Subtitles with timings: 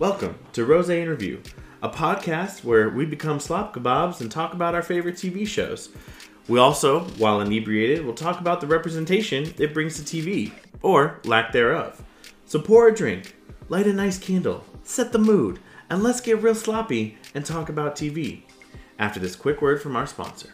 [0.00, 1.40] Welcome to Rose Interview,
[1.80, 5.88] a podcast where we become slop kebabs and talk about our favorite TV shows.
[6.48, 10.50] We also, while inebriated, will talk about the representation it brings to TV,
[10.82, 12.02] or lack thereof.
[12.44, 13.36] So pour a drink,
[13.68, 17.94] light a nice candle, set the mood, and let's get real sloppy and talk about
[17.94, 18.42] TV.
[18.98, 20.50] After this quick word from our sponsor.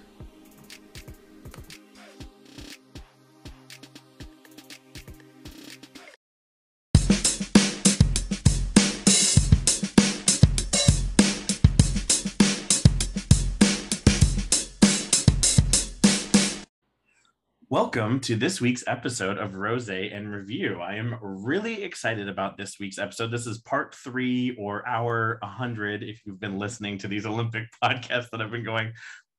[17.93, 20.79] Welcome to this week's episode of Rose and Review.
[20.81, 23.33] I am really excited about this week's episode.
[23.33, 28.31] This is part three or hour 100 if you've been listening to these Olympic podcasts
[28.31, 28.93] that have been going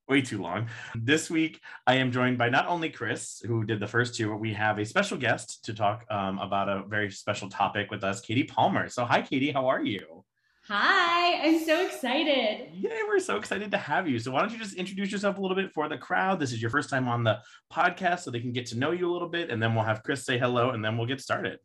[0.09, 0.67] way too long.
[0.95, 4.41] This week, I am joined by not only Chris, who did the first two, but
[4.41, 8.19] we have a special guest to talk um, about a very special topic with us,
[8.19, 8.89] Katie Palmer.
[8.89, 10.25] So, hi, Katie, how are you?
[10.73, 12.69] Hi, I'm so excited.
[12.73, 14.19] Yeah, we're so excited to have you.
[14.19, 16.39] So, why don't you just introduce yourself a little bit for the crowd?
[16.39, 19.11] This is your first time on the podcast, so they can get to know you
[19.11, 21.59] a little bit, and then we'll have Chris say hello, and then we'll get started.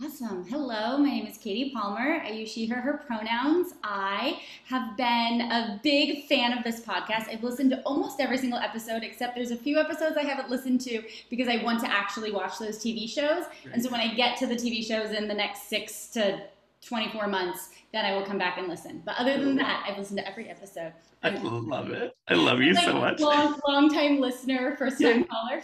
[0.00, 0.46] Awesome.
[0.46, 2.20] Hello, my name is Katie Palmer.
[2.24, 3.74] I use she, her, her pronouns.
[3.82, 7.28] I have been a big fan of this podcast.
[7.28, 10.80] I've listened to almost every single episode, except there's a few episodes I haven't listened
[10.82, 13.46] to because I want to actually watch those TV shows.
[13.72, 16.40] And so when I get to the TV shows in the next six to
[16.84, 19.02] 24 months, then I will come back and listen.
[19.04, 20.92] But other than that, I've listened to every episode.
[21.22, 22.12] I love it.
[22.28, 23.20] I love you like so much.
[23.20, 25.62] Long, long time listener, first time caller.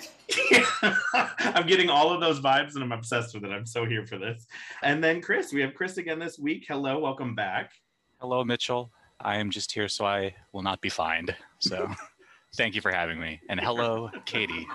[1.39, 3.51] I'm getting all of those vibes and I'm obsessed with it.
[3.51, 4.47] I'm so here for this.
[4.83, 6.65] And then Chris, we have Chris again this week.
[6.67, 7.73] Hello, welcome back.
[8.21, 8.91] Hello, Mitchell.
[9.21, 11.35] I am just here so I will not be fined.
[11.59, 11.91] So
[12.57, 13.41] thank you for having me.
[13.51, 14.67] And hello, Katie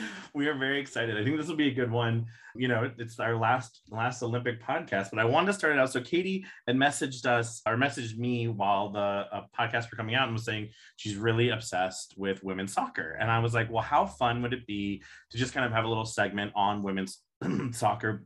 [0.34, 1.16] we are very excited.
[1.16, 2.26] I think this will be a good one.
[2.54, 5.92] You know, it's our last last Olympic podcast, but I wanted to start it out.
[5.92, 10.24] So Katie had messaged us or messaged me while the uh, podcasts were coming out
[10.24, 13.16] and was saying she's really obsessed with women's soccer.
[13.20, 15.84] And I was like, well, how fun would it be to just kind of have
[15.84, 17.18] a little segment on women's
[17.72, 18.24] soccer?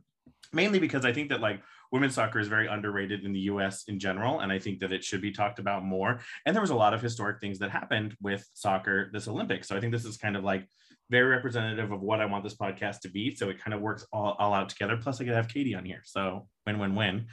[0.51, 1.61] Mainly because I think that like
[1.93, 4.39] women's soccer is very underrated in the US in general.
[4.39, 6.19] And I think that it should be talked about more.
[6.45, 9.67] And there was a lot of historic things that happened with soccer this Olympics.
[9.67, 10.67] So I think this is kind of like
[11.13, 13.35] very representative of what I want this podcast to be.
[13.35, 14.97] So it kind of works all, all out together.
[14.97, 16.01] Plus, I could have Katie on here.
[16.05, 17.27] So win, win, win.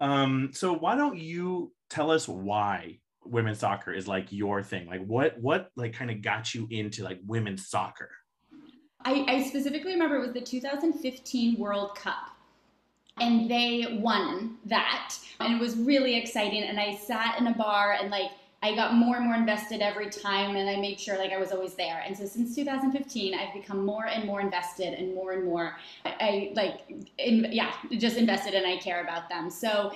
[0.00, 4.86] Um, so why don't you tell us why women's soccer is like your thing?
[4.86, 8.08] Like what what like kind of got you into like women's soccer?
[9.04, 12.32] I, I specifically remember it was the 2015 World Cup
[13.20, 17.98] and they won that and it was really exciting and i sat in a bar
[18.00, 18.30] and like
[18.62, 21.50] I got more and more invested every time and I made sure like I was
[21.50, 22.02] always there.
[22.06, 26.14] And so since 2015, I've become more and more invested and more and more I,
[26.20, 26.80] I like
[27.18, 29.50] in, yeah, just invested and I care about them.
[29.50, 29.92] So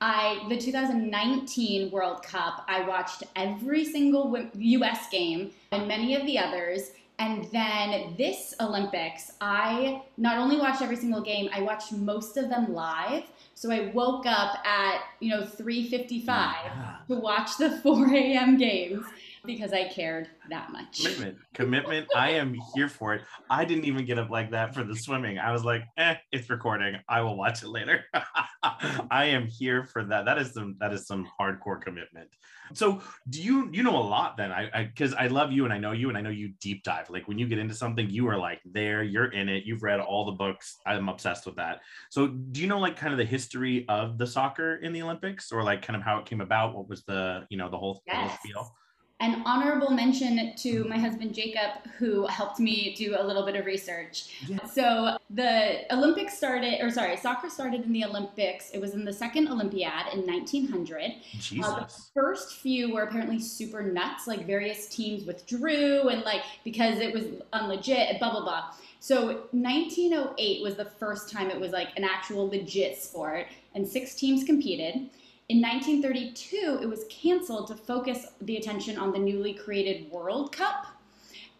[0.00, 6.38] I the 2019 World Cup, I watched every single US game and many of the
[6.38, 6.92] others.
[7.18, 12.50] And then this Olympics, I not only watched every single game, I watched most of
[12.50, 13.24] them live.
[13.56, 16.96] So I woke up at, you know, 3.55 yeah.
[17.08, 18.58] to watch the 4 a.m.
[18.58, 19.04] games
[19.46, 21.04] because I cared that much.
[21.04, 21.38] Commitment.
[21.54, 22.08] Commitment.
[22.14, 23.22] I am here for it.
[23.48, 25.38] I didn't even get up like that for the swimming.
[25.38, 26.96] I was like, eh, it's recording.
[27.08, 28.04] I will watch it later.
[29.10, 30.24] I am here for that.
[30.24, 32.28] That is some that is some hardcore commitment.
[32.74, 34.50] So do you you know a lot then?
[34.50, 36.82] I because I, I, love you and I know you and I know you deep
[36.82, 37.08] dive.
[37.10, 40.00] Like when you get into something, you are like there, you're in it, you've read
[40.00, 40.78] all the books.
[40.84, 41.80] I'm obsessed with that.
[42.10, 45.52] So do you know like kind of the history of the soccer in the Olympics
[45.52, 46.74] or like kind of how it came about?
[46.74, 48.16] What was the, you know, the whole, yes.
[48.16, 48.76] the whole feel?
[49.20, 53.64] An honorable mention to my husband Jacob, who helped me do a little bit of
[53.64, 54.34] research.
[54.46, 54.62] Yeah.
[54.66, 58.70] So the Olympics started, or sorry, soccer started in the Olympics.
[58.72, 61.12] It was in the second Olympiad in 1900.
[61.38, 61.64] Jesus.
[61.64, 64.26] Uh, the first few were apparently super nuts.
[64.26, 68.64] Like various teams withdrew, and like because it was unlegit, blah blah blah.
[69.00, 74.14] So 1908 was the first time it was like an actual legit sport, and six
[74.14, 75.08] teams competed.
[75.48, 80.86] In 1932, it was canceled to focus the attention on the newly created World Cup.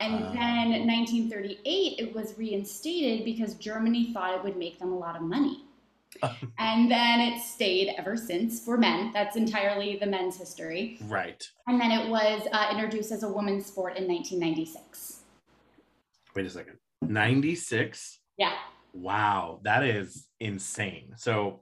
[0.01, 4.99] And uh, then 1938, it was reinstated because Germany thought it would make them a
[4.99, 5.63] lot of money.
[6.59, 9.13] and then it stayed ever since for men.
[9.13, 10.99] That's entirely the men's history.
[11.03, 11.49] Right.
[11.69, 15.21] And then it was uh, introduced as a women's sport in 1996.
[16.35, 16.79] Wait a second.
[17.03, 18.19] 96?
[18.37, 18.53] Yeah.
[18.93, 21.13] Wow, that is insane.
[21.17, 21.61] So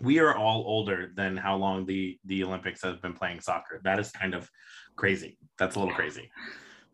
[0.00, 3.80] we are all older than how long the the Olympics have been playing soccer.
[3.84, 4.48] That is kind of
[4.96, 5.38] crazy.
[5.58, 6.30] That's a little crazy.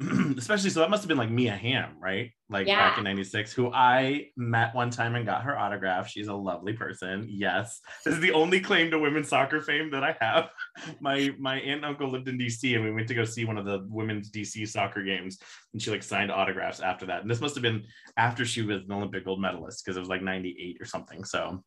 [0.39, 2.31] especially so that must have been like Mia Hamm, right?
[2.49, 2.79] Like Yeah.
[2.79, 6.09] back in 96, who I met one time and got her autograph.
[6.09, 7.27] She's a lovely person.
[7.29, 7.81] Yes.
[8.05, 10.51] This is the only claim to women's soccer fame that I have.
[11.01, 13.59] My my aunt and uncle lived in DC and we went to go see one
[13.59, 15.41] of the women's DC soccer games
[15.73, 17.23] and she like signed autographs after that.
[17.23, 17.85] And this must have been
[18.17, 21.25] after she was an Olympic gold medalist because it was like 98 or something.
[21.25, 21.65] So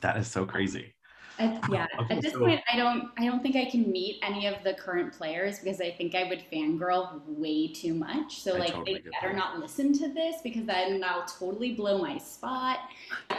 [0.00, 0.94] that is so crazy.
[1.38, 4.46] At, yeah, at this so- point, I don't, I don't think I can meet any
[4.46, 8.40] of the current players because I think I would fangirl way too much.
[8.40, 9.36] So I like, totally they better that.
[9.36, 12.78] not listen to this because then I'll totally blow my spot.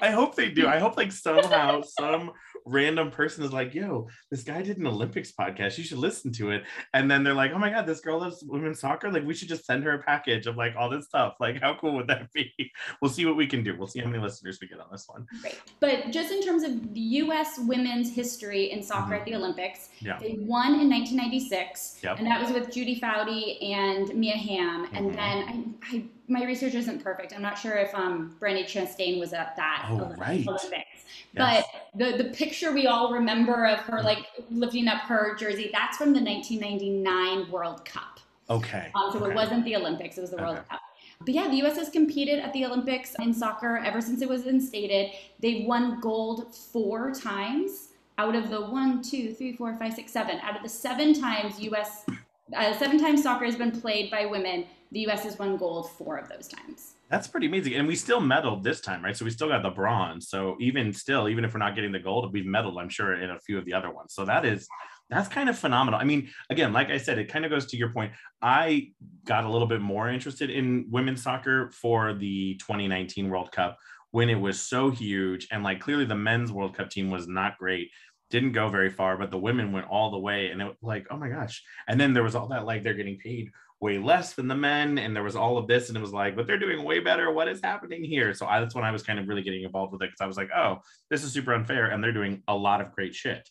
[0.02, 0.68] I hope they do.
[0.68, 2.32] I hope like somehow some
[2.68, 5.78] random person is like, yo, this guy did an Olympics podcast.
[5.78, 6.64] You should listen to it.
[6.94, 9.12] And then they're like, oh my God, this girl loves women's soccer.
[9.12, 11.36] Like we should just send her a package of like all this stuff.
[11.40, 12.54] Like how cool would that be?
[13.02, 13.76] We'll see what we can do.
[13.78, 15.26] We'll see how many listeners we get on this one.
[15.42, 15.60] Great.
[15.80, 17.60] But just in terms of the U.S.
[17.60, 20.06] women's history in soccer at the Olympics, Mm-hmm.
[20.08, 20.20] Yeah.
[20.20, 22.20] they won in 1996, Yep.
[22.20, 24.88] and that was with Julie Foudy and Mia Hamm.
[24.94, 25.16] And Mhm.
[25.16, 27.34] then I, I, my research isn't perfect.
[27.34, 30.46] I'm not sure if um, Brandi Chastain was at that Oh, Olymp- right.
[30.48, 31.06] Olympics.
[31.34, 31.66] Yes.
[31.66, 31.66] But
[31.98, 34.04] the, the picture we all remember of her Mhm.
[34.04, 38.20] like lifting up her jersey, that's from the 1999 World Cup.
[38.50, 38.92] okay.
[38.96, 39.32] Um, so okay.
[39.32, 40.68] it wasn't the Olympics, it was the World Okay.
[40.70, 40.82] Cup.
[41.22, 44.46] But yeah, the US has competed at the Olympics in soccer ever since it was
[44.46, 45.12] instated.
[45.40, 47.90] They've won gold four times
[48.20, 50.40] out of the one, two, three, four, five, six, seven.
[50.42, 52.06] Out of the seven times US,
[52.56, 56.18] uh, seven times soccer has been played by women, the US has won gold four
[56.18, 56.94] of those times.
[57.10, 57.76] That's pretty amazing.
[57.76, 59.16] And we still medaled this time, right?
[59.16, 60.30] So we still got the bronze.
[60.30, 63.30] So even still, even if we're not getting the gold, we've medaled, I'm sure, in
[63.30, 64.14] a few of the other ones.
[64.14, 64.68] So that is
[65.10, 66.00] that's kind of phenomenal.
[66.00, 68.12] I mean, again, like I said, it kind of goes to your point.
[68.42, 68.92] I
[69.26, 73.78] got a little bit more interested in women's soccer for the 2019 World Cup
[74.12, 75.48] when it was so huge.
[75.52, 77.90] And like clearly the men's World Cup team was not great,
[78.30, 80.48] didn't go very far, but the women went all the way.
[80.48, 81.64] And it was like, oh my gosh.
[81.88, 84.98] And then there was all that like they're getting paid way less than the men
[84.98, 87.32] and there was all of this and it was like but they're doing way better
[87.32, 89.94] what is happening here so I, that's when i was kind of really getting involved
[89.94, 90.80] with it because i was like oh
[91.12, 93.48] this is super unfair and they're doing a lot of great shit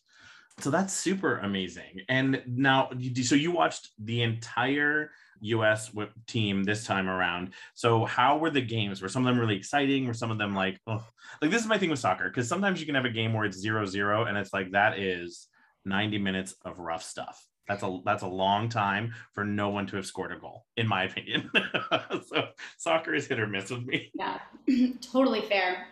[0.59, 2.91] so that's super amazing and now
[3.23, 5.91] so you watched the entire us
[6.27, 10.07] team this time around so how were the games were some of them really exciting
[10.07, 11.05] were some of them like oh
[11.41, 13.45] like this is my thing with soccer because sometimes you can have a game where
[13.45, 15.49] it's zero zero and it's like that is
[15.85, 19.97] 90 minutes of rough stuff that's a that's a long time for no one to
[19.97, 21.51] have scored a goal, in my opinion.
[22.29, 22.49] so
[22.79, 24.11] soccer is hit or miss with me.
[24.15, 24.39] Yeah,
[25.01, 25.89] totally fair.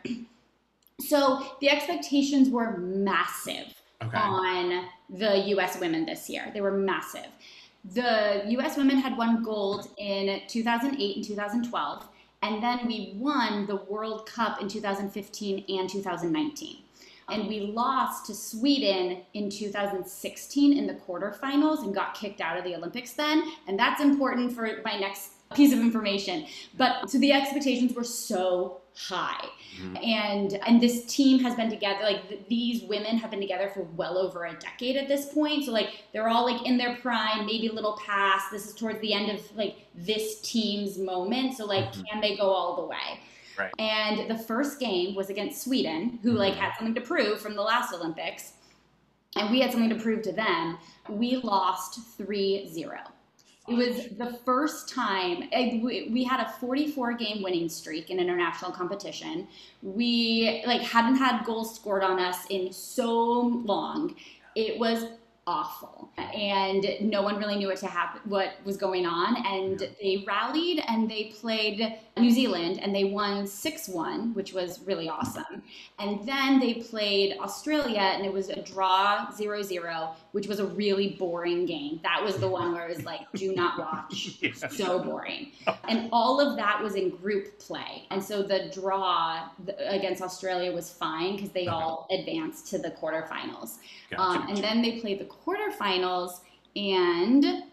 [1.00, 3.74] So the expectations were massive.
[4.02, 4.18] Okay.
[4.18, 6.50] on the US women this year.
[6.52, 7.28] They were massive.
[7.92, 12.08] The US women had won gold in 2008 and 2012,
[12.42, 16.76] and then we won the World Cup in 2015 and 2019.
[17.30, 22.64] And we lost to Sweden in 2016 in the quarterfinals and got kicked out of
[22.64, 23.50] the Olympics then.
[23.66, 26.46] And that's important for my next piece of information.
[26.76, 29.48] But so the expectations were so high
[29.80, 30.04] Mhm.
[30.06, 33.82] and and this team has been together like th- these women have been together for
[33.96, 37.44] well over a decade at this point so like they're all like in their prime
[37.44, 41.64] maybe a little past this is towards the end of like this team's moment so
[41.66, 42.08] like Mhm.
[42.08, 43.18] can they go all the way
[43.58, 43.72] Right.
[43.80, 46.58] and the first game was against sweden who like Mhm.
[46.58, 48.52] had something to prove from the last olympics
[49.36, 53.10] and we had something to prove to them we lost 3-0
[53.66, 58.18] it was the first time eh, we we had a 44 game winning streak in
[58.20, 59.48] international competition.
[59.82, 64.16] We like hadn't had goals scored on us in so long.
[64.54, 65.06] It was
[65.46, 69.36] awful, and no one really knew what to happen, what was going on.
[69.46, 69.88] And Yeah.
[70.00, 75.62] they rallied and they played New Zealand, and they won 6-1, which was really awesome.
[75.98, 81.10] And then they played Australia, and it was a draw 0-0, which was a really
[81.18, 82.00] boring game.
[82.02, 84.38] That was the one where it was like, do not watch.
[84.40, 84.52] Yeah.
[84.68, 85.52] So boring.
[85.88, 88.06] And all of that was in group play.
[88.10, 89.48] And so the draw
[89.78, 91.70] against Australia was fine because they Okay.
[91.70, 93.78] all advanced to the quarterfinals.
[94.10, 94.22] Gotcha.
[94.22, 96.40] Um, and then they played the quarterfinals
[96.76, 97.64] and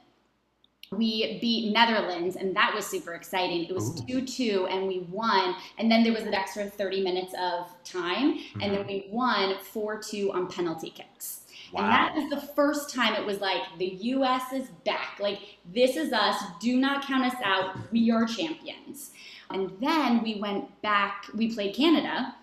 [0.91, 3.63] we beat Netherlands, and that was super exciting.
[3.63, 5.55] It was 2 2, and we won.
[5.77, 8.87] And then there was an extra 30 minutes of time, and then Mhm.
[8.87, 11.37] we won 4 2 on penalty kicks.
[11.71, 11.83] wow.
[11.83, 15.17] And that was the first time it was like, the US is back.
[15.21, 15.39] Like,
[15.73, 16.35] this is us.
[16.59, 17.89] Do not count us out.
[17.93, 19.11] We are champions.
[19.49, 22.35] And then we went back, we played Canada,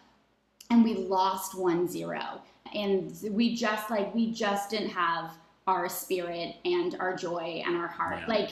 [0.70, 2.40] and we lost 1 0.
[2.74, 5.32] And we just, like, we just didn't have
[5.66, 8.20] our spirit and our joy and our heart.
[8.20, 8.34] Yeah.
[8.34, 8.50] Like,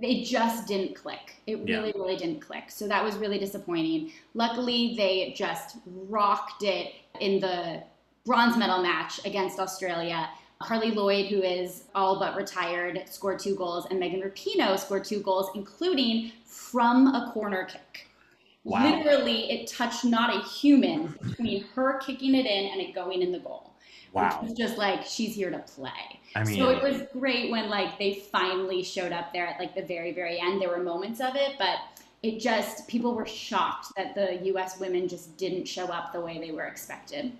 [0.00, 1.36] it just didn't click.
[1.46, 1.76] It Yeah.
[1.76, 2.70] really, really didn't click.
[2.70, 4.12] So that was really disappointing.
[4.34, 7.82] Luckily, they just rocked it in the
[8.24, 10.28] bronze medal match against Australia.
[10.60, 15.20] Carli Lloyd, who is all but retired, scored two goals, and Megan Rapinoe scored two
[15.20, 18.07] goals, including from a corner kick.
[18.68, 18.84] Wow.
[18.84, 23.32] Literally, it touched not a human between her kicking it in and it going in
[23.32, 23.72] the goal.
[24.12, 24.40] Wow.
[24.40, 26.20] Which was just like she's here to play.
[26.34, 29.74] I mean, so it was great when like they finally showed up there at like
[29.74, 30.60] the very very end.
[30.60, 31.78] There were moments of it, but
[32.22, 34.78] it just people were shocked that the U.S.
[34.78, 37.32] women just didn't show up the way they were expected.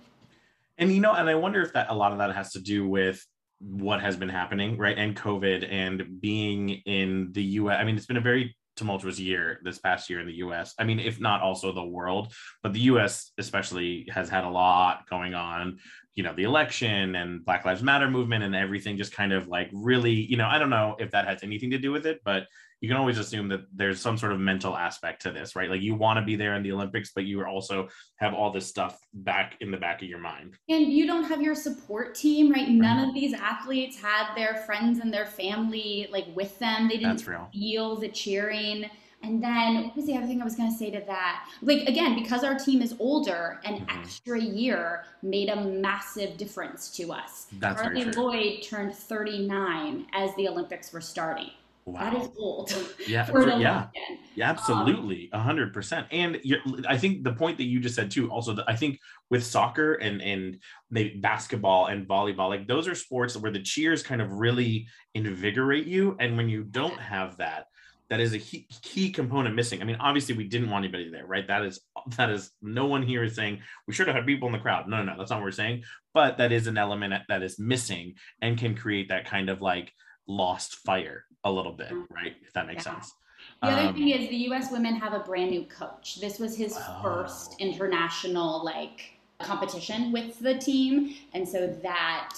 [0.79, 2.87] and you know, and I wonder if that a lot of that has to do
[2.87, 3.23] with
[3.59, 4.97] what has been happening, right?
[4.97, 7.77] And COVID and being in the US.
[7.79, 10.73] I mean, it's been a very tumultuous year this past year in the US.
[10.79, 12.33] I mean, if not also the world,
[12.63, 15.77] but the US especially has had a lot going on.
[16.15, 19.69] You know, the election and Black Lives Matter movement and everything just kind of like
[19.71, 22.47] really, you know, I don't know if that has anything to do with it, but
[22.81, 25.69] you can always assume that there's some sort of mental aspect to this, right?
[25.69, 28.67] Like you want to be there in the Olympics, but you also have all this
[28.67, 30.55] stuff back in the back of your mind.
[30.69, 32.69] And you don't have your support team, right?
[32.69, 36.87] None of these athletes had their friends and their family like with them.
[36.87, 38.85] They didn't feel the cheering.
[39.21, 41.49] And then what was the other thing I was going to say to that?
[41.61, 43.99] Like again, because our team is older, an Mhm.
[43.99, 47.47] extra year made a massive difference to us.
[47.59, 48.23] That's true.
[48.23, 51.49] Lloyd turned 39 as the Olympics were starting.
[51.87, 52.33] That is Wow.
[52.37, 53.87] old Yeah, for yeah.
[54.35, 56.07] Yeah, um, absolutely, a hundred percent.
[56.11, 58.29] And you're, I think the point that you just said too.
[58.31, 60.59] Also, that I think with soccer and and
[60.91, 65.87] maybe basketball and volleyball, like those are sports where the cheers kind of really invigorate
[65.87, 66.15] you.
[66.19, 67.65] And when you don't have that,
[68.09, 69.81] that is a key, key component missing.
[69.81, 71.47] I mean, obviously, we didn't want anybody there, right?
[71.47, 71.81] That is
[72.17, 74.87] that is no one here is saying we should have had people in the crowd.
[74.87, 75.83] No, no, no, that's not what we're saying.
[76.13, 79.91] But that is an element that is missing and can create that kind of like
[80.27, 82.35] lost fire a little bit, right?
[82.43, 82.93] If that makes Yeah.
[82.95, 83.15] sense.
[83.61, 84.71] The other Um, thing is the U.S.
[84.71, 86.17] women have a brand new coach.
[86.19, 87.01] This was his Oh.
[87.01, 92.35] first international like competition with the team, and so that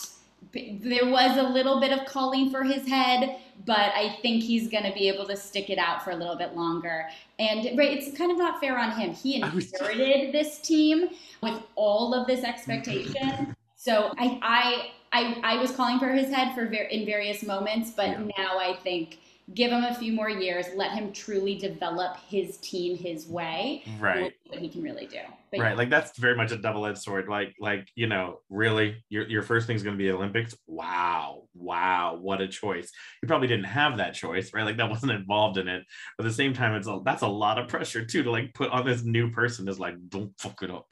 [0.53, 4.83] there was a little bit of calling for his head, but I think he's going
[4.83, 7.07] to be able to stick it out for a little bit longer.
[7.39, 9.13] And right, it's kind of not fair on him.
[9.13, 11.09] He inherited this team
[11.41, 13.55] with all of this expectation.
[13.75, 17.91] So I, I, I, I was calling for his head for ver- in various moments,
[17.91, 18.27] but Yeah.
[18.37, 19.19] now I think
[19.53, 23.83] give him a few more years, let him truly develop his team his way.
[23.99, 25.17] right What he can really do.
[25.51, 25.75] But right yeah.
[25.75, 29.67] like that's very much a double-edged sword like like you know really your, your first
[29.67, 32.89] thing is going to be olympics wow wow what a choice
[33.21, 35.83] you probably didn't have that choice right like that wasn't involved in it
[36.17, 38.53] but at the same time it's a, that's a lot of pressure too to like
[38.53, 40.85] put on this new person is like don't fuck it up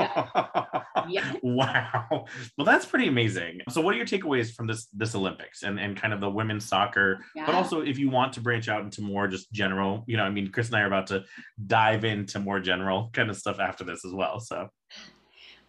[0.00, 0.80] Yeah.
[1.42, 2.26] wow.
[2.56, 3.60] Well that's pretty amazing.
[3.70, 6.64] So what are your takeaways from this this olympics and and kind of the women's
[6.64, 10.22] soccer but also if you want to branch out into more just general you know
[10.22, 11.24] i mean chris and i are about to
[11.66, 14.68] dive into more general kind of stuff after this as well so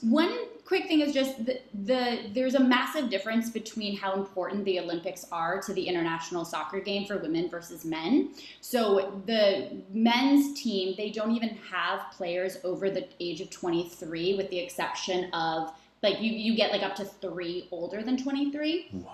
[0.02, 0.32] One
[0.64, 5.26] quick thing is just the, the there's a massive difference between how important the Olympics
[5.32, 8.32] are to the international soccer game for women versus men.
[8.62, 14.50] So the men's team, they don't even have players over the age of 23 with
[14.50, 15.74] the exception of
[16.04, 19.12] like you you get like up to 3 older than 23 Whoa.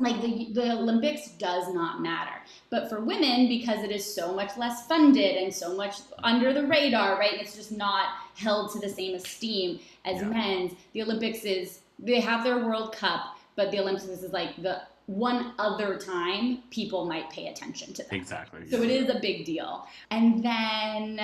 [0.00, 2.34] like the, the olympics does not matter
[2.70, 6.66] but for women because it is so much less funded and so much under the
[6.66, 10.28] radar right it's just not held to the same esteem as Yeah.
[10.28, 14.82] men's the olympics is they have their world cup but the olympics is like the
[15.06, 18.68] one other time people might pay attention to them Exactly.
[18.68, 21.20] so it is a big deal and then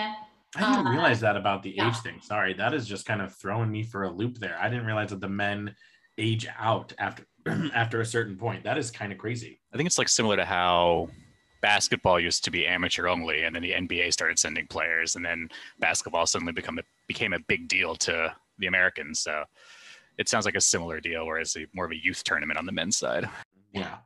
[0.55, 1.89] I didn't uh, realize that about the yeah.
[1.89, 2.21] age thing.
[2.21, 4.55] Sorry, that is just kind of throwing me for a loop there.
[4.61, 5.75] I didn't realize that the men
[6.19, 7.25] age out after
[7.75, 8.65] after a certain point.
[8.65, 9.61] That is kind of crazy.
[9.73, 11.09] I think it's like similar to how
[11.63, 15.49] basketball used to be amateur only, and then the NBA started sending players, and then
[15.79, 19.21] basketball suddenly become a, became a big deal to the Americans.
[19.21, 19.45] So
[20.19, 22.73] it sounds like a similar deal, whereas a, more of a youth tournament on the
[22.73, 23.29] men's side.
[23.73, 23.97] Yeah.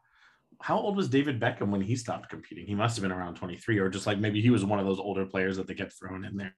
[0.61, 2.67] How old was David Beckham when he stopped competing?
[2.67, 4.99] He must have been around 23, or just like maybe he was one of those
[4.99, 6.55] older players that they kept throwing in there.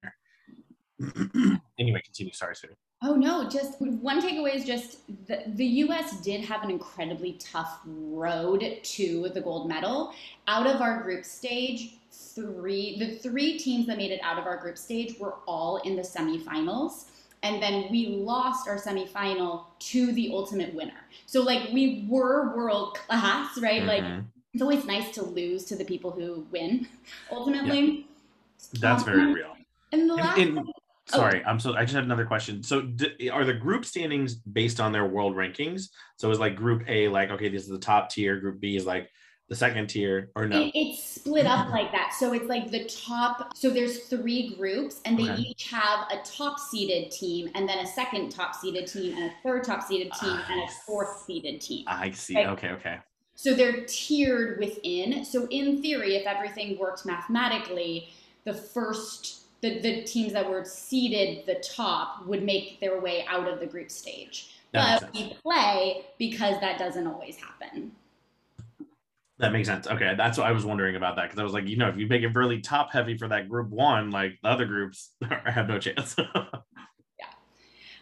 [1.78, 2.32] anyway, continue.
[2.32, 2.68] Sorry, Sue.
[3.02, 7.80] Oh no, just one takeaway is just the, the US did have an incredibly tough
[7.84, 10.12] road to the gold medal.
[10.48, 14.56] Out of our group stage, three the three teams that made it out of our
[14.56, 17.04] group stage were all in the semifinals.
[17.42, 21.00] And then we lost our semifinal to the ultimate winner.
[21.26, 23.84] So like we were world class, right?
[23.84, 24.24] Like Mhm.
[24.54, 26.88] it's always nice to lose to the people who win
[27.30, 28.06] ultimately.
[28.80, 29.56] that's very Um, real.
[29.92, 30.68] And the last and-
[31.06, 31.74] sorry, I'm so.
[31.74, 32.62] I just had another question.
[32.62, 35.88] So, d- are the group standings based on their world rankings?
[36.16, 38.36] So, is like Group A like okay, this is the top tier.
[38.40, 39.10] Group B is like
[39.48, 40.62] the second tier, or no?
[40.62, 41.72] It, it's split up mm-hmm.
[41.72, 42.14] like that.
[42.18, 43.56] So it's like the top.
[43.56, 45.42] So there's three groups, and they Okay.
[45.42, 49.34] each have a top seeded team, and then a second top seeded team, and a
[49.42, 51.84] third top seeded team, ah, and a fourth seeded team.
[51.86, 52.34] I see.
[52.34, 52.98] Like- Okay, okay.
[53.34, 55.24] So they're tiered within.
[55.24, 58.10] So in theory, if everything worked mathematically,
[58.44, 63.48] the first the, the teams that were seeded the top would make their way out
[63.48, 64.54] of the group stage.
[64.72, 67.92] That but we play because that doesn't always happen.
[69.38, 69.86] That makes sense.
[69.86, 71.96] Okay, that's what I was wondering about that because I was like, you know, if
[71.96, 75.12] you make it really top heavy for that group one, like the other groups
[75.44, 76.16] have no chance.
[77.18, 77.26] Yeah.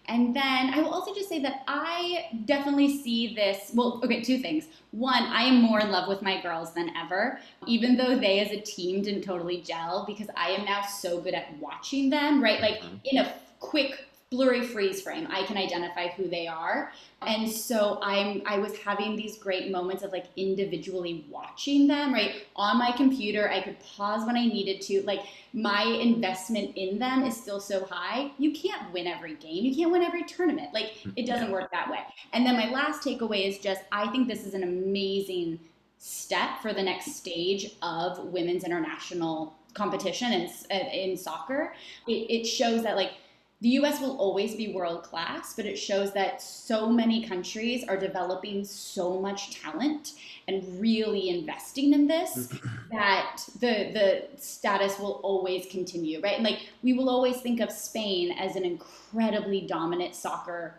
[0.08, 3.70] And then I will also just say that I definitely see this.
[3.74, 4.66] Well, okay, two things.
[4.90, 8.50] One, I am more in love with my girls than ever, even though they as
[8.50, 12.60] a team didn't totally gel because I am now so good at watching them, right?
[12.60, 13.00] Like Mhm.
[13.04, 16.92] in a quick, blurry freeze frame, I can identify who they are.
[17.22, 22.42] And so I'm I was having these great moments of like individually watching them, right?
[22.56, 25.02] On my computer, I could pause when I needed to.
[25.02, 25.20] Like
[25.52, 28.32] my investment in them is still so high.
[28.38, 29.64] You can't win every game.
[29.64, 30.74] You can't win every tournament.
[30.74, 31.24] Like it mm-hmm.
[31.24, 32.00] doesn't work that way.
[32.32, 35.60] And then my last takeaway is just I think this is an amazing
[35.98, 41.74] step for the next stage of women's international competition in, in soccer.
[42.08, 43.12] It, it shows that like
[43.60, 47.96] the US will always be world class, but it shows that so many countries are
[47.96, 50.12] developing so much talent
[50.46, 52.48] and really investing in this
[52.90, 56.34] that the the status will always continue, right?
[56.34, 60.74] And like we will always think of Spain as an incredibly dominant soccer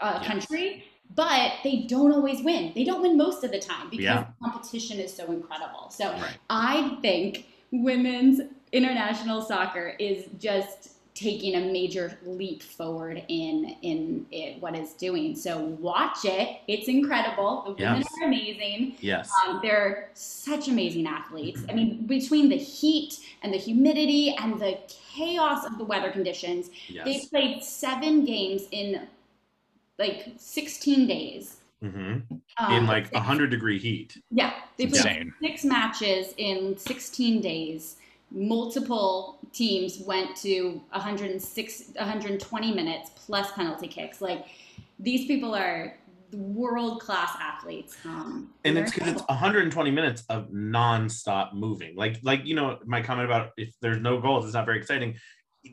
[0.00, 0.26] uh, Yes.
[0.26, 2.72] country, but they don't always win.
[2.74, 4.24] They don't win most of the time because Yeah.
[4.40, 5.90] the competition is so incredible.
[5.90, 6.36] So Right.
[6.50, 8.40] I think women's
[8.72, 15.34] international soccer is just taking a major leap forward in in it, what it's doing.
[15.34, 17.62] So watch it; it's incredible.
[17.66, 18.06] The women Yes.
[18.20, 18.96] are amazing.
[19.00, 19.30] yes.
[19.48, 21.62] Um, they're such amazing athletes.
[21.68, 26.70] I mean, between the heat and the humidity and the chaos of the weather conditions,
[27.04, 29.08] they played seven games in
[29.98, 31.56] like 16 days.
[31.80, 32.18] hmm
[32.58, 34.18] Um, In like six- 100 degree heat.
[34.30, 35.32] yeah, they played insane.
[35.40, 37.96] six matches in 16 days.
[38.30, 44.20] Multiple teams went to 106, 120 minutes plus penalty kicks.
[44.20, 44.46] Like
[44.98, 45.96] these people are
[46.32, 47.96] world class athletes.
[48.04, 53.00] Um, and it's because it's 120 minutes of non-stop moving like like you know my
[53.00, 55.16] comment about if there's no goals it's not very exciting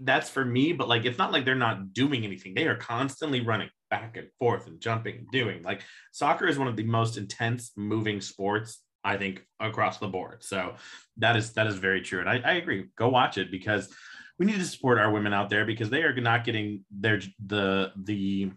[0.03, 3.41] that's for me but like it's not like they're not doing anything they are constantly
[3.41, 7.17] running back and forth and jumping and doing like soccer is one of the most
[7.17, 10.75] intense moving sports i think across the board so
[11.17, 13.89] that is that is very true and i, I agree go watch it because
[14.39, 17.91] we need to support our women out there because they are not getting their the
[18.03, 18.51] the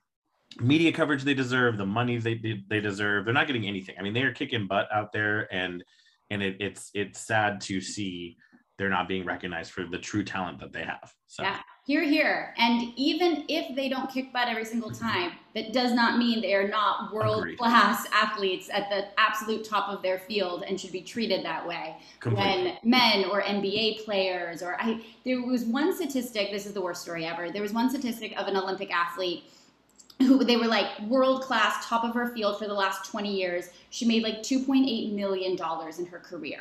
[0.60, 3.24] media coverage they deserve, the money they they deserve.
[3.24, 3.96] They're not getting anything.
[3.98, 5.84] I mean, they are kicking butt out there, and
[6.30, 8.36] and it, it's it's sad to see
[8.78, 11.14] they're not being recognized for the true talent that they have.
[11.26, 12.54] So Yeah, here, here.
[12.58, 15.06] And even if they don't kick butt every single mm-hmm.
[15.06, 19.88] time, that does not mean they are not world class athletes at the absolute top
[19.88, 21.96] of their field and should be treated that way.
[22.20, 22.64] completely.
[22.64, 27.02] when men or NBA players or I there was one statistic this is the worst
[27.02, 29.44] story ever there was one statistic of an Olympic athlete
[30.18, 33.70] who they were like world class top of her field for the last 20 years
[33.90, 36.60] she made like 2.8 million dollars in her career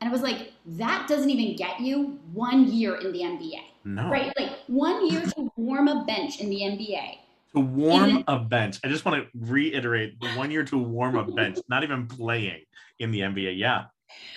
[0.00, 4.10] and I was like that doesn't even get you one year in the NBA no,
[4.10, 7.18] right like one year to warm a bench in the NBA
[7.54, 8.78] to warm a bench.
[8.84, 12.62] I just want to reiterate the one year to warm a bench, not even playing
[13.00, 13.58] in the NBA.
[13.58, 13.86] Yeah,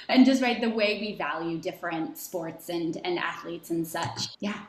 [0.09, 4.61] and just right the way we value different sports and and athletes and such yeah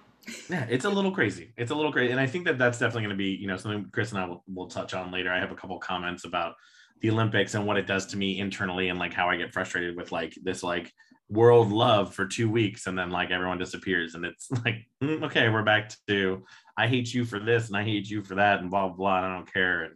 [0.48, 1.52] yeah, it's a little crazy.
[1.56, 3.58] It's a little crazy, and I think that that's definitely going to be, you know,
[3.58, 5.30] something Chris and I will, will touch on later.
[5.30, 6.54] I have a couple comments about
[7.00, 9.96] the Olympics and what it does to me internally, and like how I get frustrated
[9.96, 10.92] with like this like
[11.28, 15.48] world love for two weeks, and then like everyone disappears, and it's like, mm, okay,
[15.48, 16.44] we're back to
[16.76, 18.96] I hate you for this, and I hate you for that, and blah blah.
[18.96, 19.94] blah I don't care, and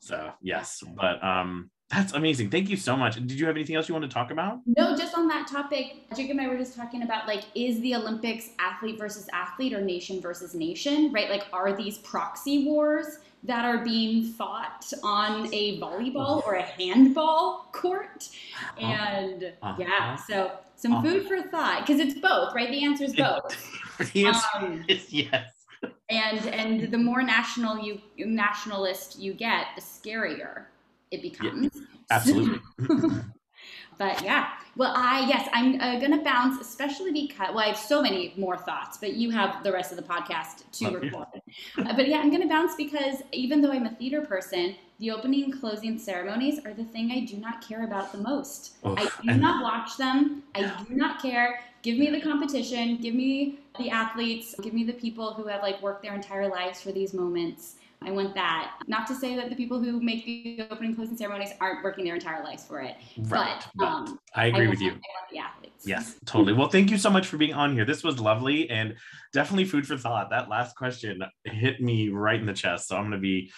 [0.00, 2.50] so yes, but um, that's amazing.
[2.50, 3.16] Thank you so much.
[3.16, 4.60] Did you have anything else you want to talk about?
[4.64, 7.96] No, just on that topic, Jake and I were just talking about like, is the
[7.96, 11.28] Olympics athlete versus athlete or nation versus nation, right?
[11.28, 17.68] Like, are these proxy wars that are being fought on a volleyball or a handball
[17.72, 18.28] court?
[18.78, 19.74] And Uh-huh.
[19.78, 21.02] yeah, so some Uh-huh.
[21.02, 22.70] food for thought because it's both, right?
[22.70, 23.56] The answer is both.
[24.12, 25.50] the answer Um, is yes.
[26.08, 30.66] and and the more national you nationalist you get, the scarier
[31.10, 31.70] it becomes.
[32.10, 32.60] Absolutely.
[33.98, 38.02] but yeah, well, I yes, I'm uh, gonna bounce, especially because well, I have so
[38.02, 40.98] many more thoughts, but you have the rest of the podcast to you.
[40.98, 41.26] record.
[41.78, 45.44] Uh, but yeah, I'm gonna bounce because even though I'm a theater person, the opening
[45.44, 48.76] and closing ceremonies are the thing I do not care about the most.
[48.84, 50.42] Oh, I do and- not watch them.
[50.54, 51.60] I do not care.
[51.82, 52.98] Give me the competition.
[52.98, 54.54] Give me the athletes.
[54.62, 57.76] Give me the people who have like worked their entire lives for these moments.
[58.02, 58.78] I want that.
[58.86, 62.14] Not to say that the people who make the opening closing ceremonies aren't working their
[62.14, 62.96] entire lives for it.
[63.18, 63.62] Right.
[63.74, 64.92] But um, I agree want- with you.
[64.92, 65.86] I the athletes.
[65.86, 66.52] Yes, totally.
[66.52, 67.84] Well, thank you so much for being on here.
[67.84, 68.94] This was lovely and
[69.32, 70.30] definitely food for thought.
[70.30, 72.88] That last question hit me right in the chest.
[72.88, 73.50] So I'm going to be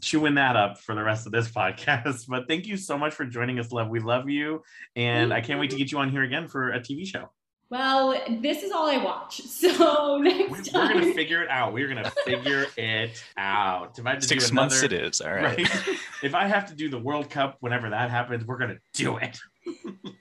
[0.00, 2.24] chewing that up for the rest of this podcast.
[2.28, 3.88] But thank you so much for joining us, love.
[3.88, 4.62] We love you.
[4.96, 7.30] And I can't wait to get you on here again for a TV show.
[7.72, 9.40] Well, this is all I watch.
[9.46, 10.92] So We- next We're time.
[10.98, 11.72] going to figure it out.
[11.72, 13.98] We're going to figure it out.
[13.98, 15.20] If I have to Six do months another- it is.
[15.22, 15.56] All right.
[15.56, 15.88] Right.
[16.22, 19.16] if I have to do the World Cup whenever that happens, we're going to do
[19.16, 19.38] it.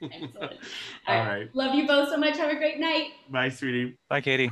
[0.01, 0.33] Excellent.
[1.07, 1.49] All All right.
[1.53, 2.37] Love you both so much.
[2.37, 3.07] Have a great night.
[3.29, 3.97] Bye, sweetie.
[4.07, 4.49] Bye, Katie.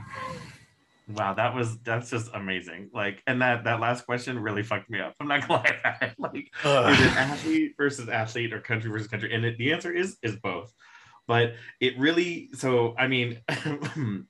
[1.15, 2.89] Wow, that was that's just amazing.
[2.93, 5.15] Like, and that that last question really fucked me up.
[5.19, 6.13] I'm not gonna lie about it.
[6.19, 9.33] Like, is it athlete versus athlete or country versus country?
[9.33, 10.71] And it, the answer is is both.
[11.29, 13.39] But it really so I mean,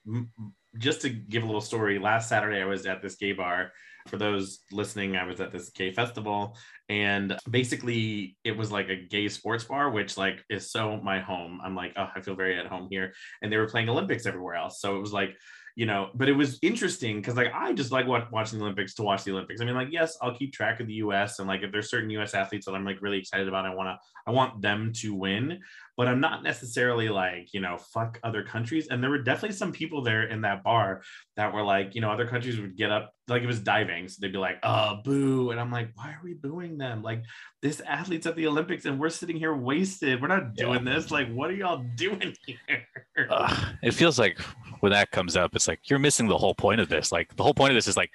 [0.77, 3.71] just to give a little story, last Saturday I was at this gay bar.
[4.07, 6.57] For those listening, I was at this gay festival,
[6.89, 11.61] and basically it was like a gay sports bar, which like is so my home.
[11.63, 13.13] I'm like, oh, I feel very at home here.
[13.41, 15.37] And they were playing Olympics everywhere else, so it was like
[15.79, 18.93] you know but it was interesting because like i just like wa- watching the olympics
[18.93, 21.47] to watch the olympics i mean like yes i'll keep track of the us and
[21.47, 23.97] like if there's certain us athletes that i'm like really excited about i want to
[24.27, 25.57] i want them to win
[25.99, 28.87] but i'm not necessarily like you know fuck other countries.
[28.87, 31.01] And there were definitely some people there in that bar
[31.35, 34.19] that were like you know other countries would get up like it was diving so
[34.21, 35.51] they'd be like uh boo.
[35.51, 37.03] And i'm like why are we booing them?
[37.03, 37.23] Like
[37.61, 40.21] this athlete's at the olympics and we're sitting here wasted.
[40.21, 41.11] We're not doing this.
[41.11, 42.87] Like what are y'all doing here?
[43.29, 44.39] Ugh, it feels like
[44.79, 47.11] when that comes up, it's like you're missing the whole point of this.
[47.11, 48.11] Like the whole point of this is like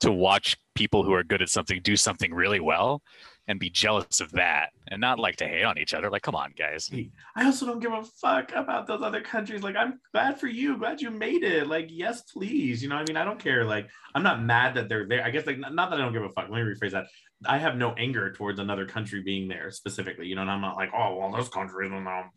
[0.00, 3.00] to watch people who are good at something do something really well
[3.48, 6.10] and be jealous of that and not like to hate on each other.
[6.10, 6.90] Like, come on, guys.
[7.34, 9.62] I also don't give a fuck about those other countries.
[9.62, 10.76] Like, I'm glad for you.
[10.76, 11.66] Glad you made it.
[11.66, 12.82] Like, yes, please.
[12.82, 13.64] You know, what I mean, I don't care.
[13.64, 15.24] Like, I'm not mad that they're there.
[15.24, 16.48] I guess, like, not that I don't give a fuck.
[16.50, 17.06] Let me rephrase that.
[17.46, 20.26] I have no anger towards another country being there specifically.
[20.26, 22.30] You know, and I'm not like, oh, well, this country is gonna,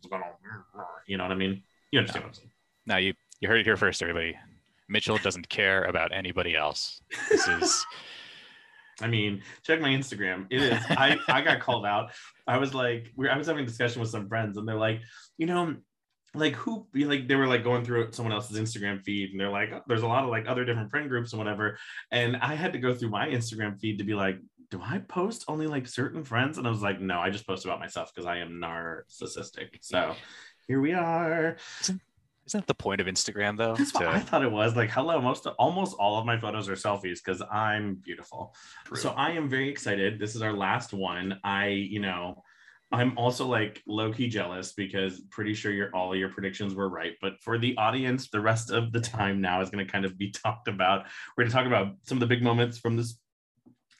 [1.06, 1.62] you know what I mean?
[1.90, 2.50] You understand what I'm saying?
[2.86, 4.36] Now you you heard it here first, everybody.
[4.88, 7.00] Mitchell doesn't care about anybody else.
[7.28, 7.86] This is
[9.02, 10.46] I mean, check my Instagram.
[10.50, 10.82] It is.
[10.90, 12.12] I I got called out.
[12.46, 15.00] I was like, we I was having a discussion with some friends, and they're like,
[15.38, 15.76] you know,
[16.34, 19.70] like who, like they were like going through someone else's Instagram feed, and they're like,
[19.72, 21.78] oh, there's a lot of like other different friend groups and whatever.
[22.10, 24.38] And I had to go through my Instagram feed to be like,
[24.70, 26.56] do I post only like certain friends?
[26.56, 29.68] And I was like, no, I just post about myself because I am narcissistic.
[29.82, 30.14] So
[30.66, 31.58] here we are.
[32.46, 33.74] Isn't that the point of Instagram though?
[33.76, 34.74] That's what I thought it was.
[34.74, 38.54] Like, hello, most almost all of my photos are selfies because I'm beautiful.
[38.94, 40.18] So I am very excited.
[40.18, 41.38] This is our last one.
[41.44, 42.42] I, you know,
[42.92, 47.12] I'm also like low key jealous because pretty sure your all your predictions were right.
[47.20, 50.18] But for the audience, the rest of the time now is going to kind of
[50.18, 51.06] be talked about.
[51.36, 53.18] We're going to talk about some of the big moments from this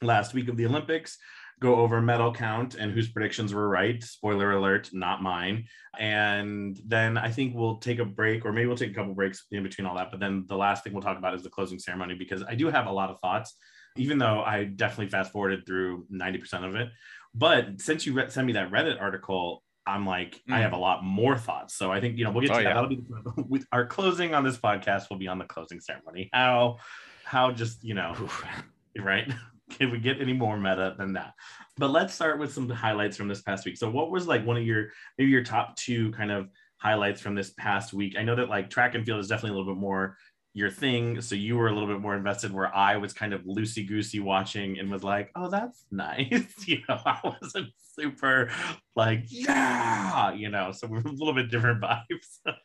[0.01, 1.17] last week of the Olympics.
[1.63, 4.03] Go over medal count and whose predictions were right.
[4.03, 5.63] Spoiler alert, not mine.
[5.97, 9.45] And then I think we'll take a break, or maybe we'll take a couple breaks
[9.49, 10.11] in between all that.
[10.11, 12.67] But then the last thing we'll talk about is the closing ceremony because I do
[12.69, 13.55] have a lot of thoughts,
[13.95, 16.89] even though I definitely fast forwarded through 90% of it.
[17.33, 20.61] But since you re- sent me that Reddit article, I'm like, I Mm.
[20.63, 21.75] have a lot more thoughts.
[21.75, 22.63] So I think, you know, we'll get to Oh, that.
[22.63, 22.73] yeah.
[22.73, 26.29] That'll be the, with our closing on this podcast will be on the closing ceremony.
[26.33, 26.77] How,
[27.23, 28.15] how just, you know,
[28.99, 29.31] right?
[29.71, 31.33] Can we get any more meta than that?
[31.77, 33.77] But let's start with some highlights from this past week.
[33.77, 37.35] So, what was like one of your maybe your top two kind of highlights from
[37.35, 38.15] this past week?
[38.17, 40.17] I know that like track and field is definitely a little bit more
[40.53, 41.19] your thing.
[41.19, 44.19] So you were a little bit more invested where I was kind of loosey goosey
[44.19, 46.45] watching and was like, oh, that's nice.
[46.65, 48.49] you know, I wasn't super
[48.95, 52.55] like, yeah, you know, so we're a little bit different vibes.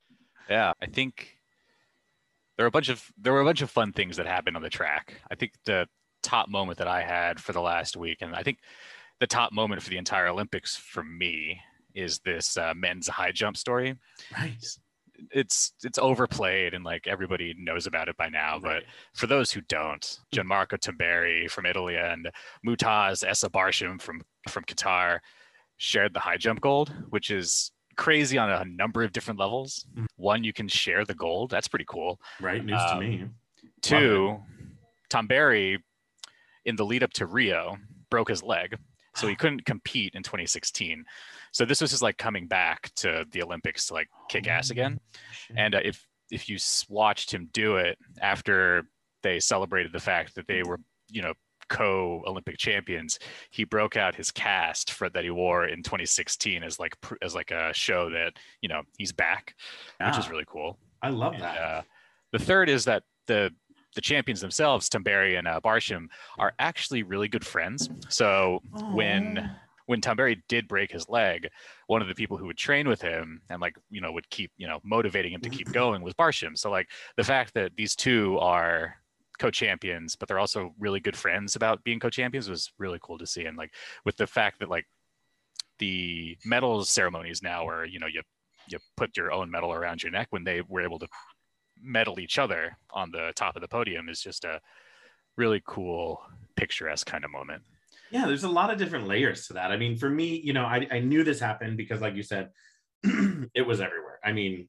[0.48, 1.36] Yeah, I think
[2.56, 4.62] there were a bunch of there were a bunch of fun things that happened on
[4.62, 5.20] the track.
[5.30, 5.86] I think the
[6.22, 8.58] top moment that I had for the last week, and I think
[9.20, 11.60] the top moment for the entire Olympics for me
[11.94, 13.96] is this uh, men's high jump story.
[14.38, 14.54] right.
[15.32, 19.60] It's it's overplayed and like everybody knows about it by now, but for those who
[19.62, 22.30] don't, Gianmarco Tamberi from Italy and
[22.64, 25.18] Mutaz Essa Barshim from from Qatar
[25.76, 29.86] shared the high jump gold, which is crazy on a number of different levels.
[29.96, 30.06] Mhm.
[30.14, 31.50] One, you can share the gold.
[31.50, 32.20] That's pretty cool.
[32.40, 32.64] Right.
[32.64, 33.24] News to Um, me.
[33.82, 34.40] Two,
[35.10, 35.26] Tom
[36.68, 37.76] in the lead up to Rio,
[38.10, 38.76] broke his leg,
[39.16, 41.04] so he couldn't compete in 2016.
[41.52, 44.98] So this was his like coming back to the Olympics to like kick ass again.
[45.56, 48.84] And uh, if if you watched him do it after
[49.22, 50.78] they celebrated the fact that they were,
[51.10, 51.32] you know,
[51.70, 53.18] co-Olympic champions,
[53.50, 57.34] he broke out his cast for that he wore in 2016 as like pr- as
[57.34, 59.54] like a show that you know he's back,
[60.04, 60.78] which is Ah, really cool.
[61.02, 61.58] I love And, that.
[61.58, 61.82] uh,
[62.32, 63.50] the third is that the
[63.98, 66.06] the champions themselves, Tamberi and uh, Barshim,
[66.38, 67.90] are actually really good friends.
[68.08, 69.50] So when Aw.
[69.86, 71.48] when Tamberi did break his leg,
[71.88, 74.52] one of the people who would train with him and like you know would keep
[74.56, 76.56] you know motivating him to keep going was Barshim.
[76.56, 78.94] So like the fact that these two are
[79.40, 83.46] co-champions, but they're also really good friends about being co-champions was really cool to see.
[83.46, 84.86] And like with the fact that like
[85.80, 88.22] the medals ceremonies now where you know you
[88.68, 91.08] you put your own medal around your neck when they were able to
[91.82, 94.60] medal each other on the top of the podium is just a
[95.36, 96.22] really cool
[96.56, 97.62] picturesque kind of moment.
[98.10, 99.70] Yeah, there's a lot of different layers to that.
[99.70, 102.50] I mean, for me, you know, I, I knew this happened because, like you said,
[103.02, 104.18] it was everywhere.
[104.24, 104.68] I mean,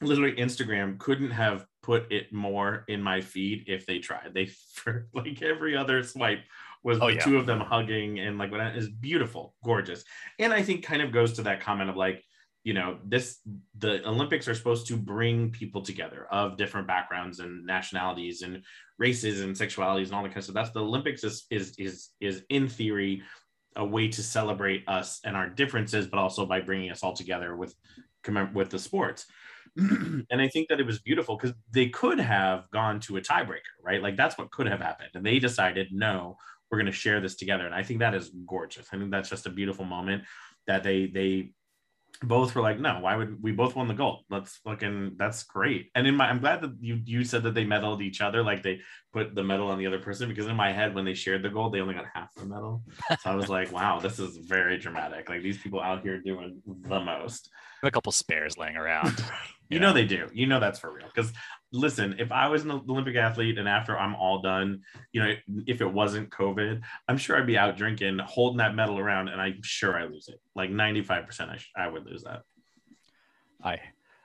[0.00, 4.32] literally, Instagram couldn't have put it more in my feed if they tried.
[4.32, 6.40] They, for like every other swipe,
[6.82, 7.24] was Oh, the yeah.
[7.24, 10.04] two of them hugging and like what is beautiful, gorgeous.
[10.38, 12.24] And I think kind of goes to that comment of like,
[12.64, 13.40] you know, this
[13.78, 18.62] the Olympics are supposed to bring people together of different backgrounds and nationalities and
[18.98, 20.54] races and sexualities and all that kind of stuff.
[20.54, 23.22] That's the Olympics is is is is in theory
[23.76, 27.56] a way to celebrate us and our differences, but also by bringing us all together
[27.56, 27.74] with
[28.54, 29.26] with the sports.
[29.76, 33.74] and I think that it was beautiful because they could have gone to a tiebreaker,
[33.82, 34.02] right?
[34.02, 36.36] Like that's what could have happened, and they decided no,
[36.70, 37.66] we're going to share this together.
[37.66, 38.86] And I think that is gorgeous.
[38.92, 40.22] I think that's just a beautiful moment
[40.66, 41.52] that they they
[42.22, 44.24] both were like, no, why would we both won the gold?
[44.30, 45.90] Let's fucking that's great.
[45.94, 48.62] And in my I'm glad that you you said that they medaled each other, like
[48.62, 48.80] they
[49.12, 51.48] put the medal on the other person, because in my head, when they shared the
[51.50, 52.82] gold, they only got half the medal.
[53.20, 55.28] So I was like, wow, this is very dramatic.
[55.28, 57.50] Like these people out here doing the most.
[57.82, 59.22] a couple spares laying around.
[59.72, 60.28] You know they do.
[60.34, 61.06] You know that's for real.
[61.06, 61.32] Because
[61.72, 64.82] listen, if I was an Olympic athlete and after I'm all done,
[65.12, 65.34] you know,
[65.66, 69.40] if it wasn't COVID, I'm sure I'd be out drinking, holding that medal around, and
[69.40, 70.40] I'm sure I lose it.
[70.54, 72.42] Like 95%, I, sh- I would lose that.
[73.62, 73.80] I,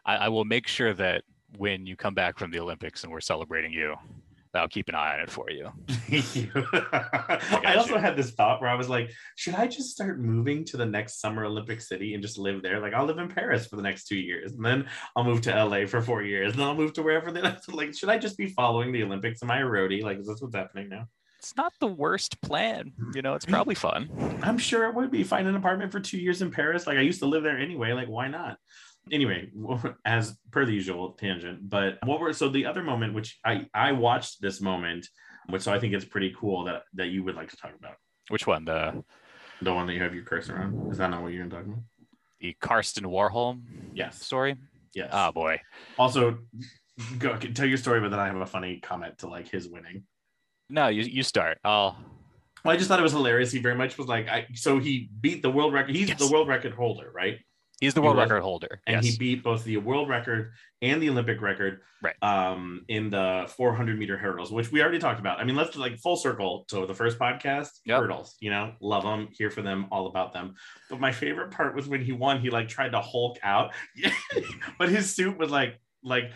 [0.06, 1.24] I I will make sure that
[1.58, 3.96] when you come back from the Olympics and we're celebrating you,
[4.58, 5.72] I'll keep an eye on it for you.
[5.88, 6.50] Thank you.
[6.54, 8.02] I also you.
[8.02, 11.20] had this thought where I was like, should I just start moving to the next
[11.20, 12.80] summer Olympic city and just live there?
[12.80, 15.64] Like, I'll live in Paris for the next two years, and then I'll move to
[15.64, 17.68] LA for four years, and then I'll move to wherever the next.
[17.78, 19.44] Like, should I just be following the Olympics?
[19.44, 20.02] Am I a roadie?
[20.02, 21.08] Like, is this what's happening now?
[21.38, 22.92] It's not the worst plan.
[23.14, 23.52] You know, it's mm.
[23.52, 24.10] probably fun.
[24.42, 25.24] I'm sure it would be.
[25.24, 26.88] Find an apartment for two years in Paris.
[26.88, 27.94] Like, I used to live there anyway.
[27.94, 28.58] Like, why not?
[29.12, 29.50] Anyway,
[30.06, 33.92] as per the usual tangent, but what were so the other moment, which I I
[33.94, 35.08] watched this moment,
[35.50, 37.96] which so I think it's pretty cool that that you would like to talk about.
[38.30, 38.66] Which one?
[38.66, 39.04] The
[39.62, 40.90] The one that you have your cursor on.
[40.92, 41.84] Is that not what you're talking about?
[42.40, 44.24] the Karsten Warholm Yes.
[44.24, 44.56] story?
[44.94, 45.10] Yes.
[45.12, 45.60] Oh boy.
[45.98, 46.38] also,
[47.18, 50.04] go tell your story, but then I have a funny comment to like his winning.
[50.70, 51.58] No, you you start.
[51.64, 51.98] I'll
[52.64, 53.52] Well, I just thought it was hilarious.
[53.52, 55.96] He very much was like, I so he beat the world record.
[55.96, 56.20] He's Yes.
[56.20, 57.40] the world record holder, right?
[57.80, 58.82] He's the He world was- record holder.
[58.88, 59.14] And yes.
[59.14, 62.14] he beat both the world record and the Olympic record, Right.
[62.22, 65.40] Um, in the 400 meter hurdles, which we already talked about.
[65.40, 67.70] I mean, let's like full circle to the first podcast.
[67.86, 68.02] Yep.
[68.02, 70.54] Hurdles, you know, love them, here for them, all about them.
[70.92, 72.40] But my favorite part was when he won.
[72.40, 73.74] He like tried to Hulk out,
[74.78, 76.32] but his suit was like like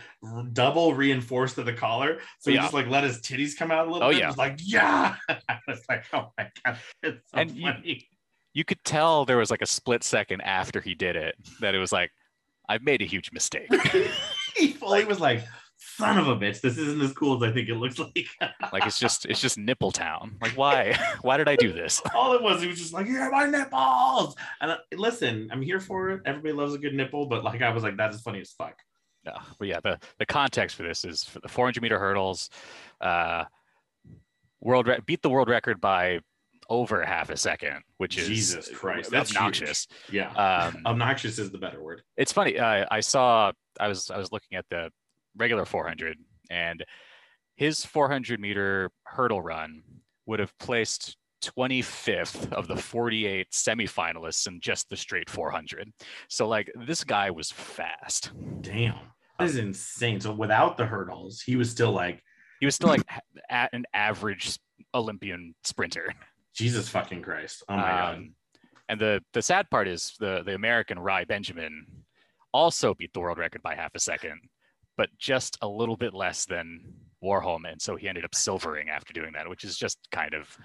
[0.53, 3.91] double reinforced to the collar, so he just like let his titties come out a
[3.91, 4.17] little Oh, bit.
[4.19, 4.25] yeah.
[4.25, 7.61] It was like yeah, I was like, oh my god, it's so And funny.
[7.83, 7.95] you
[8.65, 11.91] could tell there was like a split second after he did it that it was
[11.91, 12.11] like,
[12.67, 13.69] I've made a huge mistake.
[14.55, 15.43] he fully was like,
[15.77, 18.27] son of a bitch, this isn't as cool as I think it looks like.
[18.73, 20.37] like it's just it's just nipple town.
[20.41, 20.97] Like why?
[21.21, 22.01] why did I do this?
[22.13, 24.35] All it was, he was just like, yeah, my nipples.
[24.61, 26.21] And uh, listen, I'm here for it.
[26.25, 28.75] Everybody loves a good nipple, but like I was like, that is funny as fuck.
[29.25, 32.49] No, but yeah, the the context for this is for the 400 meter hurdles,
[33.01, 33.45] uh,
[34.59, 36.19] world re- beat the world record by
[36.71, 39.87] over half a second, which is Jesus Christ, that's obnoxious.
[40.09, 40.31] Yeah.
[40.31, 42.01] Um, Obnoxious is the better word.
[42.15, 42.57] it's funny.
[42.57, 44.89] Uh, I saw I was I was looking at the
[45.35, 46.17] regular 400
[46.49, 46.83] and
[47.55, 49.83] his 400 meter hurdle run
[50.25, 55.91] would have placed 25th of the 48 semifinalists in just the straight 400.
[56.29, 58.31] So like this guy was fast.
[58.61, 58.95] Damn.
[59.39, 60.21] That is insane.
[60.21, 62.23] So without the hurdles, he was still like,
[62.59, 63.03] He was still like
[63.49, 64.57] at an average
[64.93, 66.13] Olympian sprinter.
[66.53, 67.63] Jesus fucking Christ.
[67.69, 68.15] Oh my God.
[68.15, 68.35] Um,
[68.89, 71.85] and the the sad part is the the American Rai Benjamin
[72.53, 74.41] also beat the world record by half a second,
[74.97, 76.81] but just a little bit less than
[77.23, 80.57] Warholm, and so he ended up silvering after doing that, which is just kind of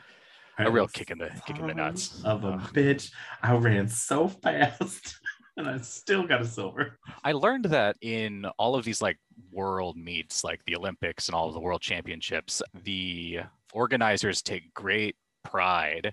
[0.58, 2.22] a real kick in the kick in the nuts.
[2.24, 3.12] of a bitch.
[3.42, 5.20] I ran so fast
[5.56, 6.98] and I still got a silver.
[7.24, 9.18] I learned that in all of these like
[9.52, 13.40] world meets, like the Olympics and all of the world championships, the
[13.72, 15.16] organizers take great
[15.48, 16.12] pride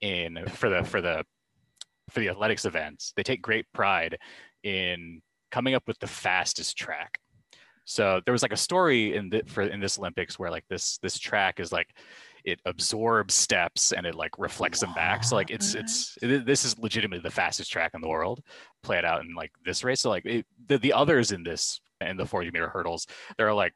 [0.00, 1.24] in for the for the
[2.10, 3.12] for the athletics events.
[3.16, 4.18] They take great pride
[4.62, 7.18] in coming up with the fastest track.
[7.84, 10.98] So there was like a story in the, for in this Olympics where like this
[10.98, 11.94] this track is like
[12.44, 15.24] it absorbs steps and it like reflects them back.
[15.24, 18.42] So like it's it's it, this is legitimately the fastest track in the world.
[18.82, 20.00] Play it out in like this race.
[20.00, 23.06] So like it, the the others in this in the 40 meter hurdles,
[23.38, 23.72] there are like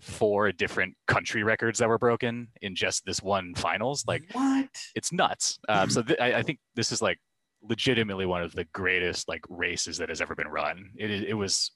[0.00, 4.04] four different country records that were broken in just this one finals.
[4.06, 4.68] Like what?
[4.94, 5.58] it's nuts.
[5.68, 7.18] Um, so th- I, I think this is like
[7.62, 10.90] legitimately one of the greatest like races that has ever been run.
[10.96, 11.72] It is- it was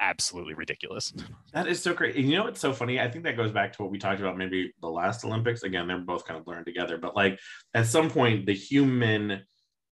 [0.00, 1.12] absolutely ridiculous.
[1.52, 2.16] That is so great.
[2.16, 3.00] And you know what's so funny?
[3.00, 5.62] I think that goes back to what we talked about maybe the last Olympics.
[5.62, 7.38] Again, they're both kind of blurring together, but like
[7.74, 9.42] at some point, the human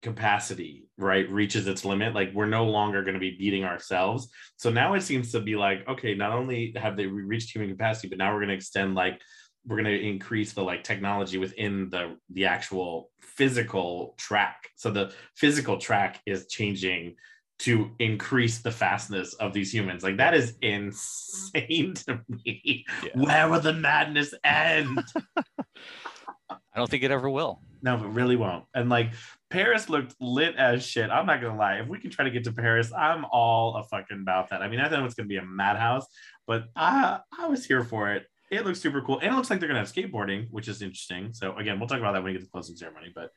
[0.02, 2.14] capacity, right, reaches its limit.
[2.14, 4.30] Like we're no longer going to be beating ourselves.
[4.58, 8.08] So now it seems to be like, okay, not only have they reached human capacity,
[8.08, 9.20] but now we're going to extend like
[9.66, 14.70] we're going to increase the like technology within the the actual physical track.
[14.76, 17.16] So the physical track is changing
[17.60, 20.02] to increase the fastness of these humans.
[20.02, 22.86] Like that is insane to me.
[23.04, 23.10] Yeah.
[23.16, 25.00] Where will the madness end?
[26.50, 27.62] I don't think it ever will.
[27.82, 28.66] No, it really won't.
[28.74, 29.12] And like
[29.50, 31.10] Paris looked lit as shit.
[31.10, 31.76] I'm not gonna lie.
[31.80, 34.62] If we can try to get to Paris, I'm all a fucking about that.
[34.62, 36.06] I mean, I thought it was gonna be a madhouse,
[36.48, 38.26] but I I was here for it.
[38.52, 39.20] It looks super cool.
[39.20, 41.34] And it looks like they're gonna have skateboarding, which is interesting.
[41.34, 43.12] So again, we'll talk about that when we get to the closing ceremony.
[43.14, 43.30] But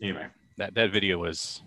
[0.00, 0.26] anyway,
[0.58, 1.62] That that video was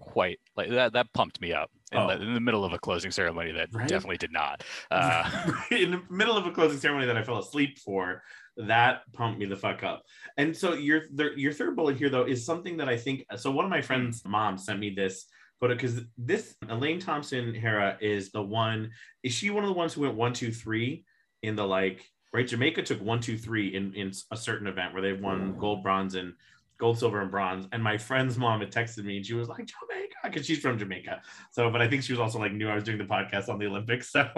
[0.00, 0.92] quite like that.
[0.94, 2.08] That pumped me up in, Oh.
[2.08, 3.86] the, in the middle of a closing ceremony that Right?
[3.88, 4.64] definitely did not.
[4.90, 8.22] Uh, in the middle of a closing ceremony that I fell asleep for,
[8.56, 10.04] that pumped me the fuck up.
[10.36, 13.24] And so your th- your third bullet here though is something that I think.
[13.36, 15.26] So one of my friends' mom sent me this
[15.60, 18.90] photo because this Elaine Thompson Herah is the one.
[19.22, 21.04] Is she one of the ones who went one two three
[21.42, 22.46] in the like right?
[22.46, 26.14] Jamaica took one two three in in a certain event where they won gold, bronze,
[26.14, 26.34] and
[26.78, 27.66] gold, silver, and bronze.
[27.72, 30.78] And my friend's mom had texted me and she was like Jamaica because she's from
[30.78, 31.22] Jamaica.
[31.50, 33.58] So, but I think she was also like knew I was doing the podcast on
[33.58, 34.10] the Olympics.
[34.10, 34.28] So.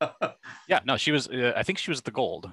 [0.68, 1.28] yeah, no, she was.
[1.28, 2.50] Uh, I think she was the gold.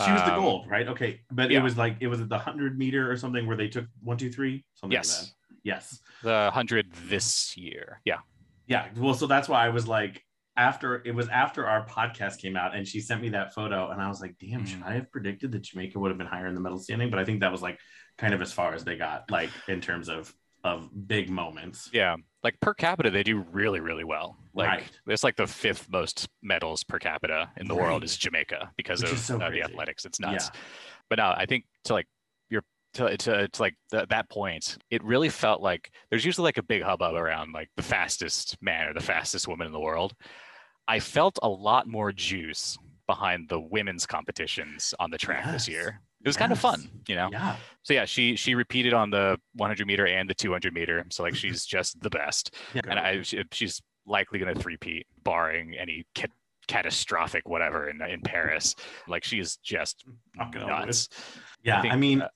[0.00, 0.88] She was the Um, gold, right?
[0.88, 1.58] Okay, but yeah.
[1.58, 4.16] it was like it was at the hundred meter or something where they took one,
[4.16, 5.56] two, three, something like Yes, that.
[5.64, 8.00] Yes, the hundred this year.
[8.04, 8.20] Yeah,
[8.66, 8.88] yeah.
[8.96, 10.22] Well, so that's why I was like,
[10.56, 14.00] after it was after our podcast came out, and she sent me that photo, and
[14.00, 14.86] I was like, damn, should Mhm.
[14.86, 17.10] I have predicted that Jamaica would have been higher in the medal standing?
[17.10, 17.78] But I think that was like
[18.16, 20.32] kind of as far as they got, like in terms of
[20.64, 21.90] of big moments.
[21.92, 22.16] yeah.
[22.44, 24.36] Like per capita, they do really, really well.
[24.52, 24.84] Like Right.
[25.06, 29.12] it's like the fifth most medals per capita in the world is Jamaica because Which
[29.12, 30.04] of so uh, the athletics.
[30.04, 30.50] It's nuts.
[31.08, 32.06] But no, I think to like
[32.50, 32.62] your
[32.94, 36.64] to to, to like the, that point, it really felt like there's usually like a
[36.64, 40.12] big hubbub around like the fastest man or the fastest woman in the world.
[40.88, 46.00] I felt a lot more juice behind the women's competitions on the track this year.
[46.24, 47.30] It was kind of fun, you know.
[47.32, 51.04] Yeah, So yeah, she she repeated on the 100 meter and the 200 meter.
[51.10, 52.82] So like she's just the best, yeah.
[52.88, 56.26] and I she, she's likely going to three-peat, barring any ca-
[56.68, 58.76] catastrophic whatever in in Paris.
[59.08, 60.04] Like she is just
[60.54, 61.08] nuts.
[61.64, 62.28] Yeah, I, think, mean, uh,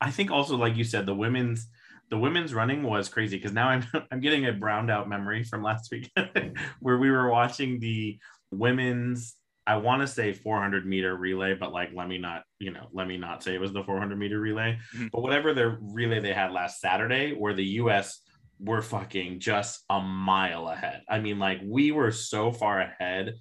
[0.00, 1.68] I think also like you said, the women's
[2.10, 5.62] the women's running was crazy because now I'm I'm getting a browned out memory from
[5.62, 6.10] last week
[6.80, 8.18] where we were watching the
[8.50, 9.34] women's
[9.66, 13.06] I want to say 400 meter relay, but like let me not you know let
[13.06, 15.10] me not say it was the 400 meter relay, Mhm.
[15.12, 18.20] but whatever the relay they had last Saturday, where the U.S.
[18.58, 21.02] were fucking just a mile ahead.
[21.08, 23.34] I mean, like we were so far ahead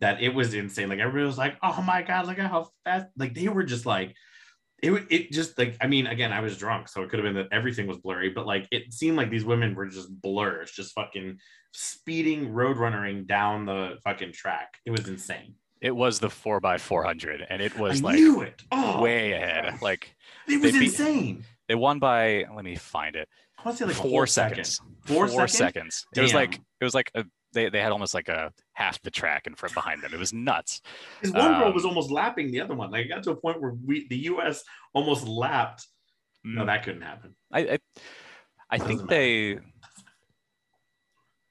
[0.00, 0.88] that it was insane.
[0.88, 3.86] Like everybody was like, "Oh my god, look at how fast!" Like they were just
[3.86, 4.14] like
[4.80, 7.34] it, it just like I mean again I was drunk so it could have been
[7.42, 10.94] that everything was blurry but like it seemed like these women were just blurs just
[10.94, 11.38] fucking
[11.72, 16.78] speeding road runnering down the fucking track it was insane It was the four by
[16.78, 19.80] 400, and it was I like knew it oh way ahead.
[19.82, 20.14] Like
[20.48, 23.84] it was they beat- insane they won by let me find it I want to
[23.84, 24.64] say like four whole second.
[24.64, 24.80] seconds.
[25.04, 25.58] Four Four seconds?
[25.58, 26.06] seconds.
[26.16, 29.10] It was like it was like a, they they had almost like a half the
[29.10, 30.12] track in front behind them.
[30.14, 30.80] It was nuts.
[31.20, 33.36] Because one girl Um, was almost lapping the other one like it got to a
[33.36, 34.62] point where we the U.S.
[34.94, 35.86] almost lapped
[36.44, 36.66] no Mm.
[36.66, 37.78] that couldn't happen I I,
[38.70, 39.58] I think they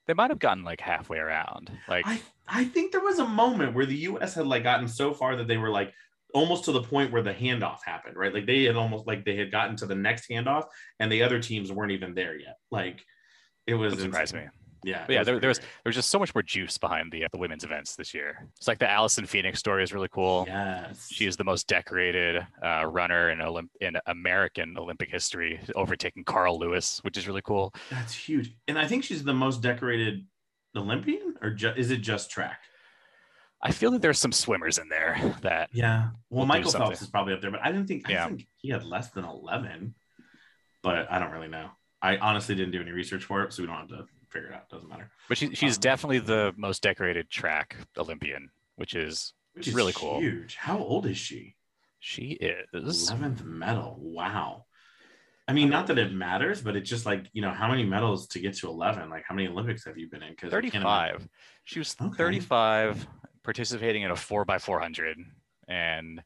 [0.07, 1.71] they might have gotten like halfway around.
[1.87, 4.33] Like I I think there was a moment where the U.S.
[4.33, 5.93] had like gotten so far that they were like
[6.33, 8.33] almost to the point where the handoff happened, right?
[8.33, 10.65] Like they had almost like they had gotten to the next handoff,
[10.99, 12.57] and the other teams weren't even there yet.
[12.71, 13.03] Like
[13.65, 14.45] it was surprise me.
[14.83, 15.04] Yeah.
[15.06, 17.27] But yeah, there, there was there was just so much more juice behind the uh,
[17.31, 18.47] the women's events this year.
[18.58, 20.45] It's like the Allyson Felix story is really cool.
[20.47, 21.10] Yes.
[21.12, 26.60] She is the most decorated uh, runner in Olymp- in American Olympic history, overtaking Carl
[26.60, 27.73] Lewis, which is really cool.
[27.89, 28.56] That's huge.
[28.67, 30.25] And I think she's the most decorated
[30.75, 32.60] Olympian, or ju- is it just track?
[33.62, 36.10] I feel that there's some swimmers in there that Yeah.
[36.29, 36.71] Well, Michael.
[36.71, 39.25] Phelps is probably up there, but I didn't think I think he had less than
[39.25, 39.95] eleven.
[40.83, 41.69] But I don't really know.
[42.02, 44.56] I honestly didn't do any research for it, so we don't have to figure it
[44.56, 44.69] out.
[44.69, 45.10] Doesn't matter.
[45.28, 49.94] But she, she's Um, definitely the most decorated track Olympian, which is Which is Really
[49.94, 50.19] cool.
[50.19, 50.56] Huge.
[50.56, 51.56] How old is she?
[52.00, 52.38] she
[52.73, 53.10] is.
[53.10, 53.98] Eleventh medal.
[54.00, 54.65] Wow.
[55.50, 58.28] I mean, not that it matters, but it's just like you know, how many medals
[58.30, 59.10] to get to eleven?
[59.10, 60.32] Like, how many Olympics have you been in?
[60.32, 61.28] Because 35.
[61.63, 62.15] She was Okay.
[62.17, 63.08] 35,
[63.44, 65.15] participating in a 4x400
[65.67, 66.21] and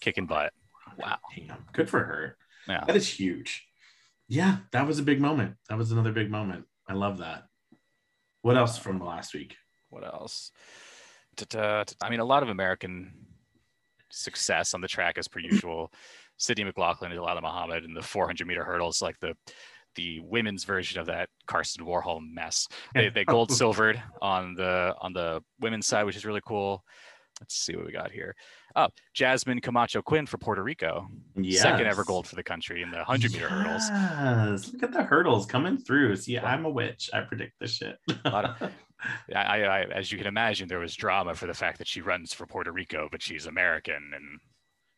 [0.00, 0.52] kicking butt.
[0.98, 1.18] Wow.
[1.36, 2.36] Damn, good for her.
[2.68, 2.84] Yeah.
[2.86, 3.66] That is huge.
[4.28, 5.54] Yeah, that was a big moment.
[5.68, 6.64] That was another big moment.
[6.90, 7.44] I love that.
[8.42, 9.54] What else from last week?
[9.90, 10.50] What else?
[12.02, 13.12] I mean, a lot of American
[14.10, 15.92] success on the track as per usual.
[16.36, 19.34] Sydney McLaughlin, Ilana Muhammad, in the 400 meter hurdles, like the
[19.94, 22.66] the women's version of that Karsten Warholm mess.
[22.94, 26.84] They, they gold silvered on the on the women's side, which is really cool.
[27.40, 28.34] Let's see what we got here.
[28.76, 31.08] Oh, Jasmine Camacho Quinn for Puerto Rico,
[31.58, 33.88] second ever gold for the country in the 100 meter hurdles.
[33.90, 36.16] Yes, look at the hurdles coming through.
[36.16, 37.08] See, I'm a witch.
[37.12, 37.98] I predict this shit.
[38.26, 38.72] of-
[39.34, 42.34] I, I, as you can imagine, there was drama for the fact that she runs
[42.34, 44.38] for Puerto Rico, but she's American, and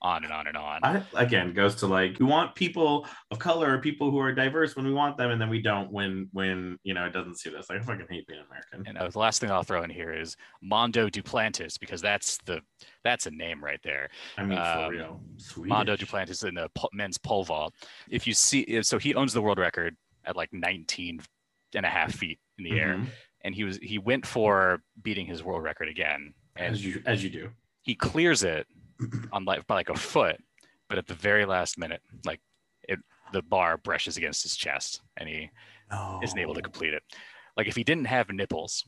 [0.02, 0.80] on and on and on.
[0.84, 4.84] I, again, goes to like we want people of color, people who are diverse when
[4.84, 7.70] we want them, and then we don't when when you know it doesn't suit us.
[7.70, 8.84] Like I fucking hate being American.
[8.86, 12.60] And uh, the last thing I'll throw in here is Mondo Duplantis because that's the
[13.04, 14.10] that's a name right there.
[14.36, 15.20] I mean, for Um, real.
[15.36, 15.68] Swedish.
[15.70, 17.74] Mondo Duplantis in the men's pole vault.
[18.10, 21.20] If you see, so he owns the world record at like 19
[21.74, 23.06] and a half feet in the air, Mhm.
[23.42, 27.22] and he was he went for beating his world record again, and as you as
[27.24, 27.50] you do.
[27.82, 28.66] he clears it
[29.32, 30.36] on like by like a foot,
[30.88, 32.40] but at the very last minute, like
[32.88, 32.98] it
[33.32, 35.50] the bar brushes against his chest, and he
[35.90, 36.20] No.
[36.22, 37.02] isn't able to complete it.
[37.56, 38.84] Like if he didn't have nipples,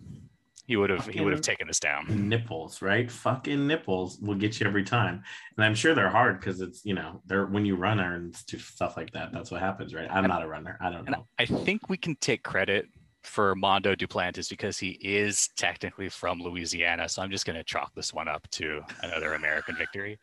[0.67, 2.07] he would have he would have taken this down.
[2.29, 3.11] nipples, right?
[3.11, 5.23] Fucking nipples will get you every time.
[5.57, 8.59] And I'm sure they're hard because it's, you know, they're when you run and do
[8.59, 10.09] stuff like that, that's what happens, right?
[10.11, 10.79] I'm And- not a runner.
[10.81, 11.27] I don't know.
[11.39, 12.87] I think we can take credit
[13.25, 17.09] for Mondo Duplantis because he is technically from Louisiana.
[17.09, 20.19] So I'm just going to chalk this one up to another American victory.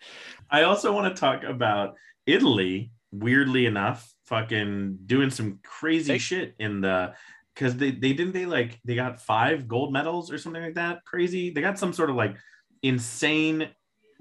[0.49, 1.95] I also want to talk about
[2.25, 7.13] Italy, weirdly enough, fucking doing some crazy They- shit in the
[7.53, 11.03] because they, they didn't they like they got five gold medals or something like that.
[11.05, 11.49] Crazy.
[11.49, 12.37] They got some sort of like
[12.81, 13.67] insane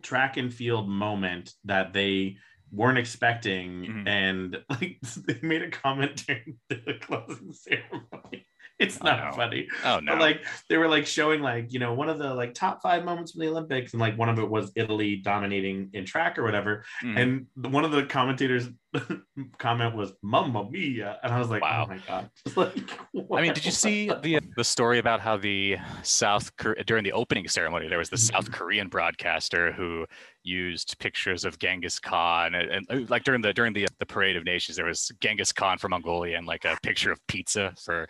[0.03, 2.37] track and field moment that they
[2.73, 4.09] weren't expecting Mhm.
[4.09, 8.47] and like they made a comment during the closing ceremony.
[8.81, 9.37] It's Oh, not no.
[9.37, 9.69] funny.
[9.85, 10.13] Oh no!
[10.13, 13.05] But like they were like showing like you know one of the like top five
[13.05, 16.43] moments from the Olympics, and like one of it was Italy dominating in track or
[16.45, 16.85] whatever.
[17.05, 17.47] Mhm.
[17.55, 18.69] And one of the commentators
[19.59, 21.85] comment was "Mamma mia," and I was like, Wow.
[21.89, 22.91] "Oh my god!" like,
[23.33, 26.51] I mean, did you see the the story about how the South
[26.87, 30.07] during the opening ceremony there was the South Korean broadcaster who
[30.43, 34.37] used pictures of Genghis Khan and, and, uh, like during the during the the parade
[34.37, 38.09] of nations there was Genghis Khan for Mongolia and like a picture of pizza for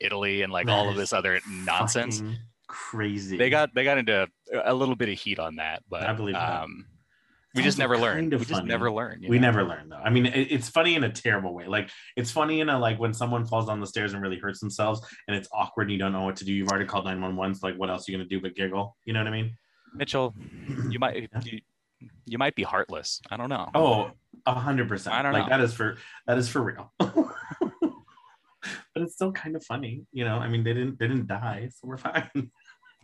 [0.00, 2.22] Italy and like all of this other nonsense.
[2.68, 3.36] Crazy.
[3.36, 4.28] They got they got into
[4.64, 6.86] a little bit of heat on that, but I believe um,
[7.54, 8.16] we just never learn.
[8.16, 9.24] kind We of just never learn.
[9.26, 9.42] we know?
[9.46, 9.96] never learn though.
[9.96, 11.66] I mean, it, it's funny in a terrible way.
[11.66, 14.60] Like it's funny in a like when someone falls down the stairs and really hurts
[14.60, 15.84] themselves, and it's awkward.
[15.84, 16.52] and You don't know what to do.
[16.52, 17.54] You've already called nine one one.
[17.54, 18.96] So like, what else are you gonna do but giggle?
[19.04, 19.56] You know what I mean?
[19.94, 20.34] Mitchell,
[20.90, 21.40] you might Yeah.
[21.44, 21.60] you,
[22.26, 23.20] you might be heartless.
[23.30, 23.70] I don't know.
[23.74, 24.10] Oh,
[24.44, 25.14] a hundred percent.
[25.16, 25.48] I don't like know.
[25.56, 26.92] that is for that is for real.
[28.94, 30.36] but it's still kind of funny, you know.
[30.36, 32.50] I mean, they didn't they didn't die, so we're fine.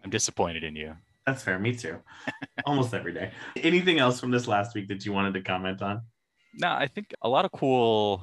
[0.04, 0.96] I'm disappointed in you.
[1.26, 1.58] That's fair.
[1.58, 1.98] Me too.
[2.66, 3.30] Almost every day.
[3.56, 6.02] Anything else from this last week that you wanted to comment on?
[6.54, 8.22] No, I think a lot of cool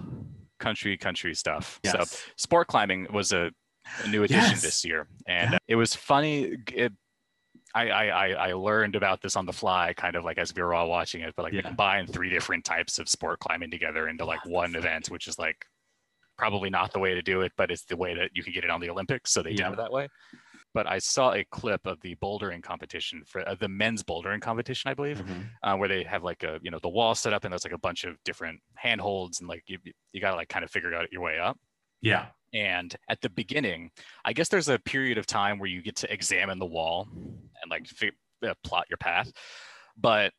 [0.59, 1.79] country country stuff.
[1.85, 2.03] So
[2.35, 3.51] sport climbing was a,
[4.03, 4.61] a new addition Yes.
[4.61, 5.55] this year, and Yeah.
[5.55, 6.57] Uh, it was funny.
[6.73, 6.91] It,
[7.73, 10.73] I, I I learned about this on the fly, kind of like as we were
[10.73, 11.33] all watching it.
[11.37, 11.61] But like Yeah.
[11.61, 15.39] they combined three different types of sport climbing together into like one event, which is
[15.39, 15.65] like
[16.39, 18.63] probably not the way to do it, but it's the way that you can get
[18.63, 19.65] it on the Olympics, so they Yeah.
[19.69, 20.07] did it that way.
[20.73, 24.89] But I saw a clip of the bouldering competition for uh, the men's bouldering competition,
[24.89, 25.49] I believe, Mhm.
[25.63, 27.73] uh, where they have like a you know the wall set up and there's like
[27.73, 29.77] a bunch of different handholds and like you
[30.13, 31.57] you got to like kind of figure out your way up.
[32.01, 32.27] Yeah.
[32.53, 33.91] And at the beginning,
[34.25, 37.69] I guess there's a period of time where you get to examine the wall and
[37.69, 37.87] like
[38.43, 39.31] uh, plot your path.
[39.97, 40.33] But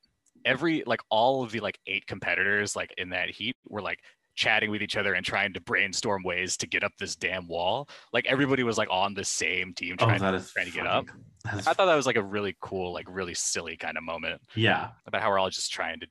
[0.46, 4.01] every like all of the like eight competitors like in that heat were like
[4.35, 7.89] chatting with each other and trying to brainstorm ways to get up this damn wall.
[8.12, 10.87] Like everybody was like on the same team Oh, trying, that is trying to get
[10.87, 10.91] funny.
[10.91, 11.07] up.
[11.45, 14.41] That's- I thought that was like a really cool, like really silly kind of moment
[14.55, 14.89] yeah.
[15.07, 16.07] about how we're all just trying to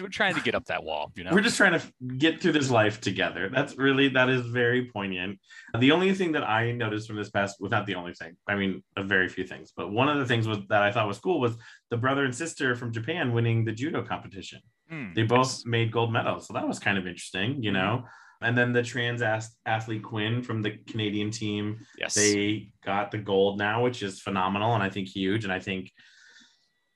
[0.00, 1.32] we're trying to get up that wall, you know?
[1.32, 3.50] We're just trying to get through this life together.
[3.52, 5.38] That's really that is very poignant.
[5.78, 8.36] The only thing that I noticed from this past, well, not the only thing.
[8.48, 11.06] I mean, a very few things, but one of the things was that I thought
[11.06, 11.56] was cool was
[11.90, 14.60] the brother and sister from Japan winning the judo competition.
[14.88, 18.04] Hmm, They both made gold medals, so that was kind of interesting, you know.
[18.42, 22.14] And then the trans athlete Quinn from the Canadian team, yes.
[22.14, 25.44] they got the gold now, which is phenomenal and I think huge.
[25.44, 25.90] And I think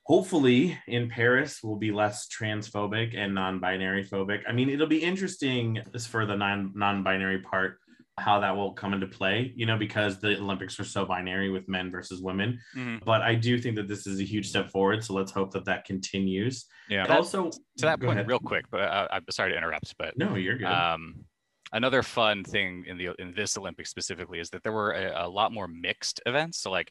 [0.04, 4.42] hopefully in Paris will be less transphobic and non-binary phobic.
[4.46, 7.78] I mean, it'll be interesting as for the non non-binary part
[8.20, 11.68] how that will come into play, you know, because the Olympics are so binary with
[11.68, 12.60] men versus women.
[12.76, 13.04] Mhm.
[13.04, 15.02] But I do think that this is a huge step forward.
[15.02, 16.66] So let's hope that that continues.
[16.88, 17.06] yeah.
[17.06, 18.28] That- also, to that point, ahead.
[18.28, 20.66] real quick, but uh, I'm sorry to interrupt, but no, you're good.
[20.66, 21.24] um,
[21.72, 25.28] another fun thing in the in this Olympics specifically is that there were a, a
[25.28, 26.58] lot more mixed events.
[26.58, 26.90] So like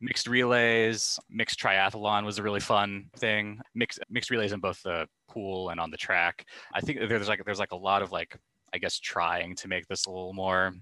[0.00, 3.60] mixed relays, mixed triathlon was a really fun thing.
[3.74, 6.44] Mixed mixed relays in both the pool and on the track.
[6.74, 8.36] I think there's like there's like a lot of like
[8.72, 10.74] I guess trying to make this a little more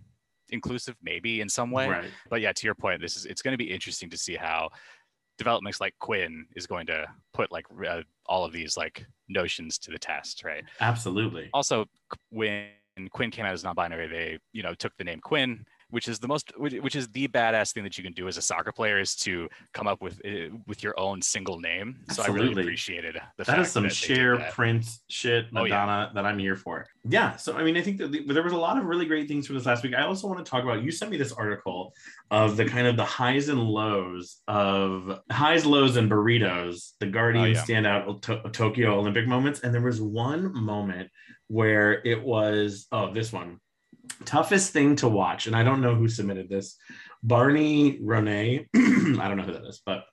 [0.50, 2.10] inclusive maybe in some way right.
[2.30, 4.68] but yeah to your point this is it's going to be interesting to see how
[5.38, 9.90] developments like quinn is going to put like uh, all of these like notions to
[9.90, 11.50] the test right Absolutely.
[11.52, 11.84] also
[12.30, 12.68] when
[13.10, 16.26] quinn came out as non-binary they you know took the name quinn which is the
[16.28, 19.14] most which, is the badass thing that you can do as a soccer player is
[19.14, 23.44] to come up with uh, with your own single name so i really appreciated the
[23.44, 24.38] That is some that share.
[24.52, 25.84] Prince shit, Oh, yeah.
[25.84, 26.86] Madonna that I'm here for.
[27.08, 27.36] Yeah.
[27.36, 29.46] So I mean, I think that the, there was a lot of really great things
[29.46, 29.94] from this last week.
[29.94, 30.82] I also want to talk about.
[30.82, 31.92] You sent me this article
[32.30, 36.92] of the kind of the highs and lows of highs, lows, and burritos.
[37.00, 37.62] The Guardian Oh, yeah.
[37.62, 41.10] standout to- Tokyo Olympic moments, and there was one moment
[41.48, 43.60] where it was oh this one
[44.24, 46.76] toughest thing to watch, and I don't know who submitted this.
[47.22, 50.04] Barney Ronay, I don't know who that is, but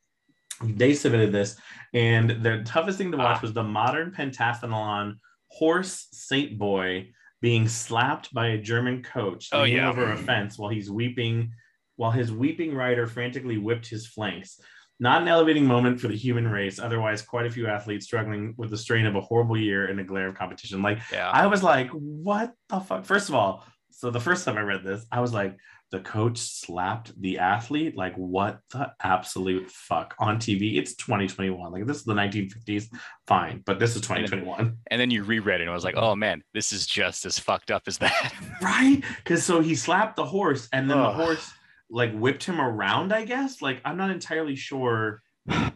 [0.63, 1.55] they submitted this,
[1.93, 5.15] and the toughest thing to watch was the modern pentathlon
[5.47, 7.09] horse Saint Boy
[7.41, 9.89] being slapped by a German coach Oh, yeah.
[9.89, 11.51] over a fence while he's weeping,
[11.97, 14.59] while his weeping rider frantically whipped his flanks.
[14.99, 16.79] Not an elevating moment for the human race.
[16.79, 20.03] Otherwise, quite a few athletes struggling with the strain of a horrible year and a
[20.03, 20.81] glare of competition.
[20.81, 23.03] Like yeah I was like, what the fuck?
[23.03, 25.57] First of all, so the first time I read this, I was like,
[25.91, 27.95] the coach slapped the athlete.
[27.95, 30.77] Like, what the absolute fuck on TV?
[30.77, 31.71] It's 2021.
[31.71, 32.85] Like, this is the 1950s.
[33.27, 36.15] Fine, but this is 2021, and then you reread it and I was like oh
[36.15, 39.01] man this is just as fucked up as that right?
[39.17, 41.51] Because so he slapped the horse, and then the horse
[41.89, 43.13] like whipped him around.
[43.13, 43.61] I guess.
[43.61, 45.21] Like, I'm not entirely sure.
[45.47, 45.71] Did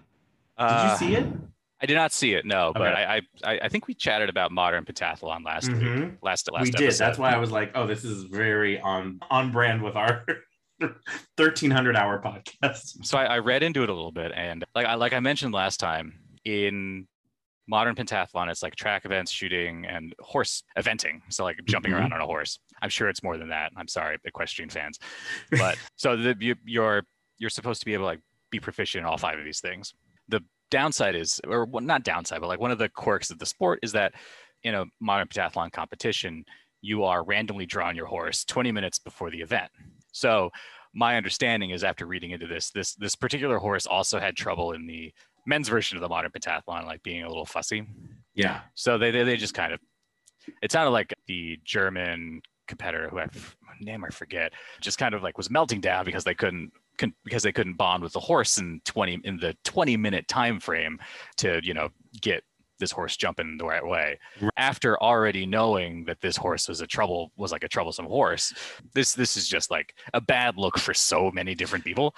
[0.58, 1.28] Uh, you see it?
[1.82, 3.04] I did not see it, no, but Okay.
[3.04, 5.84] I, I I think we chatted about modern pentathlon last week.
[5.84, 6.18] Mhm.
[6.24, 6.94] Last last we did.
[6.94, 10.26] That's why I was like, oh, this is very on on brand with our
[11.36, 13.06] 1300 hour podcast.
[13.06, 15.54] So I, I read into it a little bit, and like I like I mentioned
[15.54, 17.08] last time, in
[17.68, 21.22] modern pentathlon, it's like track events, shooting, and horse eventing.
[21.30, 21.98] So like jumping Mhm.
[21.98, 22.60] around on a horse.
[22.82, 23.72] I'm sure it's more than that.
[23.76, 25.00] I'm sorry, equestrian fans,
[25.52, 27.04] but so the, you, you're
[27.38, 29.94] you're supposed to be able to like be proficient in all five of these things.
[30.30, 33.80] The downside is, or not downside, but like one of the quirks of the sport
[33.84, 34.14] is that
[34.64, 36.46] in a modern pentathlon competition,
[36.82, 39.72] you are randomly drawn your horse 20 minutes before the event.
[40.12, 40.52] So
[40.94, 44.88] my understanding is after reading into this, this this particular horse also had trouble in
[44.88, 45.14] the
[45.46, 47.88] men's version of the modern pentathlon, like being a little fussy.
[48.34, 48.62] Yeah.
[48.76, 49.80] So they they, they just kind of
[50.62, 53.28] it sounded like the German competitor who I
[53.80, 57.44] name I forget just kind of like was melting down because they couldn't couldn't- because
[57.44, 61.00] they couldn't bond with the horse in 20 in the 20 minute time frame
[61.38, 61.90] to you know
[62.22, 62.44] get
[62.80, 64.52] this horse jumping the right way Right.
[64.58, 68.54] after already knowing that this horse was a trouble was like a troublesome horse
[68.94, 72.16] this this is just like a bad look for so many different people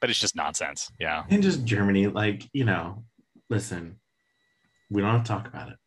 [0.00, 3.04] but it's just nonsense yeah And just Germany, like, you know,
[3.48, 3.98] listen,
[4.90, 5.78] we don't have to talk about it,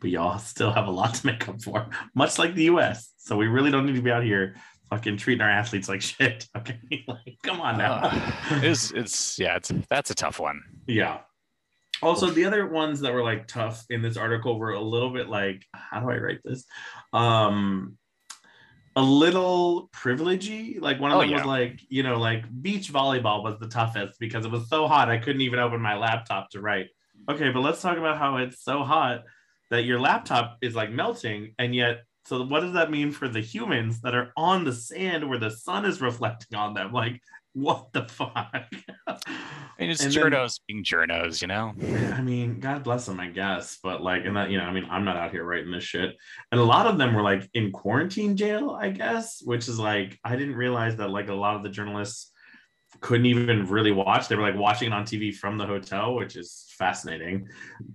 [0.00, 3.12] but y'all still have a lot to make up for, much like the US.
[3.16, 4.54] So we really don't need to be out here
[4.90, 6.46] fucking treating our athletes like shit.
[6.56, 6.78] Okay.
[7.08, 7.94] like, come on now.
[8.02, 8.32] Uh,
[8.62, 11.18] it's it's yeah it's that's a tough one Yeah.
[12.02, 15.28] Also, the other ones that were like tough in this article were a little bit
[15.28, 16.64] like, how do I write this?
[17.12, 17.96] Um,
[18.96, 20.80] a little privilegey.
[20.80, 24.18] Like one of Oh, them was like, you know, like beach volleyball was the toughest
[24.20, 26.86] because it was so hot I couldn't even open my laptop to write.
[27.30, 29.22] Okay, but let's talk about how it's so hot
[29.70, 32.02] that your laptop is like melting, and yet.
[32.26, 35.50] So what does that mean for the humans that are on the sand where the
[35.50, 36.92] sun is reflecting on them?
[36.92, 37.20] Like
[37.54, 38.34] what the fuck?
[39.06, 41.72] I mean, it's And then- journos being journos, you know.
[42.12, 43.78] I mean, God bless them, I guess.
[43.82, 46.16] But like, and that, you know, I mean, I'm not out here writing this shit.
[46.52, 50.18] And a lot of them were like in quarantine jail, I guess, which is like,
[50.24, 52.30] I didn't realize that like a lot of the journalists
[53.00, 54.28] couldn't even really watch.
[54.28, 57.48] They were like watching it on TV from the hotel, which is fascinating.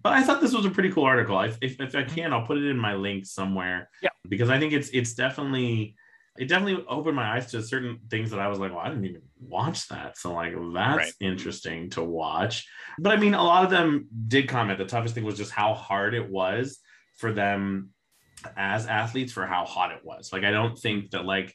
[0.03, 1.37] But I thought this was a pretty cool article.
[1.37, 2.15] I, if, if I mm-hmm.
[2.15, 3.89] can, I'll put it in my link somewhere.
[4.01, 4.09] Yeah.
[4.27, 5.95] Because I think it's it's definitely
[6.37, 9.05] it definitely opened my eyes to certain things that I was like, well, I didn't
[9.05, 10.17] even watch that.
[10.17, 11.13] So like that's Right.
[11.19, 12.67] interesting to watch.
[12.97, 14.77] But I mean, a lot of them did comment.
[14.77, 16.79] The toughest thing was just how hard it was
[17.17, 17.89] for them
[18.55, 20.31] as athletes for how hot it was.
[20.31, 21.53] Like I don't think that like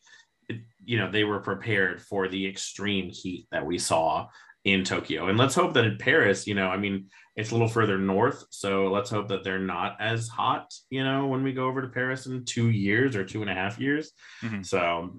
[0.85, 4.29] you know they were prepared for the extreme heat that we saw
[4.65, 5.29] in Tokyo.
[5.29, 7.07] And let's hope that in Paris, you know, I mean,
[7.37, 11.27] it's a little further north, so let's hope that they're not as hot, you know,
[11.27, 14.13] when we go over to Paris in two years or two and a half years.
[14.43, 14.65] Mhm.
[14.65, 15.17] So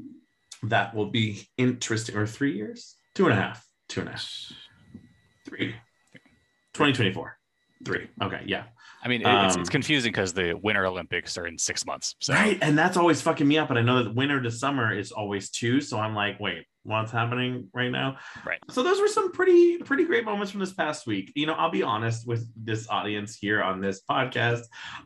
[0.64, 2.16] that will be interesting.
[2.16, 4.30] Or three years, two and a half, two and a half,
[5.46, 5.76] three.
[6.74, 7.38] 2024,
[7.86, 8.08] three.
[8.22, 8.64] Okay, yeah.
[9.04, 12.16] I mean, it- it's, it's Um, confusing because the Winter Olympics are in six months.
[12.20, 12.58] So Right.
[12.62, 13.68] And that's always fucking me up.
[13.68, 15.80] But I know that winter to summer is always two.
[15.82, 18.18] So I'm like, wait, what's happening right now?
[18.46, 18.60] Right.
[18.70, 21.32] So those were some pretty, pretty great moments from this past week.
[21.36, 24.62] You know, I'll be honest with this audience here on this podcast.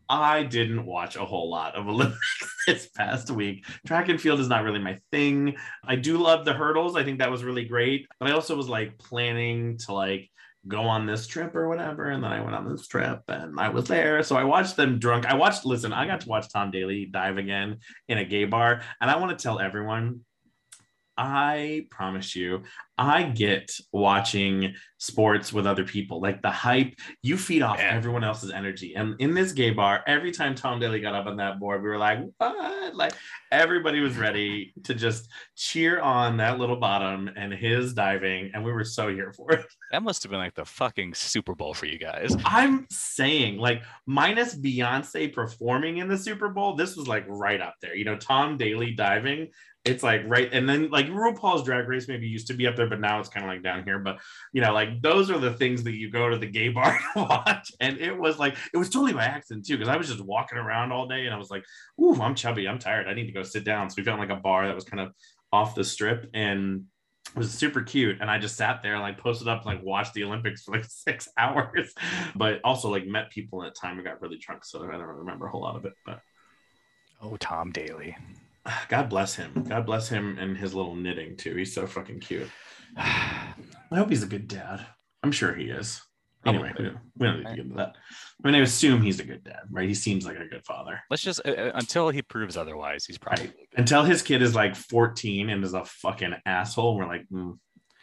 [0.09, 2.19] I didn't watch a whole lot of Olympics
[2.67, 3.65] this past week.
[3.87, 5.55] Track and field is not really my thing.
[5.83, 6.95] I do love the hurdles.
[6.95, 8.07] I think that was really great.
[8.19, 10.29] But I also was like planning to like
[10.67, 12.09] go on this trip or whatever.
[12.09, 14.21] And then I went on this trip and I was there.
[14.23, 15.25] So I watched them drunk.
[15.25, 17.77] I watched, listen, I got to watch Tom Daley dive again
[18.07, 18.81] in a gay bar.
[18.99, 20.21] And I want to tell everyone,
[21.19, 22.63] I promise you,
[22.97, 26.21] I get watching sports with other people.
[26.21, 27.93] Like the hype, you feed off Yeah.
[27.93, 28.93] everyone else's energy.
[28.95, 31.89] And in this gay bar, every time Tom Daley got up on that board, we
[31.89, 32.95] were like, what?
[32.95, 33.13] Like
[33.51, 38.51] everybody was ready to just cheer on that little bottom and his diving.
[38.53, 39.65] And we were so here for it.
[39.91, 42.35] that must have been like the fucking Super Bowl for you guys.
[42.45, 47.75] I'm saying, like, minus Beyonce performing in the Super Bowl, this was like right up
[47.81, 47.95] there.
[47.95, 49.49] You know, Tom Daley diving,
[49.85, 50.49] it's like right.
[50.51, 53.29] And then, like, RuPaul's Drag Race maybe used to be up there, but now it's
[53.29, 53.99] kind of like down here.
[53.99, 54.19] But,
[54.51, 57.19] you know, like, those are the things that you go to the gay bar to
[57.21, 57.71] watch.
[57.79, 60.57] And it was like, it was totally by accident, too, because I was just walking
[60.57, 61.63] around all day and I was like,
[61.99, 62.67] ooh, I'm chubby.
[62.67, 63.07] I'm tired.
[63.07, 63.89] I need to go sit down.
[63.89, 65.13] So we found like a bar that was kind of
[65.51, 66.83] off the strip and
[67.27, 69.83] it was super cute and i just sat there and like posted up and like
[69.83, 71.91] watched the olympics for like six hours
[72.35, 75.01] but also like met people at the time and got really drunk so i don't
[75.01, 76.21] remember a whole lot of it but
[77.21, 78.15] Oh, Tom Daley.
[78.89, 79.65] god bless him.
[79.67, 81.55] God bless him and his little knitting too.
[81.55, 82.49] He's so fucking cute.
[82.97, 83.53] I
[83.91, 84.85] hope he's a good dad.
[85.23, 86.01] I'm sure he is.
[86.45, 87.95] Anyway we don't, we don't need to get into that.
[88.43, 89.89] I mean i assume he's a good dad right?
[89.89, 91.01] He seems like a good father.
[91.09, 93.55] Let's just uh, uh, until he proves otherwise, he's probably Right.
[93.75, 97.57] until his kid is like 14 and is a fucking asshole we're like mm,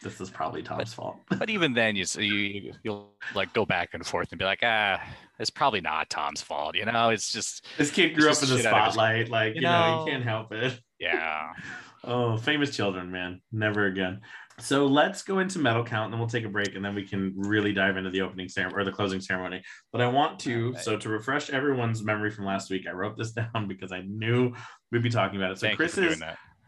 [0.07, 4.07] this is probably tom's fault But even then, you you you'll like go back and
[4.07, 5.02] forth and be like, ah,
[5.38, 6.76] it's probably not Tom's fault.
[6.76, 9.28] You know, it's just This kid grew up in the his- spotlight.
[9.28, 10.04] Like, you know, know.
[10.07, 10.80] you can't help it.
[10.98, 11.52] yeah.
[12.09, 13.40] Oh, famous children, man.
[13.50, 14.20] Never again.
[14.61, 17.04] So let's go into medal count and then we'll take a break and then we
[17.04, 19.61] can really dive into the opening ceremony or the closing ceremony.
[19.90, 23.32] But I want to, so to refresh everyone's memory from last week, I wrote this
[23.40, 24.54] down because I knew
[24.92, 25.59] we'd be talking about it.
[25.59, 25.98] So Thank Chris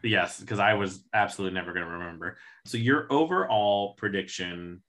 [0.03, 0.23] you for is doing that.
[0.23, 2.37] Yes, because I was absolutely never going to remember.
[2.65, 4.81] So your overall prediction,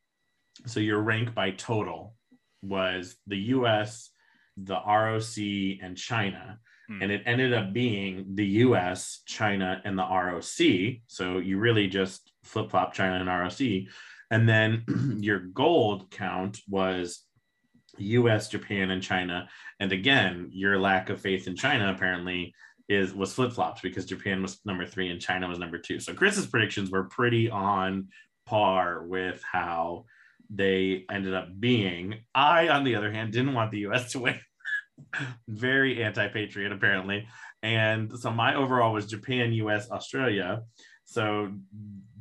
[0.67, 2.15] so your rank by total
[2.63, 4.11] was the US,
[4.57, 5.37] the ROC,
[5.83, 6.59] and China.
[6.89, 7.03] Hmm.
[7.03, 11.01] And it ended up being the US, China, and the ROC.
[11.07, 13.89] So you really just flip flop China and ROC.
[14.31, 14.85] And then
[15.21, 17.25] your gold count was
[17.99, 19.49] US, Japan, and China.
[19.79, 22.55] And again, your lack of faith in China apparently
[22.91, 26.01] is was flip flops because Japan was number three and China was number two.
[26.01, 28.09] So Chris's predictions were pretty on
[28.47, 30.07] par with how
[30.53, 32.17] they ended up being.
[32.35, 34.41] I, on the other hand, didn't want the US to win.
[35.49, 37.29] Very anti patriot, apparently.
[37.63, 40.63] And so my overall was Japan, US, Australia.
[41.05, 41.53] So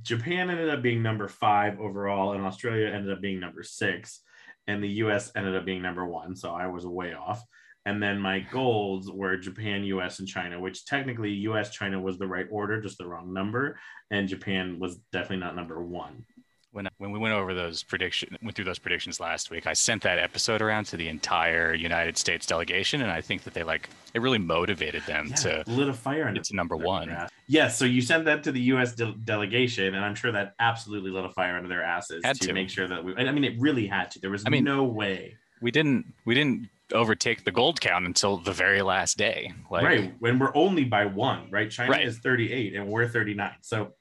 [0.03, 4.21] Japan ended up being number five overall, and Australia ended up being number six,
[4.67, 6.35] and the US ended up being number one.
[6.35, 7.43] So I was way off.
[7.85, 12.27] And then my goals were Japan, US, and China, which technically US, China was the
[12.27, 13.79] right order, just the wrong number.
[14.11, 16.25] And Japan was definitely not number one.
[16.71, 20.03] when when we went over those prediction went through those predictions last week, I sent
[20.03, 23.89] that episode around to the entire United States delegation, and I think that they like
[24.13, 27.15] it really motivated them to lit a fire under get to number one.
[27.47, 28.93] Yes, so you sent that to the U.S.
[28.93, 32.53] de- delegation, and I'm sure that absolutely lit a fire under their asses to, to.
[32.53, 33.15] make sure that we.
[33.15, 34.19] I mean, it really had to.
[34.19, 35.37] There was I mean- no way.
[35.61, 39.51] We didn't we didn't overtake the gold count until the very last day.
[39.69, 42.05] Like right when we're only by one right china Right.
[42.05, 43.93] is 38 and we're 39 so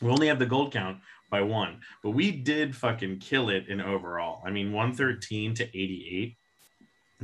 [0.00, 0.98] we only have the gold count
[1.30, 1.80] by one.
[2.02, 4.42] But we did fucking kill it in overall.
[4.44, 6.36] I mean, 113 to 88.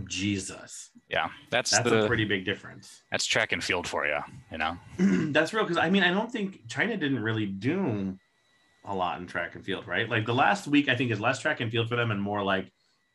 [0.06, 0.90] Jesus.
[1.08, 3.02] Yeah, that's, That's the a pretty big difference.
[3.10, 4.18] that's track and field for you.
[4.52, 4.78] You know,
[5.32, 8.16] That's real because I mean, I don't think China didn't really do
[8.84, 10.08] a lot in track and field, right?
[10.08, 12.42] Like the last week, I think is less track and field for them and more
[12.42, 12.70] like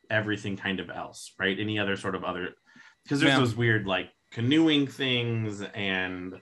[0.10, 1.58] everything kind of else, right?
[1.60, 2.50] Any other sort of other
[3.04, 3.40] because there's Yeah.
[3.40, 6.34] those weird like canoeing things and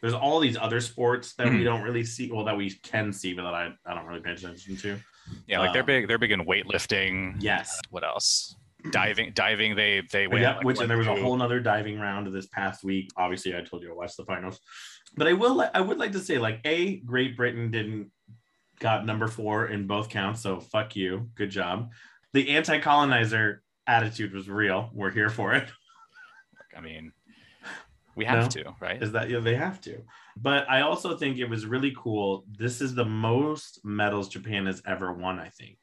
[0.00, 1.64] there's all these other sports that we Mhm.
[1.64, 4.32] don't really see, well, that we can see, but that I, I don't really pay
[4.32, 4.98] attention to.
[5.46, 6.08] yeah, like they're Um, big.
[6.08, 7.36] They're big in weightlifting.
[7.40, 7.78] Yes.
[7.90, 8.56] What else?
[8.92, 9.32] Diving.
[9.34, 9.76] Diving.
[9.76, 10.40] They they went.
[10.42, 13.10] yeah, like, which and there was a whole nother diving round this past week.
[13.16, 14.58] Obviously, I told you I watched the finals,
[15.16, 15.68] but I will.
[15.74, 18.10] I would like to say, like, a Great Britain didn't
[18.78, 21.90] got number four in both counts, so fuck you, good job.
[22.32, 24.90] The anti-colonizer attitude was real.
[24.92, 25.68] We're here for it.
[26.76, 27.12] I mean,
[28.14, 28.62] we have No.
[28.62, 29.02] to, right?
[29.02, 30.02] Is that yeah, they have to.
[30.36, 32.44] But I also think it was really cool.
[32.50, 35.38] This is the most medals Japan has ever won.
[35.38, 35.78] I think.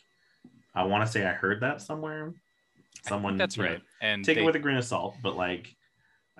[0.73, 2.33] I want to say I heard that somewhere.
[3.03, 3.81] Someone that's you know, right.
[4.01, 5.75] And take they, it with a grain of salt, but like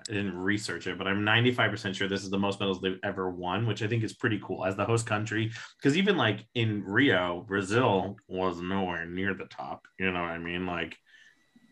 [0.08, 3.30] I didn't research it, but I'm 95% sure this is the most medals they've ever
[3.30, 5.50] won, which I think is pretty cool as the host country.
[5.76, 9.86] Because even like in Rio, Brazil was nowhere near the top.
[9.98, 10.66] You know what I mean?
[10.66, 10.96] Like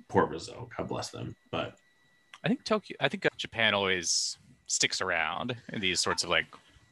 [0.09, 1.34] poor Brazil, God bless them.
[1.51, 1.76] But
[2.45, 2.97] I think Tokyo.
[3.01, 6.47] I think Japan always sticks around in these sorts of like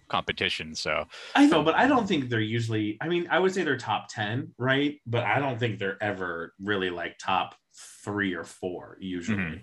[0.08, 0.80] competitions.
[0.80, 2.96] So I know, but I don't think they're usually.
[3.00, 4.98] I mean, I would say they're top 10, right?
[5.06, 7.54] But I don't think they're ever really like top
[8.02, 9.36] three or four usually.
[9.38, 9.60] Mhm.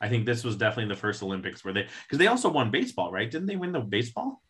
[0.00, 3.12] I think this was definitely the first Olympics where they because they also won baseball,
[3.12, 3.30] right?
[3.30, 4.42] Didn't they win the baseball?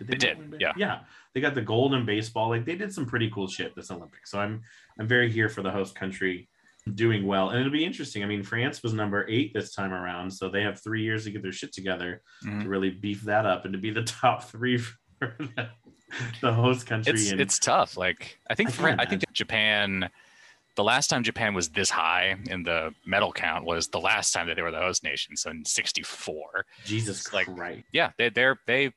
[0.00, 0.72] They not did, yeah.
[0.76, 1.00] Yeah.
[1.34, 2.48] They got the gold in baseball.
[2.50, 4.30] Like they did some pretty cool shit this Olympics.
[4.30, 4.62] So I'm
[4.98, 6.48] I'm very here for the host country
[6.94, 7.50] doing well.
[7.50, 8.22] And it'll be interesting.
[8.22, 10.30] I mean, France was number eight this time around.
[10.30, 12.62] So they have three years to get their shit together Mhm.
[12.62, 15.68] to really beef that up and to be the top three for the,
[16.40, 17.12] the host country.
[17.12, 17.96] it's and it's tough.
[17.98, 20.08] Like I think I Fran- I think Japan.
[20.78, 24.46] The last time Japan was this high in the medal count was the last time
[24.46, 26.66] that they were the host nation, so in '64.
[26.84, 27.84] Jesus like- right?
[27.92, 28.92] Yeah, they they're they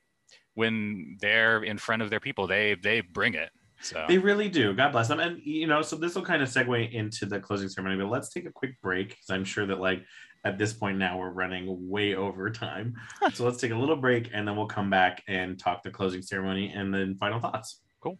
[0.53, 3.49] when they're in front of their people, they they bring it.
[3.82, 4.75] So They really do.
[4.75, 5.19] God bless them.
[5.19, 8.29] And you know, so this will kind of segue into the closing ceremony, but let's
[8.29, 10.05] take a quick break because I'm sure that like
[10.45, 12.93] at this point now we're running way over time.
[13.34, 16.21] so let's take a little break and then we'll come back and talk the closing
[16.21, 17.82] ceremony and then final thoughts.
[18.03, 18.19] Cool.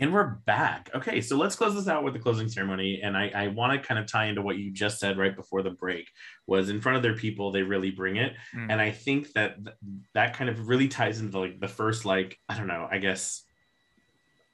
[0.00, 0.88] And we're back.
[0.94, 3.02] Okay, so let's close this out with the closing ceremony.
[3.02, 5.60] And I, I want to kind of tie into what you just said right before
[5.60, 6.08] the break
[6.46, 8.32] was in front of their people, they really bring it.
[8.56, 8.70] Mm.
[8.70, 9.76] And I think that th-
[10.14, 13.44] that kind of really ties into like the first, like, I don't know, I guess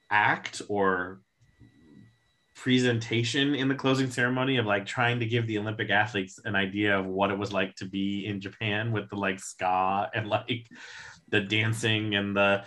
[0.09, 1.21] act or
[2.53, 6.99] presentation in the closing ceremony of like trying to give the Olympic athletes an idea
[6.99, 10.67] of what it was like to be in Japan with the like ska and like
[11.29, 12.65] the dancing and the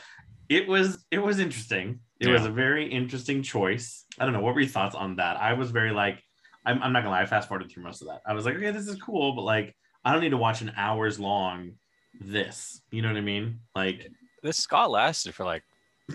[0.48, 2.00] it was it was interesting.
[2.20, 4.04] It was a very interesting choice.
[4.18, 4.40] I don't know.
[4.40, 5.36] What were your thoughts on that?
[5.38, 6.22] I was very like,
[6.66, 8.20] I'm, I'm not gonna lie, I fast forwarded through most of that.
[8.26, 10.72] I was like, okay, this is cool, but like, I don't need to watch an
[10.76, 11.72] hours long
[12.20, 12.82] this.
[12.90, 13.60] You know what I mean?
[13.74, 14.06] Like,
[14.42, 15.62] this ska lasted for like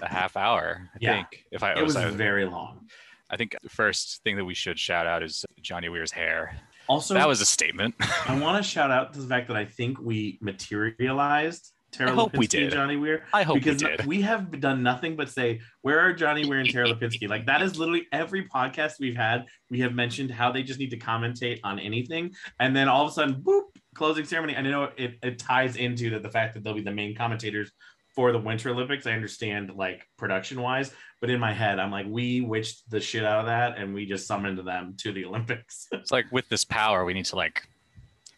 [0.02, 0.90] a half hour.
[0.94, 1.14] I Yeah.
[1.14, 2.88] think if I it was I, very long.
[3.30, 6.56] I think the first thing that we should shout out is Johnny Weir's hair.
[6.88, 7.96] Also, that was a statement.
[8.28, 12.14] I want to shout out to the fact that I think we materialized Tara I
[12.14, 12.72] hope we Lipinski and did.
[12.72, 13.24] Johnny Weir.
[13.34, 14.06] I hope because we did.
[14.06, 17.30] we have done nothing but say, where are Johnny Weir and Tara Lipinski?
[17.30, 19.46] Like that is literally every podcast we've had.
[19.70, 22.34] We have mentioned how they just need to commentate on anything.
[22.60, 23.64] And then all of a sudden, boop,
[23.96, 24.56] closing ceremony.
[24.56, 27.16] And I know it, it ties into that the fact that they'll be the main
[27.16, 27.72] commentators
[28.14, 29.08] for the Winter Olympics.
[29.08, 30.92] I understand like production wise,
[31.22, 34.06] but in my head, I'm like, we witched the shit out of that and we
[34.06, 35.88] just summoned them to the Olympics.
[35.92, 37.68] It's like with this power, we need to like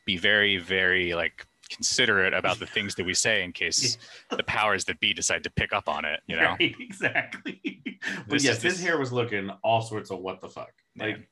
[0.06, 3.98] be very, very like considerate about the things that we say in case
[4.30, 6.20] the powers that be decide to pick up on it.
[6.28, 7.82] You know, Right, exactly.
[8.28, 10.72] but This yes, is- his hair was looking all sorts of what the fuck.
[10.98, 11.28] Like,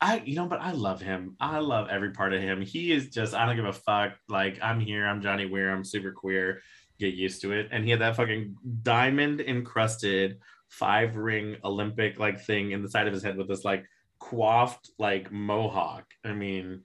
[0.00, 1.36] I, you know, but I love him.
[1.40, 2.60] I love every part of him.
[2.60, 4.12] He is just, I don't give a fuck.
[4.28, 5.06] Like, I'm here.
[5.06, 5.72] I'm Johnny Weir.
[5.72, 6.60] I'm super queer.
[6.98, 7.68] Get used to it.
[7.72, 10.38] And he had that fucking diamond encrusted
[10.68, 13.86] five ring Olympic like thing in the side of his head with this like
[14.18, 16.04] coiffed like mohawk.
[16.24, 16.82] I mean,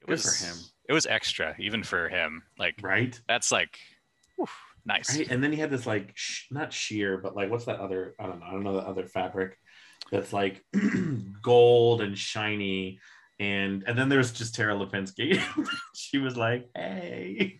[0.00, 0.56] it good was for him,
[0.88, 2.42] It was extra, even for him.
[2.58, 3.18] Like right?
[3.28, 3.78] that's like,
[4.36, 4.48] whew,
[4.86, 5.16] nice.
[5.16, 5.30] Right.
[5.30, 8.14] And then he had this like sh- not sheer, but like what's that other?
[8.18, 8.46] I don't know.
[8.46, 9.58] I don't know the other fabric
[10.10, 10.64] that's like
[11.42, 13.00] gold and shiny.
[13.38, 15.40] And and then there's just Tara Lipinski.
[15.94, 17.58] she was like, "Hey,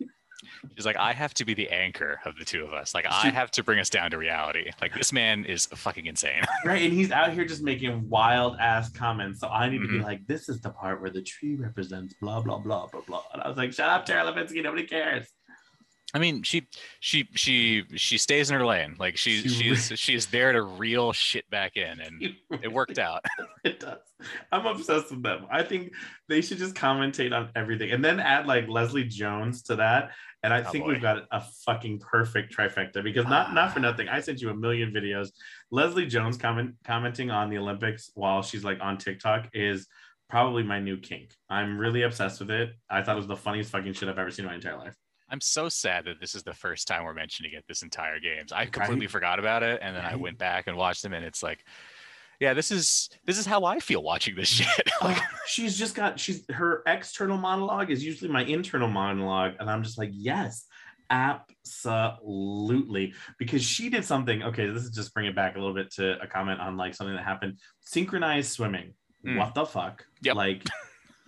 [0.76, 2.94] She's like, I have to be the anchor of the two of us.
[2.94, 4.70] Like, I have to bring us down to reality.
[4.80, 6.42] Like, this man is fucking insane.
[6.64, 9.40] Right, and he's out here just making wild ass comments.
[9.40, 10.02] So I need to be Mhm.
[10.04, 13.22] like, this is the part where the tree represents blah blah blah blah blah.
[13.32, 15.26] And I was like, shut up, Tara Lipinski, nobody cares.
[16.14, 16.66] I mean, she
[17.00, 18.96] she she she stays in her lane.
[18.98, 23.24] Like she's She she's she's there to reel shit back in, and it worked out.
[23.64, 23.98] It does.
[24.52, 25.46] I'm obsessed with them.
[25.50, 25.92] I think
[26.28, 30.12] they should just commentate on everything and then add like Leslie Jones to that.
[30.44, 30.92] And I Oh, think boy.
[30.92, 33.52] we've got a fucking perfect trifecta because not ah.
[33.52, 34.08] not for nothing.
[34.08, 35.28] I sent you a million videos.
[35.70, 39.86] Leslie Jones comment commenting on the Olympics while she's like on TikTok is
[40.30, 41.34] probably my new kink.
[41.50, 42.70] I'm really obsessed with it.
[42.88, 44.94] I thought it was the funniest fucking shit I've ever seen in my entire life.
[45.30, 48.52] I'm so sad that this is the first time we're mentioning it this entire games.
[48.52, 51.42] I completely forgot about it, and then I went back and watched them, and it's
[51.42, 51.64] like,
[52.40, 54.90] yeah, this is this is how I feel watching this shit.
[55.02, 59.68] like, Oh, she's just got she's her external monologue is usually my internal monologue and
[59.68, 60.66] i'm just like yes
[61.10, 65.90] absolutely because she did something okay this is just bring it back a little bit
[65.92, 68.94] to a comment on like something that happened synchronized swimming
[69.26, 69.36] Mm.
[69.36, 70.36] what the fuck Yep.
[70.36, 70.62] like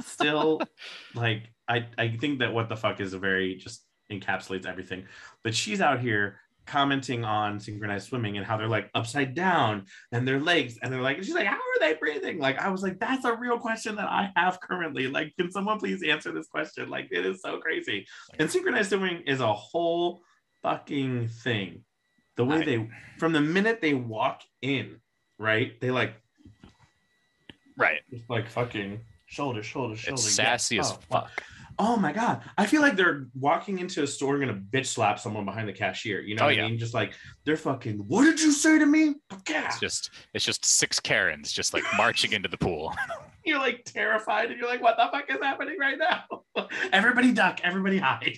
[0.00, 0.60] still
[1.16, 5.04] like i i think that what the fuck is a very just encapsulates everything.
[5.42, 10.28] But she's out here commenting on synchronized swimming and how they're like upside down and
[10.28, 12.38] their legs and they're like she's like how are they breathing?
[12.38, 15.08] Like i was like that's a real question that i have currently.
[15.08, 16.88] Like can someone please answer this question?
[16.88, 18.06] Like it is so crazy.
[18.38, 20.20] And synchronized swimming is a whole
[20.62, 21.82] fucking thing.
[22.36, 25.00] The way I- they from the minute they walk in
[25.38, 26.14] right they like
[27.76, 28.00] right?
[28.10, 30.14] just like fucking shoulder shoulder shoulder.
[30.20, 30.44] It's yeah.
[30.44, 31.30] sassy as Oh, fuck.
[31.82, 32.42] Oh my god.
[32.58, 35.72] I feel like they're walking into a store and gonna bitch slap someone behind the
[35.72, 36.20] cashier.
[36.20, 36.64] You know Oh, what yeah.
[36.64, 36.78] I mean?
[36.78, 37.14] Just like
[37.46, 39.14] they're fucking, what did you say to me?
[39.48, 39.64] Yeah.
[39.66, 42.94] It's just it's just six Karens just like marching into the pool.
[43.46, 46.42] You're like terrified and you're like, what the fuck is happening right now?
[46.92, 48.36] everybody duck, everybody hide.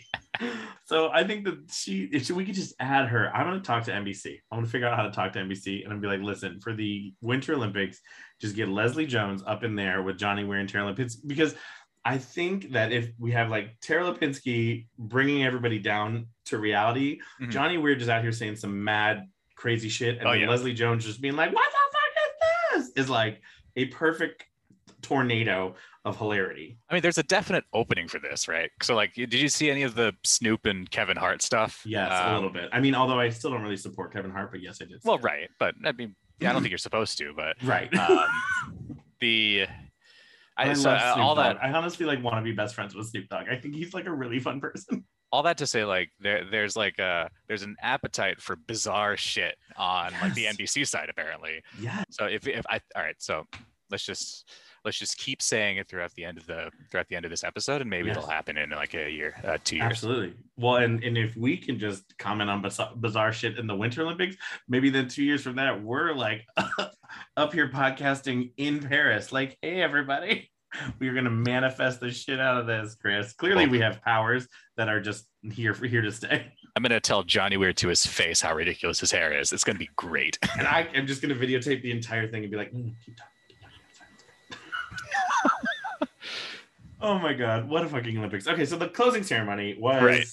[0.84, 3.34] so I think that she if we could just add her.
[3.34, 4.36] I'm gonna talk to NBC.
[4.52, 6.72] I'm gonna figure out how to talk to NBC and I'm be like, listen, for
[6.72, 7.98] the Winter Olympics,
[8.40, 11.56] just get Leslie Jones up in there with Johnny Weir and Tara Lipinski because
[12.04, 17.50] I think that if we have like Tara Lipinski bringing everybody down to reality, Mhm.
[17.50, 20.48] Johnny Weir just out here saying some mad crazy shit, and Oh, yeah.
[20.48, 23.40] Leslie Jones just being like, "What the fuck is this?" is like
[23.76, 24.44] a perfect
[25.02, 25.74] tornado
[26.04, 26.78] of hilarity.
[26.90, 28.70] I mean, there's a definite opening for this, right?
[28.82, 31.80] So, like, did you see any of the Snoop and Kevin Hart stuff?
[31.84, 32.68] Yes, a Um, little bit.
[32.72, 35.00] I mean, although I still don't really support Kevin Hart, but yes, I did.
[35.04, 35.22] Well, it.
[35.22, 37.92] right, but I mean, yeah, I don't think you're supposed to, but right.
[37.96, 38.26] um,
[39.20, 39.66] the
[40.56, 41.56] I, I so, love uh, all Dogg.
[41.56, 43.48] that I honestly like want to be best friends with Snoop Dogg.
[43.50, 45.04] I think he's like a really fun person.
[45.32, 49.56] all that to say like there there's like a there's an appetite for bizarre shit
[49.76, 51.62] on like the NBC side apparently.
[51.80, 52.04] Yeah.
[52.10, 53.44] So if if I all right, so
[53.90, 54.50] let's just
[54.84, 57.44] let's just keep saying it throughout the end of the throughout the end of this
[57.44, 58.16] episode, and maybe Yes.
[58.16, 59.86] it'll happen in like a year, uh, two years.
[59.90, 60.34] Absolutely.
[60.56, 64.02] Well, and, and if we can just comment on bizarre, bizarre shit in the Winter
[64.02, 64.36] Olympics,
[64.68, 66.44] maybe then two years from that, we're like
[67.36, 69.32] up here podcasting in Paris.
[69.32, 70.50] Like, hey, everybody,
[71.00, 73.32] we're going to manifest the shit out of this, Chris.
[73.32, 76.52] Clearly, we have powers that are just here for here to stay.
[76.74, 79.52] I'm gonna tell Johnny Weir to his face how ridiculous his hair is.
[79.52, 80.38] It's gonna be great.
[80.56, 82.94] And I am just going to videotape the entire thing and be like, "Mm.
[83.04, 83.30] Keep talking.
[83.50, 86.08] It's fine, it's fine."
[87.02, 87.68] Oh my God.
[87.68, 88.46] What a fucking Olympics.
[88.46, 88.64] Okay.
[88.64, 90.02] So the closing ceremony was.
[90.02, 90.26] Right.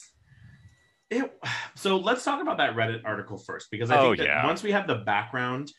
[1.12, 1.40] It,
[1.76, 4.46] so let's talk about that Reddit article first because I Oh, think that yeah.
[4.46, 5.72] once we have the background,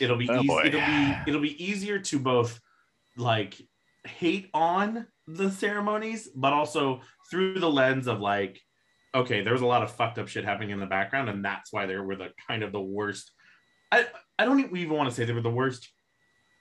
[0.00, 2.58] it'll be Oh, easy, it'll be it'll be easier to both
[3.18, 3.60] like
[4.06, 8.58] hate on the ceremonies, but also through the lens of like,
[9.14, 11.70] okay, there was a lot of fucked up shit happening in the background, and that's
[11.70, 13.30] why they were the kind of the worst.
[13.92, 14.06] I
[14.38, 15.86] I don't even want to say they were the worst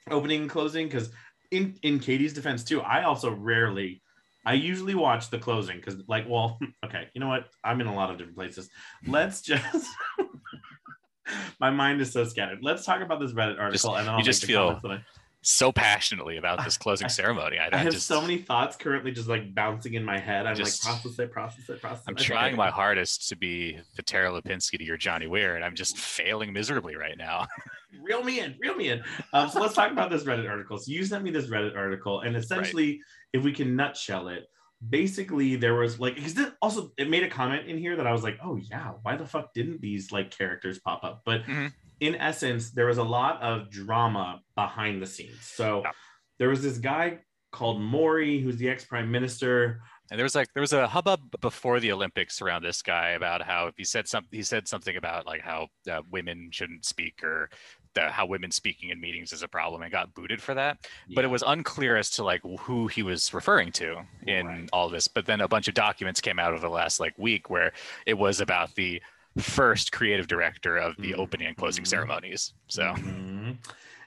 [0.10, 1.12] opening and closing because
[1.52, 4.02] in in Katie's defense too, I also rarely.
[4.46, 7.48] I usually watch the closing because, like, well, okay, you know what?
[7.64, 8.70] I'm in a lot of different places.
[9.06, 9.88] Let's just.
[11.60, 12.60] My mind is so scattered.
[12.62, 15.04] Let's talk about this Reddit article, Just- and then I'll make just feel I-
[15.44, 17.58] So passionately about this closing I- ceremony.
[17.58, 20.46] I, I I have just, so many thoughts currently just like bouncing in my head.
[20.46, 22.10] I'm Just- like process it, process it, process it.
[22.10, 25.76] I'm trying my hardest to be the Tara Lipinski to your Johnny Weir, and I'm
[25.76, 27.48] just failing miserably right now.
[28.02, 29.02] Reel me in, reel me in.
[29.34, 30.78] Um, so let's talk about this Reddit article.
[30.78, 33.00] So you sent me this Reddit article, and essentially,
[33.34, 34.50] if we can nutshell it,
[34.90, 38.12] basically there was like because this also it made a comment in here that I
[38.12, 41.22] was like, oh yeah, why the fuck didn't these like characters pop up?
[41.26, 41.74] But Mhm.
[42.00, 45.42] In essence, there was a lot of drama behind the scenes.
[45.42, 45.92] So Yeah.
[46.40, 47.20] there was this guy
[47.52, 49.82] called Mori, who's the ex prime minister.
[50.10, 53.42] And there was like there was a hubbub before the Olympics around this guy about
[53.42, 57.22] how if he said something he said something about like how uh, women shouldn't speak
[57.24, 57.50] or
[57.94, 60.78] the how women speaking in meetings is a problem and got booted for that.
[61.14, 64.70] But it was unclear as to like who he was referring to in Right.
[64.72, 65.08] all this.
[65.10, 67.74] But then a bunch of documents came out over the last like week where
[68.06, 69.02] it was about the
[69.40, 71.20] first creative director of the Mhm.
[71.20, 71.88] opening and closing Mhm.
[71.88, 72.54] ceremonies.
[72.68, 73.58] So Mhm.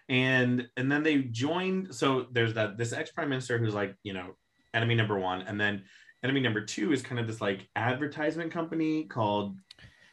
[0.09, 4.37] and and then they joined so there's that this ex-prime minister who's like you know
[4.75, 5.85] enemy number one and then
[6.25, 9.57] enemy number two is kind of this like advertisement company called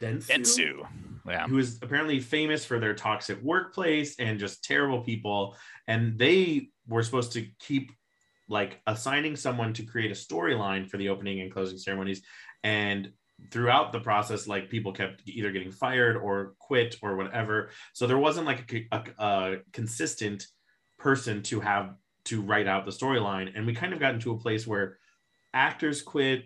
[0.00, 0.88] Dentsu, Dentsu.
[1.26, 1.46] Yeah.
[1.48, 5.56] who is apparently famous for their toxic workplace and just terrible people
[5.88, 7.92] and they were supposed to keep
[8.48, 12.22] like assigning someone to create a storyline for the opening and closing ceremonies
[12.62, 13.12] and
[13.50, 17.70] throughout the process like people kept either getting fired or quit or whatever.
[17.92, 20.46] So there wasn't like a, a, a consistent
[20.98, 21.94] person to have
[22.26, 23.52] to write out the storyline.
[23.54, 24.98] And we kind of got into a place where
[25.54, 26.44] actors quit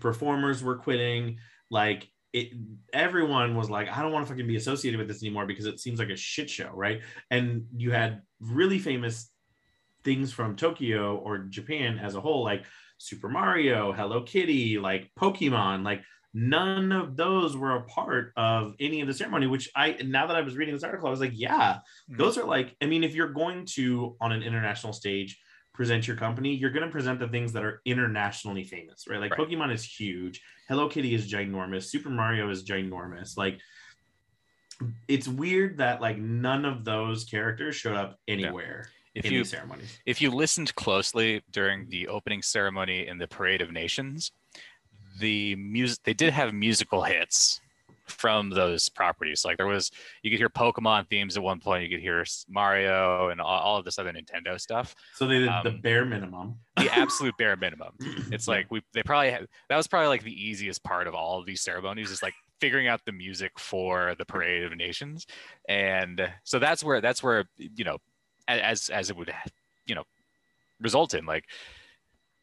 [0.00, 1.38] performers were quitting.
[1.70, 2.48] Like it
[2.92, 5.78] everyone was like i don't want to fucking be associated with this anymore because it
[5.78, 7.00] seems like a shit show right?
[7.30, 9.30] And you had really famous
[10.02, 12.64] things from tokyo or japan as a whole like
[12.98, 19.00] super mario hello kitty like pokemon like none of those were a part of any
[19.00, 21.32] of the ceremony which i now that i was reading this article i was like
[21.34, 21.78] yeah
[22.10, 22.16] Mhm.
[22.18, 25.38] those are like i mean if you're going to on an international stage
[25.74, 29.20] present your company you're going to present the things that are internationally famous right?
[29.20, 29.48] Like Right.
[29.48, 30.40] pokemon is huge.
[30.68, 31.84] Hello kitty is ginormous.
[31.84, 33.36] Super mario is ginormous.
[33.36, 33.58] Like
[35.08, 40.20] it's weird that like none of those characters showed up anywhere If you ceremonies if
[40.20, 44.32] you listened closely during the opening ceremony in the Parade of Nations,
[45.20, 47.60] the music they did have musical hits
[48.06, 49.44] from those properties.
[49.46, 49.90] Like there was,
[50.22, 51.84] you could hear Pokemon themes at one point.
[51.84, 54.94] You could hear Mario and all, all of this other Nintendo stuff.
[55.14, 57.92] so they did the Um, bare minimum The absolute bare minimum.
[58.30, 61.38] It's like we they probably had, that was probably like the easiest part of all
[61.40, 65.26] of these ceremonies is like figuring out the music for the Parade of Nations,
[65.68, 67.98] and so that's where that's where you know
[68.48, 69.32] as as it would
[69.86, 70.04] you know
[70.80, 71.44] result in like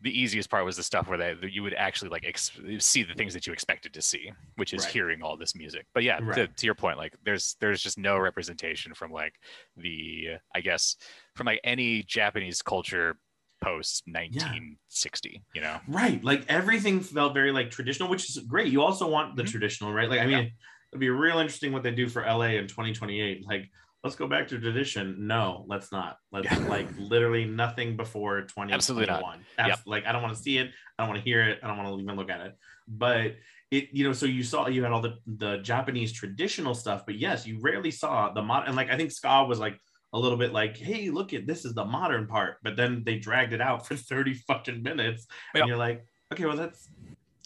[0.03, 3.13] the easiest part was the stuff where they you would actually like ex- see the
[3.13, 4.91] things that you expected to see which is Right.
[4.93, 6.57] hearing all this music but yeah to, Right.
[6.57, 9.33] to your point like there's there's just no representation from like
[9.77, 10.95] the i guess
[11.35, 13.17] from like any japanese culture
[13.61, 16.23] post 1960 you know Right.
[16.23, 18.71] Like everything felt very like traditional, which is great.
[18.71, 19.51] You also want the Mhm.
[19.51, 20.09] traditional, right?
[20.09, 20.51] Like, I mean,
[20.91, 23.45] it'd be real interesting what they do for LA in 2028.
[23.45, 23.69] Like,
[24.03, 25.27] let's go back to tradition.
[25.27, 26.17] No, let's not.
[26.31, 28.73] Let's like literally nothing before 2021.
[28.73, 29.39] Absolutely not.
[29.59, 29.79] Yep.
[29.85, 30.71] Like, I don't want to see it.
[30.97, 31.59] I don't want to hear it.
[31.63, 32.57] I don't want to even look at it.
[32.87, 33.35] But
[33.69, 37.15] it, you know, so you saw you had all the the Japanese traditional stuff, but
[37.15, 38.69] yes, you rarely saw the modern.
[38.69, 39.77] And like, I think ska was like
[40.13, 43.17] a little bit like, hey, look at this is the modern part, but then they
[43.17, 45.27] dragged it out for 30 fucking minutes.
[45.53, 45.61] Yep.
[45.61, 46.89] And you're like, okay, well, that's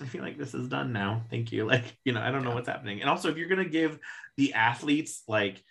[0.01, 1.23] I feel like this is done now.
[1.29, 1.65] Thank you.
[1.73, 2.55] Like, you know, I don't know Yeah.
[2.55, 3.01] what's happening.
[3.01, 3.99] And also if you're gonna give
[4.37, 5.63] the athletes like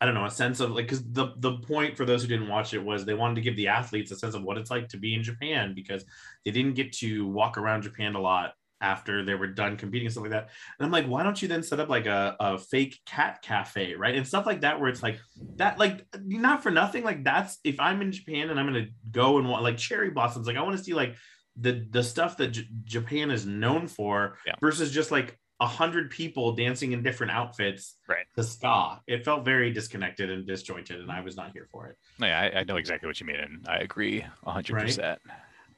[0.00, 2.48] I don't know, a sense of like because the the point for those who didn't
[2.48, 4.88] watch it was they wanted to give the athletes a sense of what it's like
[4.88, 6.04] to be in Japan because
[6.44, 10.12] they didn't get to walk around Japan a lot after they were done competing and
[10.12, 10.50] stuff like that.
[10.78, 13.94] And I'm like, why don't you then set up like a, a fake cat cafe,
[13.94, 14.14] right?
[14.14, 15.18] And stuff like that, where it's like
[15.56, 17.02] that, like not for nothing.
[17.02, 20.46] Like that's if I'm in Japan and I'm gonna go and want like cherry blossoms,
[20.46, 21.16] like I want to see like
[21.60, 24.54] the the stuff that J- Japan is known for Yeah.
[24.60, 28.26] versus just like a hundred people dancing in different outfits Right.
[28.36, 29.00] to ska.
[29.06, 31.96] It felt very disconnected and disjointed, and I was not here for it.
[32.20, 35.18] Yeah, I, I know exactly what you mean, and I agree 100%.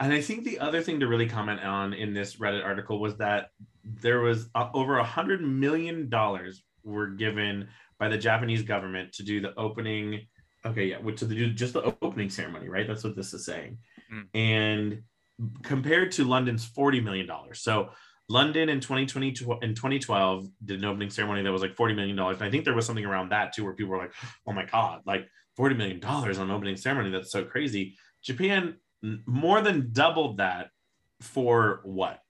[0.00, 3.16] And I think the other thing to really comment on in this Reddit article was
[3.18, 3.50] that
[3.84, 7.68] there was uh, over a hundred million dollars were given
[7.98, 10.26] by the Japanese government to do the opening.
[10.64, 12.86] Okay, yeah, to do just the opening ceremony, right?
[12.86, 13.78] That's what this is saying.
[14.12, 14.26] Mm.
[14.34, 15.02] And
[15.62, 17.90] compared to London's forty million dollars, so
[18.30, 19.28] London in 2020
[19.62, 22.36] in 2012 did an opening ceremony that was like 40 million dollars.
[22.36, 24.12] And I think there was something around that too, where people were like,
[24.46, 27.10] "Oh my god, like 40 million dollars on opening ceremony?
[27.10, 28.76] That's so crazy." Japan
[29.26, 30.68] more than doubled that
[31.20, 32.20] for what?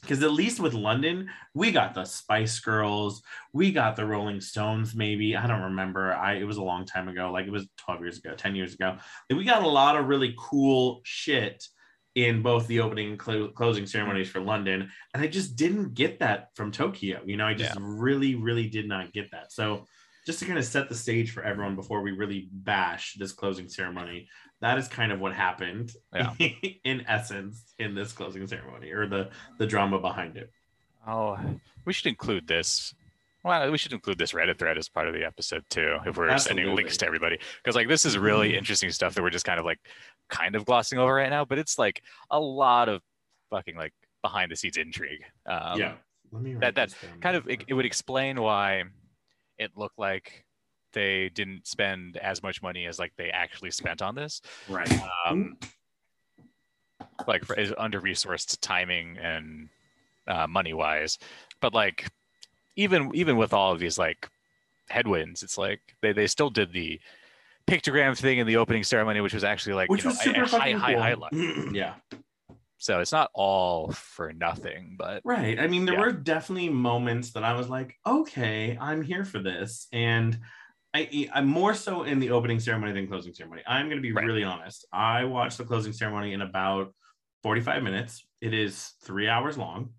[0.00, 3.22] Because at least with London, we got the Spice Girls,
[3.52, 4.94] we got the Rolling Stones.
[4.96, 6.14] Maybe I don't remember.
[6.14, 8.74] I it was a long time ago, like it was 12 years ago, 10 years
[8.74, 8.96] ago.
[9.30, 11.64] We got a lot of really cool shit
[12.24, 16.18] in both the opening and clo- closing ceremonies for London, and I just didn't get
[16.18, 17.20] that from Tokyo.
[17.24, 19.52] You know, I just really, really did not get that.
[19.52, 19.86] So
[20.26, 23.68] just to kind of set the stage for everyone before we really bash this closing
[23.68, 24.28] ceremony,
[24.60, 26.34] that is kind of what happened Yeah.
[26.84, 30.50] in essence in this closing ceremony or the the drama behind it.
[31.06, 31.38] Oh,
[31.84, 32.94] we should include this.
[33.44, 36.36] Well, we should include this Reddit thread as part of the episode too, if we're
[36.38, 37.38] sending links to everybody.
[37.62, 38.56] Because like this is really Mhm.
[38.58, 39.78] interesting stuff that we're just kind of like
[40.28, 43.00] kind of glossing over right now, but it's like a lot of
[43.50, 45.24] fucking like behind the scenes intrigue.
[45.46, 45.94] Um, yeah.
[46.32, 48.84] Let me that- that kind of it, it would explain why
[49.56, 50.44] it looked like
[50.92, 54.40] they didn't spend as much money as like they actually spent on this.
[54.68, 54.90] Right.
[55.26, 55.58] Um,
[57.26, 57.44] like
[57.78, 59.68] under resourced timing and
[60.26, 61.18] uh, money wise,
[61.60, 62.08] but like
[62.78, 64.30] even even with all of these like
[64.88, 67.00] headwinds, it's like they they still did the
[67.66, 70.40] pictogram thing in the opening ceremony, which was actually like Which you know, was super
[70.40, 71.02] a, a high fucking high cool.
[71.02, 71.32] highlight.
[71.74, 71.94] yeah.
[72.78, 75.58] So it's not all for nothing, but Right.
[75.58, 76.00] I mean, there Yeah.
[76.00, 79.88] were definitely moments that I was like, okay, I'm here for this.
[79.92, 80.38] And
[80.94, 83.62] I, I'm more so in the opening ceremony than closing ceremony.
[83.66, 84.24] I'm going to be Right.
[84.24, 84.86] really honest.
[84.92, 86.94] I watched the closing ceremony in about
[87.42, 88.24] 45 minutes.
[88.40, 89.90] It is three hours long.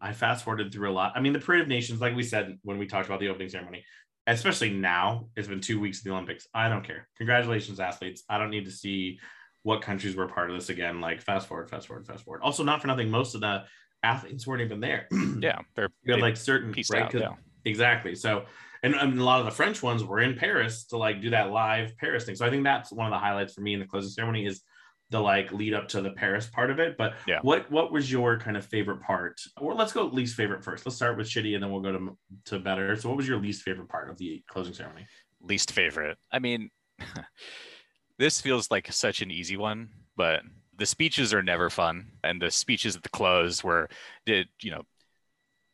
[0.00, 1.12] I fast forwarded through a lot.
[1.14, 3.48] I mean, the Parade of Nations, like we said when we talked about the opening
[3.48, 3.84] ceremony,
[4.26, 6.46] especially now, it's been two weeks of the Olympics.
[6.54, 7.08] I don't care.
[7.16, 8.22] Congratulations, athletes.
[8.28, 9.18] I don't need to see
[9.62, 11.00] what countries were part of this again.
[11.00, 12.42] Like, fast forward, fast forward, fast forward.
[12.42, 13.64] Also, not for nothing, most of the
[14.02, 15.06] athletes weren't even there.
[15.40, 17.02] yeah, they're you had like certain right?
[17.02, 17.14] out.
[17.14, 17.34] Yeah.
[17.64, 18.44] exactly so
[18.82, 21.50] and, and a lot of the french ones were in paris to like do that
[21.50, 23.86] live paris thing so i think that's one of the highlights for me in the
[23.86, 24.62] closing ceremony is
[25.10, 27.40] the like lead up to the paris part of it but Yeah.
[27.42, 30.96] what what was your kind of favorite part or let's go least favorite first let's
[30.96, 33.62] start with shitty and then we'll go to to better so what was your least
[33.62, 35.06] favorite part of the closing ceremony
[35.42, 36.18] least favorite.
[36.30, 36.70] I mean,
[38.18, 40.42] this feels like such an easy one, but
[40.76, 43.88] the speeches are never fun, and the speeches at the close were
[44.26, 44.82] did you know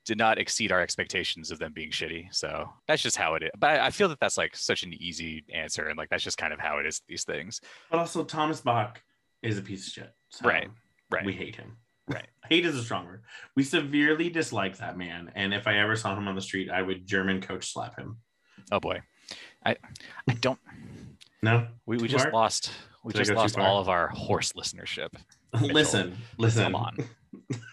[0.04, 2.32] did not exceed our expectations of them being shitty.
[2.32, 3.50] So that's just how it is.
[3.58, 6.38] But I I feel that that's like such an easy answer, and like that's just
[6.38, 7.02] kind of how it is.
[7.08, 7.60] These things,
[7.90, 9.02] but also thomas bach
[9.42, 10.68] is a piece of shit so Right,
[11.10, 11.24] right.
[11.24, 11.76] we hate him
[12.08, 12.26] Right.
[12.48, 13.22] hate is a strong word
[13.56, 16.80] we severely dislike that man and if i ever saw him on the street i
[16.82, 18.18] would german coach slap him
[18.72, 19.00] oh boy,
[19.64, 19.76] I
[20.28, 20.58] I don't.
[21.42, 22.32] no We, we just far?
[22.32, 22.70] lost.
[23.04, 25.10] We Did just lost all of our horse listenership.
[25.60, 26.96] listen listen Come on,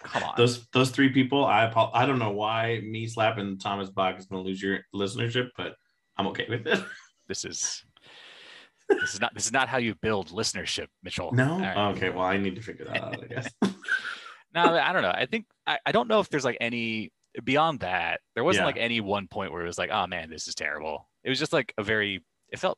[0.03, 0.33] come on.
[0.37, 4.43] those those three people i i don't know why me slapping thomas bach is going
[4.43, 5.75] to lose your listenership but
[6.17, 6.79] i'm okay with it
[7.27, 7.83] this is
[8.89, 11.31] this is not this is not how you build listenership, Mitchell.
[11.33, 11.91] no right.
[11.95, 13.49] okay well i need to figure that out i guess
[14.55, 15.09] No, I don't know.
[15.09, 17.11] I think I, I don't know if there's like any
[17.43, 18.19] beyond that.
[18.35, 18.67] There wasn't Yeah.
[18.67, 21.09] like any one point where it was like, oh man, this is terrible.
[21.23, 22.23] It was just like a very.
[22.49, 22.77] It felt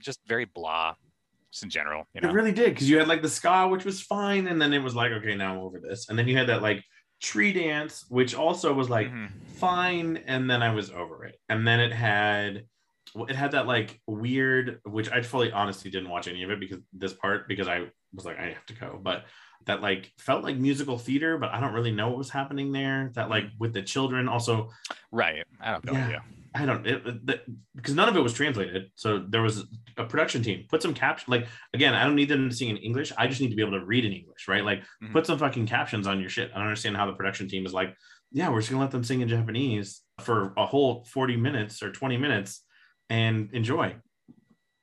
[0.00, 0.94] just very blah,
[1.52, 2.08] just in general.
[2.12, 2.28] You know.
[2.30, 4.80] it really did because you had like the ska which was fine and then it
[4.82, 6.82] was like okay now i'm over this and then you had that like
[7.20, 9.28] tree dance which also was like Mhm.
[9.58, 12.64] fine and then i was over it and then it had
[13.28, 16.78] it had that like weird which i fully honestly didn't watch any of it because
[16.92, 19.24] this part because i was like i have to go but
[19.66, 23.10] that like felt like musical theater but i don't really know what was happening there
[23.14, 24.70] that like with the children also
[25.12, 25.44] Right.
[25.60, 25.92] I don't know.
[25.92, 26.04] Yeah.
[26.06, 26.22] idea.
[26.54, 27.46] i don't it,
[27.76, 29.64] because none of it was translated so there was
[29.98, 32.76] a production team put some caption like again i don't need them to sing in
[32.78, 35.12] english i just need to be able to read in english right like Mhm.
[35.12, 37.72] put some fucking captions on your shit i don't understand how the production team is
[37.74, 37.94] like
[38.32, 41.92] yeah we're just gonna let them sing in japanese for a whole 40 minutes or
[41.92, 42.62] 20 minutes
[43.10, 43.94] and enjoy.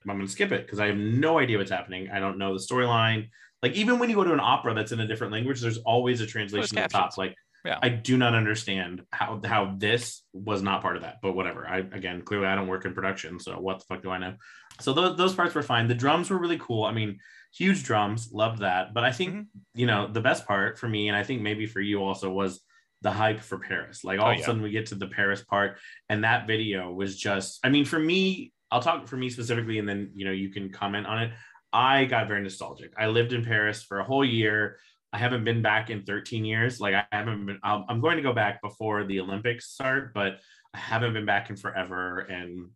[0.07, 2.09] I'm gonna skip it because i have no idea what's happening.
[2.11, 3.29] I don't know the storyline.
[3.61, 6.21] Like even when you go to an opera that's in a different language there's always
[6.21, 7.17] a translation at the top.
[7.17, 7.77] Like Yeah.
[7.81, 11.67] i do not understand how how this was not part of that but whatever.
[11.67, 14.35] I again clearly i don't work in production so what the fuck do i know?
[14.79, 15.87] So those, those parts were fine.
[15.89, 16.85] The drums were really cool.
[16.85, 17.19] I mean
[17.53, 18.93] huge drums loved that.
[18.93, 19.45] But i think Mhm.
[19.75, 22.61] you know the best part for me and i think maybe for you also was
[23.01, 24.03] the hype for paris.
[24.03, 25.77] Like all Oh, of a sudden we get to the paris part
[26.09, 29.87] and that video was just i mean for me i'll talk for me specifically and
[29.87, 31.31] then you know you can comment on it.
[31.71, 32.91] I got very nostalgic.
[32.97, 34.77] I lived in paris for a whole year.
[35.13, 36.79] I haven't been back in 13 years.
[36.79, 40.39] Like i haven't been i'm I'm going to go back before the olympics start but
[40.73, 42.19] i haven't been back in forever.
[42.19, 42.69] And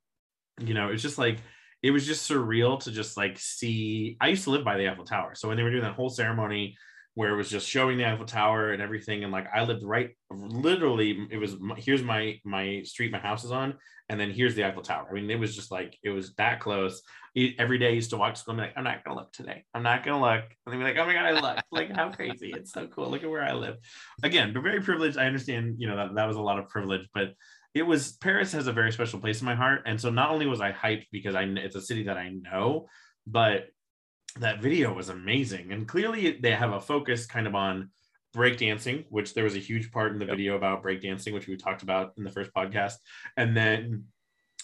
[0.59, 1.39] you know it's just like
[1.81, 5.03] it was just surreal to just like see i used to live by the eiffel
[5.05, 5.35] tower.
[5.35, 6.77] So when they were doing that whole ceremony
[7.15, 10.11] where it was just showing the eiffel tower and everything and like i lived right
[10.31, 13.75] literally it was here's my my street my house is on
[14.09, 15.07] and then here's the eiffel tower.
[15.09, 17.01] I mean it was just like it was that close.
[17.57, 19.31] Every day i used to walk to school and be like i'm not gonna look
[19.31, 19.63] today.
[19.73, 20.43] I'm not gonna look.
[20.65, 22.53] And they'd be like oh my god i looked like how crazy.
[22.55, 23.09] It's so cool.
[23.09, 23.77] Look at where i live.
[24.21, 25.17] Again but very privileged.
[25.17, 27.33] I understand you know that, that was a lot of privilege but
[27.73, 29.83] it was paris has a very special place in my heart.
[29.85, 32.87] And so not only was i hyped because i it's a city that i know
[33.25, 33.67] but
[34.39, 37.89] that video was amazing and clearly they have a focus kind of on
[38.35, 40.35] breakdancing which there was a huge part in the Yep.
[40.35, 42.95] video about breakdancing which we talked about in the first podcast
[43.37, 44.05] and then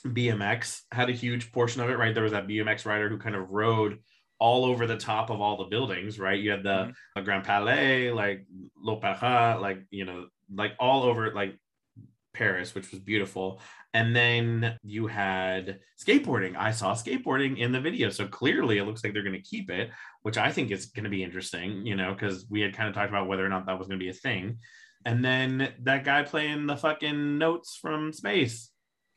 [0.05, 3.35] bmx had a huge portion of it right there was that bmx rider who kind
[3.35, 3.99] of rode
[4.39, 6.93] all over the top of all the buildings right you had the Mhm.
[7.17, 8.45] uh, grand palais like
[8.81, 11.55] l'opéra like you know like all over like
[12.33, 13.59] paris which was beautiful
[13.93, 16.55] and then you had skateboarding.
[16.55, 18.09] I saw skateboarding in the video.
[18.09, 19.89] So clearly it looks like they're going to keep it,
[20.21, 22.93] which I think is going to be interesting, you know, because we had kind of
[22.93, 24.59] talked about whether or not that was going to be a thing.
[25.05, 28.69] And then that guy playing the fucking notes from space.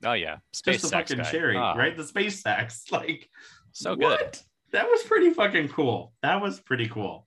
[0.04, 1.30] Oh yeah, space Just the fucking guy.
[1.30, 1.96] cherry, Ah, right?
[1.96, 2.84] The space sex.
[2.90, 3.28] Like
[3.72, 4.38] So good.
[4.72, 6.14] That was pretty fucking cool.
[6.22, 7.26] That was pretty cool.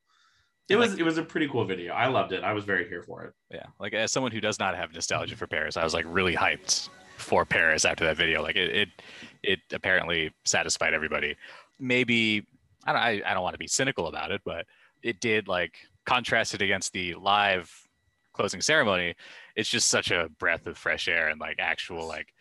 [0.67, 1.93] It was it was a pretty cool video.
[1.93, 2.43] I loved it.
[2.43, 3.33] I was very here for it.
[3.51, 6.35] Yeah, like as someone who does not have nostalgia for Paris, I was like really
[6.35, 8.41] hyped for Paris after that video.
[8.41, 8.89] Like it, it,
[9.43, 11.35] it apparently satisfied everybody.
[11.79, 12.45] Maybe
[12.85, 14.65] I don't, I, I don't want to be cynical about it, but
[15.03, 15.75] it did like
[16.05, 17.71] contrasted against the live
[18.33, 19.15] closing ceremony.
[19.55, 22.33] It's just such a breath of fresh air and like actual like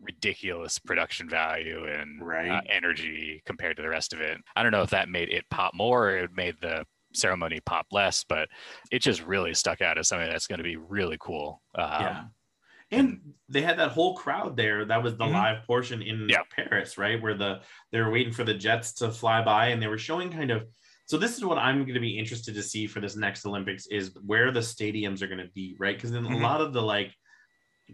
[0.00, 2.66] ridiculous production value and uh, Right.
[2.68, 4.38] energy compared to the rest of it.
[4.56, 6.84] I don't know if that made it pop more or it made the
[7.14, 8.48] ceremony pop less, but
[8.90, 11.62] it just really stuck out as something that's going to be really cool.
[11.74, 12.24] Um, Yeah.
[12.90, 14.84] And they had that whole crowd there.
[14.84, 15.32] That was the Mhm.
[15.32, 16.42] live portion in Yeah.
[16.50, 17.20] Paris, right?
[17.22, 20.30] Where the they were waiting for the jets to fly by and they were showing
[20.30, 20.68] kind of
[21.06, 23.86] so this is what I'm going to be interested to see for this next Olympics
[23.86, 25.96] is where the stadiums are going to be, right?
[25.96, 26.36] Because in Mhm.
[26.36, 27.14] a lot of the like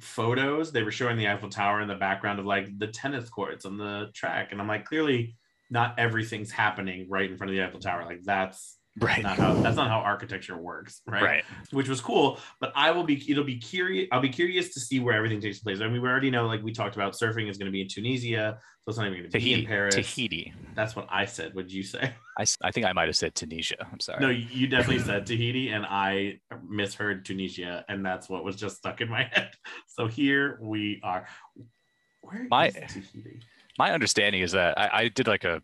[0.01, 3.65] photos, they were showing the Eiffel Tower in the background of like the tennis courts
[3.65, 4.53] on the track.
[4.53, 5.37] And I'm like, clearly
[5.71, 8.05] not everything's happening right in front of the Eiffel Tower.
[8.05, 9.23] Like that's Right.
[9.23, 11.23] not how that's not how architecture works, right?
[11.23, 11.45] Right.
[11.71, 12.39] which was cool.
[12.61, 14.09] But I will be it'll be curious.
[14.13, 15.81] I'll be curious to see where everything takes place.
[15.81, 17.89] I mean, we already know, like we talked about, surfing is going to be in
[17.89, 19.95] Tunisia, so it's not even going to be in Paris.
[19.95, 20.53] Tahiti.
[20.75, 21.55] That's what I said.
[21.55, 22.13] What'd you say?
[22.39, 23.77] I, I think I might have said Tunisia.
[23.93, 24.21] I'm sorry.
[24.21, 29.01] No, you definitely said Tahiti, and I misheard Tunisia, and that's what was just stuck
[29.01, 29.51] in my head.
[29.87, 31.27] So here we are.
[32.23, 33.41] Where is My- Tahiti?
[33.79, 35.63] My understanding is that I, I did like a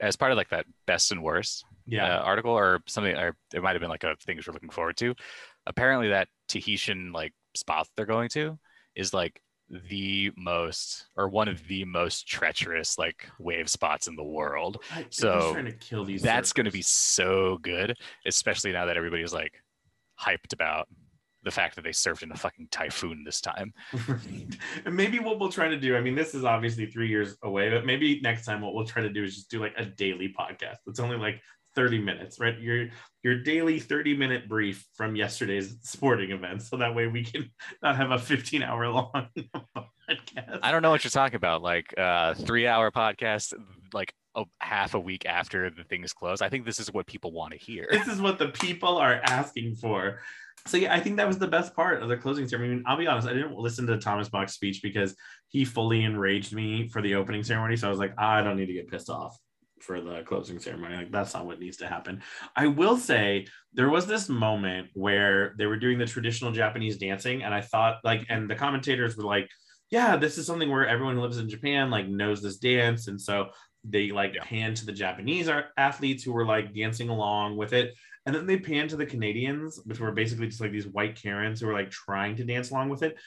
[0.00, 2.18] as part of like that best and worst Yeah.
[2.18, 4.96] uh, article or something, or it might have been like a things we're looking forward
[4.98, 5.14] to.
[5.66, 8.58] Apparently, that Tahitian like spot they're going to
[8.94, 9.40] is like
[9.70, 14.82] the most or one of the most treacherous like wave spots in the world.
[14.92, 16.22] I, so trying to kill these.
[16.22, 17.96] That's going to be so good,
[18.26, 19.62] especially now that everybody's like
[20.20, 20.88] hyped about
[21.44, 23.72] the fact that they served in a fucking typhoon this time.
[24.84, 27.70] and maybe what we'll try to do, I mean, this is obviously three years away,
[27.70, 30.34] but maybe next time what we'll try to do is just do like a daily
[30.38, 30.76] podcast.
[30.86, 31.40] It's only like
[31.74, 32.58] 30 minutes, right?
[32.58, 32.88] Your
[33.22, 36.62] your daily 30 minute brief from yesterday's sporting event.
[36.62, 37.50] So that way we can
[37.82, 40.60] not have a 15 hour long podcast.
[40.62, 41.62] I don't know what you're talking about.
[41.62, 43.54] Like uh three hour podcast,
[43.92, 46.42] like a half a week after the thing is closed.
[46.42, 47.86] I think this is what people want to hear.
[47.90, 50.20] this is what the people are asking for.
[50.66, 52.72] So yeah, I think that was the best part of the closing ceremony.
[52.72, 55.14] I mean, I'll be honest, I didn't listen to Thomas Bach's speech because
[55.48, 57.76] he fully enraged me for the opening ceremony.
[57.76, 59.36] So I was like, ah, I don't need to get pissed off
[59.80, 60.96] for the closing ceremony.
[60.96, 62.22] Like that's not what needs to happen.
[62.56, 67.42] I will say there was this moment where they were doing the traditional Japanese dancing,
[67.42, 69.50] and I thought like, and the commentators were like,
[69.90, 73.20] yeah, this is something where everyone who lives in Japan like knows this dance, and
[73.20, 73.50] so
[73.84, 74.44] they like Yeah.
[74.44, 77.94] pan to the Japanese athletes who were like dancing along with it.
[78.26, 81.60] And then they pan to the Canadians, which were basically just like these white Karens
[81.60, 83.18] who were like trying to dance along with it.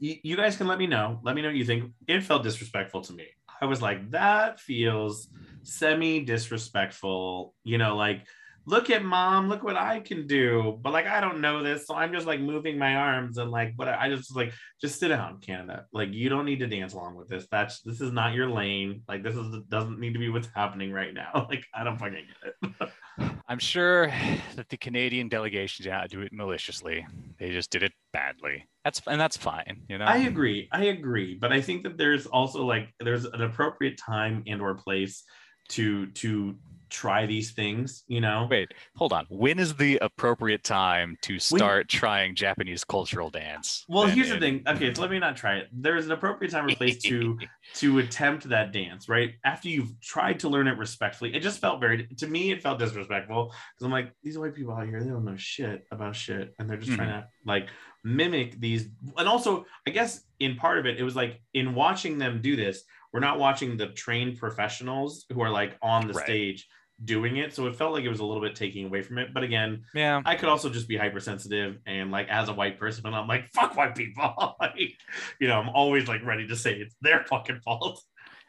[0.00, 1.18] You, guys can let me know.
[1.24, 1.92] Let me know what you think.
[2.06, 3.26] It felt disrespectful to me.
[3.60, 5.28] I was like, that feels
[5.64, 7.54] semi disrespectful.
[7.64, 8.24] You know, like,
[8.68, 10.78] look at mom, look what I can do.
[10.80, 11.86] But like, I don't know this.
[11.86, 15.08] So I'm just like moving my arms and like, but I just like, just sit
[15.08, 15.86] down, Canada.
[15.92, 17.46] Like, you don't need to dance along with this.
[17.50, 19.02] That's, this is not your lane.
[19.08, 21.46] Like, this is, doesn't need to be what's happening right now.
[21.48, 22.88] Like, I don't fucking get it.
[23.48, 24.12] I'm sure
[24.56, 27.06] that the Canadian delegation did not do it maliciously.
[27.38, 28.66] They just did it badly.
[28.84, 30.04] That's and that's fine, you know.
[30.04, 30.68] I agree.
[30.72, 31.34] I agree.
[31.34, 35.24] But I think that there's also like there's an appropriate time and or place
[35.70, 36.56] to to
[36.90, 38.46] try these things, you know?
[38.50, 39.26] Wait, hold on.
[39.28, 43.84] When is the appropriate time to start trying Japanese cultural dance?
[43.88, 44.62] Well, Then here's the thing.
[44.66, 45.68] Okay, so let me not try it.
[45.72, 47.38] There's an appropriate time or place to
[47.74, 49.34] to attempt that dance, right?
[49.44, 51.34] After you've tried to learn it respectfully.
[51.34, 54.74] It just felt very to me it felt disrespectful because I'm like, these white people
[54.74, 56.54] out here, they don't know shit about shit.
[56.58, 57.20] And they're just trying mm-hmm.
[57.20, 57.68] to like
[58.04, 62.18] mimic these and also I guess in part of it, it was like in watching
[62.18, 66.24] them do this, we're not watching the trained professionals who are like on the Right.
[66.24, 66.68] stage
[67.04, 67.54] doing it.
[67.54, 69.32] So it felt like it was a little bit taking away from it.
[69.32, 70.20] But again, yeah.
[70.24, 73.48] I could also just be hypersensitive and like as a white person, and I'm like,
[73.54, 74.56] fuck white people.
[74.60, 74.94] like,
[75.40, 78.02] you know, I'm always like ready to say it's their fucking fault.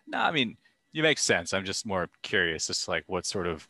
[0.07, 0.57] No, I mean,
[0.91, 1.53] you make sense.
[1.53, 3.67] I'm just more curious as to like what sort of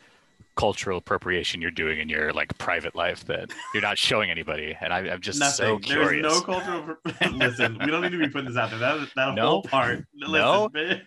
[0.59, 4.75] cultural appropriation you're doing in your like private life that you're not showing anybody.
[4.81, 5.95] And I, I'm just so Nothing.
[5.95, 6.95] There's no cultural.
[7.31, 8.79] Listen, we don't need to be putting this out there.
[8.79, 9.47] That that No?
[9.47, 10.03] whole part.
[10.13, 10.69] No?
[10.73, 11.01] Listen,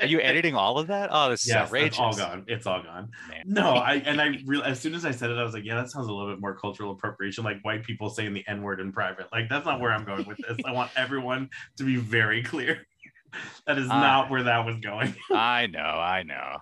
[0.00, 1.10] Are you editing all of that?
[1.12, 1.88] Oh, this is Yes, outrageous.
[1.88, 2.44] it's all gone.
[2.48, 3.10] It's all gone.
[3.28, 3.42] Man.
[3.44, 5.90] No, I and I as soon as I said it, I was like, yeah, that
[5.90, 8.90] sounds a little bit more cultural appropriation, like white people saying the N word in
[8.90, 9.26] private.
[9.32, 10.56] Like that's not where I'm going with this.
[10.64, 12.86] I want everyone to be very clear.
[13.66, 15.14] that is not where that was going.
[15.30, 16.56] I know, I know.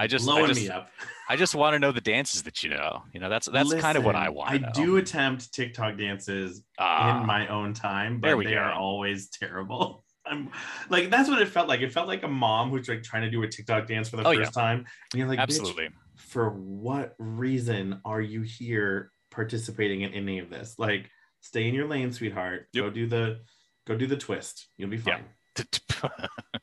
[0.00, 0.90] I just, I just, me up.
[1.28, 3.02] I just want to know the dances that you know.
[3.12, 4.50] You know, that's that's kind of what I want.
[4.50, 4.70] I know.
[4.74, 10.04] do attempt TikTok dances Ah, in my own time, but they are always terrible.
[10.26, 10.50] I'm
[10.90, 11.80] like that's what it felt like.
[11.80, 14.26] It felt like a mom who's like trying to do a TikTok dance for the
[14.26, 14.86] Oh, first time.
[15.12, 15.88] And you're like, absolutely.
[16.16, 20.74] for what reason are you here participating in any of this?
[20.78, 21.08] Like,
[21.40, 22.68] stay in your lane, sweetheart.
[22.72, 22.84] Yep.
[22.84, 23.40] Go do the
[23.86, 24.68] go do the twist.
[24.76, 25.02] You'll be Yeah.
[25.16, 25.24] fine.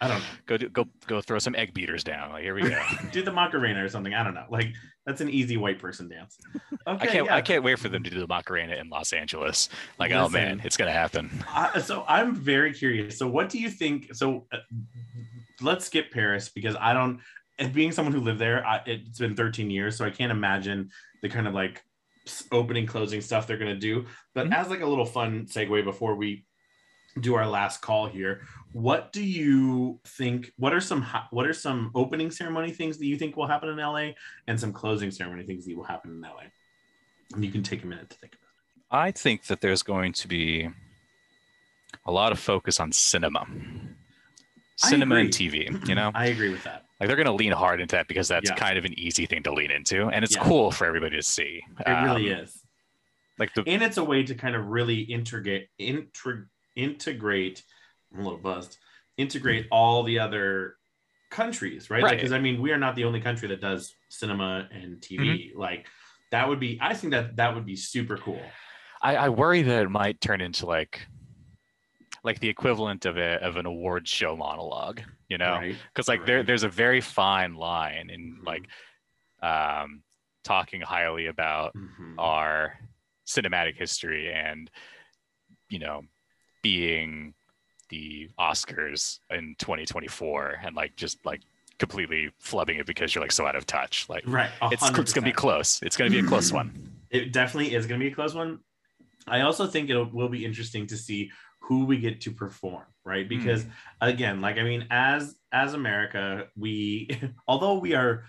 [0.01, 0.25] I don't know.
[0.45, 2.31] go do, go go throw some egg beaters down.
[2.31, 2.81] Like here we go.
[3.11, 4.13] do the Macarena or something.
[4.13, 4.45] I don't know.
[4.49, 4.73] Like
[5.05, 6.37] that's an easy white person dance.
[6.87, 7.35] Okay, I can't yeah.
[7.35, 9.67] I can't wait for them to do the Macarena in Los Angeles.
[9.99, 11.43] Like oh man, it's gonna happen.
[11.49, 13.17] I, so I'm very curious.
[13.17, 14.15] So what do you think?
[14.15, 14.59] So uh,
[15.61, 17.19] let's skip Paris because I don't.
[17.59, 20.91] And being someone who lived there, I, it's been 13 years, so I can't imagine
[21.21, 21.83] the kind of like
[22.53, 24.05] opening, closing stuff they're gonna do.
[24.33, 24.55] But Mhm.
[24.55, 26.45] as like a little fun segue before we
[27.19, 28.43] do our last call here,
[28.77, 30.51] what do you think?
[30.57, 33.77] What are some what are some opening ceremony things that you think will happen in
[33.77, 34.11] LA,
[34.47, 36.43] and some closing ceremony things that will happen in LA?
[37.33, 38.43] And you can take a minute to think about.
[39.01, 39.07] It.
[39.07, 40.69] I think that there's going to be
[42.05, 43.47] a lot of focus on cinema.
[44.75, 45.29] Cinema and.
[45.29, 46.11] TV, you know?
[46.13, 46.85] I agree with that.
[46.99, 48.55] Like they're going to lean hard into that because that's Yeah.
[48.57, 50.43] kind of an easy thing to lean into and it's Yeah.
[50.43, 51.63] cool for everybody to see.
[51.79, 52.63] It really Um, is.
[53.39, 57.63] Like the and it's a way to kind of really integrate integ- integrate
[58.13, 58.77] I'm a little buzzed
[59.17, 60.75] integrate all the other
[61.31, 62.17] countries right, Right.
[62.17, 65.59] because i mean we are not the only country that does cinema and tv Mm-hmm.
[65.59, 65.88] like
[66.31, 68.41] that would be i think that that would be super cool
[69.01, 71.05] I, I worry that it might turn into like
[72.23, 75.57] like the equivalent of a of an award show monologue, you know?
[75.59, 78.45] right Because like there there's a very fine line in Mhm.
[78.45, 78.67] like
[79.41, 80.03] um
[80.43, 82.15] talking highly about Mhm.
[82.17, 82.79] our
[83.27, 84.71] cinematic history and
[85.69, 86.01] you know
[86.63, 87.35] being
[87.89, 91.41] the oscars in 2024 and like just like
[91.80, 95.14] completely flubbing it because you're like so out of touch like right a it's, it's
[95.14, 98.11] gonna be close it's gonna be a close one it definitely is going to be
[98.11, 98.59] a close one.
[99.27, 101.31] I also think it will be interesting to see
[101.61, 103.26] who we get to perform, right?
[103.26, 103.30] Hmm.
[103.30, 103.65] Because
[104.01, 107.09] again, like I mean, as as America, we
[107.47, 108.26] although we are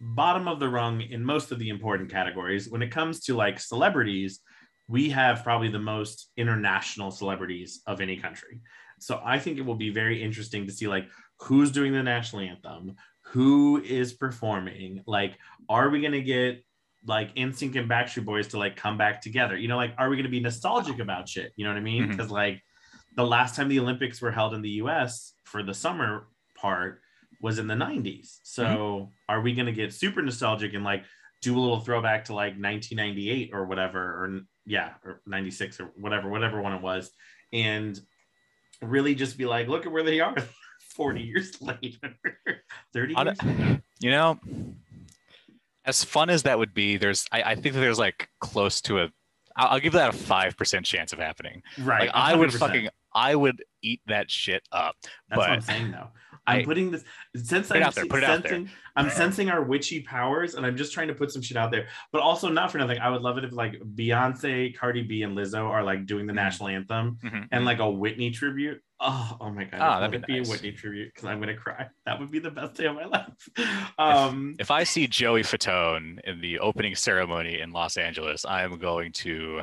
[0.00, 3.60] bottom of the rung in most of the important categories, when it comes to like
[3.60, 4.40] celebrities,
[4.88, 8.60] we have probably the most international celebrities of any country.
[9.02, 11.08] So I think it will be very interesting to see like
[11.40, 15.38] who's doing the national anthem, who is performing, like
[15.68, 16.62] are we going to get
[17.06, 19.56] like NSYNC and Backstreet Boys to like come back together.
[19.56, 21.52] You know, like are we going to be nostalgic about shit?
[21.56, 22.02] You know what I mean?
[22.02, 22.12] Mm-hmm.
[22.12, 22.62] Because like
[23.16, 25.34] the last time the Olympics were held in the U.S.
[25.44, 27.00] for the summer part
[27.40, 28.38] was in the 90s.
[28.44, 29.04] So mm-hmm.
[29.28, 31.04] are we going to get super nostalgic and like
[31.40, 36.30] do a little throwback to like 1998 or whatever, or yeah, or 96 or whatever,
[36.30, 37.10] whatever one it was,
[37.52, 38.00] and
[38.82, 40.34] really just be like, look at where they are
[40.94, 42.16] 40 years later,
[42.92, 43.38] 30 years.
[43.40, 44.38] a- you know
[45.84, 48.98] as fun as that would be there's i, I think that there's like close to
[49.00, 49.08] a
[49.56, 52.02] I'll, I'll give that a five percent chance of happening Right.
[52.06, 54.96] like i would fucking i would eat that shit up
[55.28, 56.08] That's what I'm saying though.
[56.46, 57.04] I'm I- putting this
[57.36, 58.52] since I'm out there, put it out there.
[58.52, 61.70] sensing I'm sensing our witchy powers and I'm just trying to put some shit out
[61.70, 61.86] there.
[62.12, 62.98] But also not for nothing.
[62.98, 66.32] I would love it if like Beyonce, Cardi B, and Lizzo are like doing the
[66.32, 66.36] Mhm.
[66.36, 67.48] national anthem Mhm.
[67.52, 68.82] and like a Whitney tribute.
[69.00, 70.04] Oh, oh my god.
[70.04, 70.48] If that'd be nice.
[70.48, 71.86] a Whitney tribute because I'm gonna cry.
[72.06, 73.88] That would be the best day of my life.
[73.98, 78.78] Um if i see joey fatone in the opening ceremony in los angeles i am
[78.78, 79.62] going to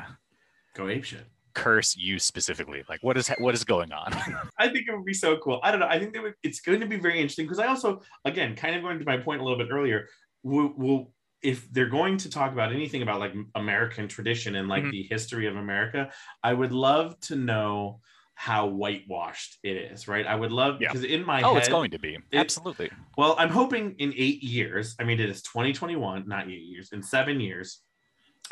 [0.74, 1.26] go ape shit.
[1.54, 4.12] Curse you specifically like what is what is going on
[4.58, 5.60] I think it would be so cool.
[5.62, 5.86] I don't know.
[5.86, 8.76] I think that would, it's going to be very interesting because I also, again, kind
[8.76, 10.08] of going to my point a little bit earlier,
[10.42, 11.12] will will
[11.42, 14.90] if they're going to talk about anything about like American tradition and like Mhm.
[14.90, 16.10] the history of America,
[16.42, 18.00] I would love to know
[18.34, 20.26] how whitewashed it is, right?
[20.26, 20.88] I would love Yeah.
[20.88, 24.42] because in my oh head, it's going to be absolutely well, I'm hoping in eight
[24.42, 24.94] years.
[25.00, 26.90] I mean, it is 2021, not eight years.
[26.92, 27.80] In seven years,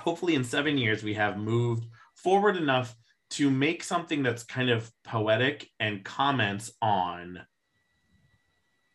[0.01, 1.87] hopefully, in seven years, we have moved
[2.23, 2.95] forward enough
[3.31, 7.41] to make something that's kind of poetic and comments on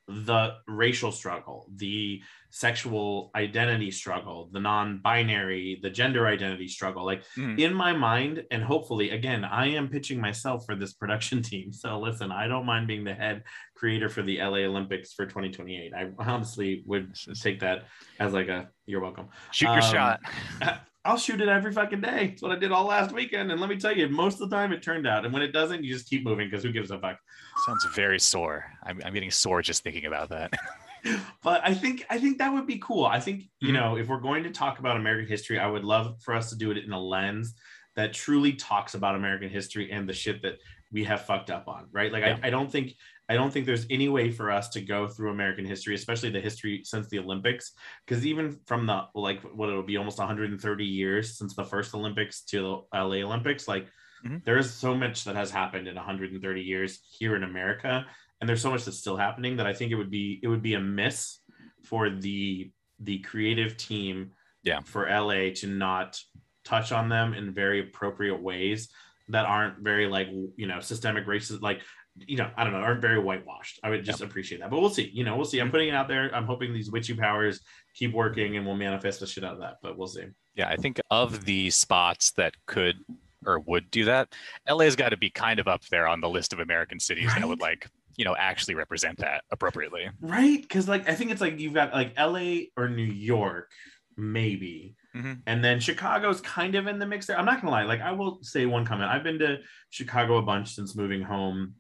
[0.10, 7.06] the racial struggle, the sexual identity struggle, the non-binary, the gender identity struggle.
[7.06, 7.58] Like Mhm.
[7.58, 11.72] in my mind, and hopefully, again, I am pitching myself for this production team.
[11.72, 13.44] So listen, I don't mind being the head
[13.76, 15.94] creator for the LA Olympics for 2028.
[15.94, 17.86] I honestly would take that
[18.20, 19.30] as like a you're welcome.
[19.52, 20.20] shoot your Um, shot
[21.06, 22.28] I'll shoot it every fucking day.
[22.28, 23.52] That's what I did all last weekend.
[23.52, 25.26] And let me tell you, most of the time it turned out.
[25.26, 27.18] And when it doesn't, you just keep moving because who gives a fuck?
[27.66, 30.52] sounds very sore i'm, I'm getting sore just thinking about that
[31.44, 33.06] but I think I think that would be cool.
[33.06, 33.74] I think you Mhm.
[33.74, 36.56] know if we're going to talk about American history, I would love for us to
[36.58, 37.54] do it in a lens
[37.96, 40.56] that truly talks about American history and the shit that
[40.94, 42.12] we have fucked up on, right?
[42.12, 42.38] Like Yeah.
[42.42, 42.94] I, I don't think
[43.28, 46.40] I don't think there's any way for us to go through American history, especially the
[46.42, 47.72] history since the Olympics,
[48.06, 52.44] because even from the like what it'll be almost 130 years since the first Olympics
[52.46, 53.88] to the LA Olympics, like
[54.26, 54.42] Mhm.
[54.46, 58.06] there is so much that has happened in 130 years here in America,
[58.40, 60.62] and there's so much that's still happening that I think it would be it would
[60.62, 61.40] be a miss
[61.84, 64.32] for the the creative team
[64.64, 64.80] Yeah.
[64.82, 66.22] for LA to not
[66.64, 68.90] touch on them in very appropriate ways
[69.30, 71.82] that aren't very like you know systemic racist like
[72.16, 73.80] you know i don't know aren't very whitewashed.
[73.84, 74.70] I would just appreciate that.
[74.70, 75.60] But we'll see you know we'll see.
[75.60, 76.30] I'm putting it out there.
[76.36, 77.60] I'm hoping these witchy powers
[77.96, 80.26] keep working and we'll manifest the shit out of that but we'll see.
[80.56, 82.98] Yeah, I think of the spots that could
[83.46, 84.30] or would do that,
[84.70, 87.48] LA's got to be kind of up there on the list of American cities that
[87.48, 90.08] would like, you know, actually represent that appropriately.
[90.22, 90.62] right?
[90.62, 93.72] Because like i think it's like you've got like la or new york
[94.16, 95.44] maybe Mhm.
[95.46, 97.38] and then chicago's kind of in the mix there.
[97.38, 99.12] I'm not gonna lie like i will say one comment.
[99.12, 99.60] I've been to
[99.90, 101.76] chicago a bunch since moving home.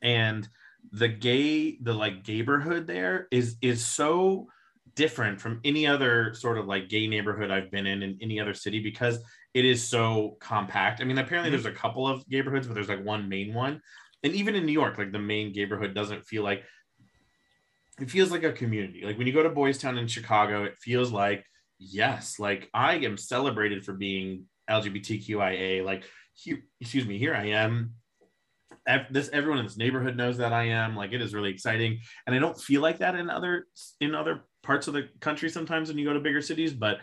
[0.00, 0.48] And
[0.92, 4.48] the gay the like neighborhood there is is so
[4.94, 8.52] different from any other sort of like gay neighborhood i've been in in any other
[8.52, 9.18] city because
[9.54, 11.00] it is so compact.
[11.00, 11.52] I mean apparently Mhm.
[11.62, 13.80] there's a couple of neighborhoods but there's like one main one.
[14.24, 16.64] And even in new york like the main neighborhood doesn't feel like
[18.00, 19.02] it feels like a community.
[19.04, 21.44] Like when you go to boys town in chicago it feels like
[21.90, 26.04] yes like i am celebrated for being lgbtqia like
[26.34, 27.94] here, excuse me here i am.
[29.10, 30.96] This everyone in this neighborhood knows that i am.
[30.96, 32.00] Like it is really exciting.
[32.26, 33.66] And i don't feel like that in other
[34.00, 36.98] in other parts of the country sometimes when you go to bigger cities but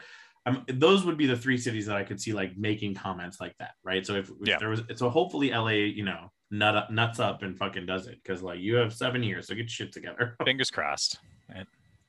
[0.46, 3.56] um, those would be the three cities that i could see like making comments like
[3.60, 4.06] that right?
[4.06, 4.58] So if, if Yeah.
[4.60, 8.18] there was so hopefully la you know nut up, nuts up and fucking does it
[8.24, 10.36] because like you have seven years so get shit together.
[10.46, 11.20] Fingers crossed.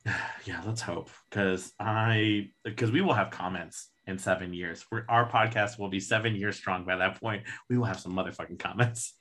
[0.44, 4.84] yeah let's hope because i because we will have comments in seven years.
[4.90, 7.44] We're, our podcast will be seven years strong by that point.
[7.70, 9.16] We will have some motherfucking comments.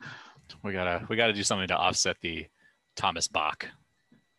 [0.63, 2.47] We gotta we gotta do something to offset the
[2.95, 3.67] Thomas Bach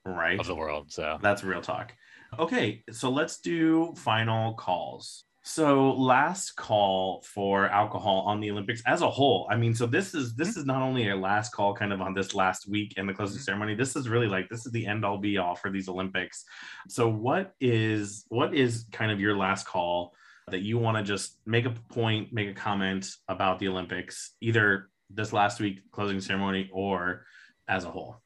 [0.04, 0.38] right.
[0.38, 0.92] of the world.
[0.92, 1.18] So.
[1.22, 1.92] That's real talk.
[2.38, 9.02] Okay so let's do final calls so last call for alcohol on the olympics as
[9.02, 11.92] a whole i mean so this is this is not only a last call kind
[11.92, 13.44] of on this last week and the closing Mhm.
[13.44, 16.44] ceremony this is really like this is the end all be all for these olympics.
[16.88, 20.14] So what is what is kind of your last call
[20.48, 24.88] that you want to just make a point make a comment about the olympics either
[25.10, 27.26] this last week closing ceremony or
[27.66, 28.22] as a whole?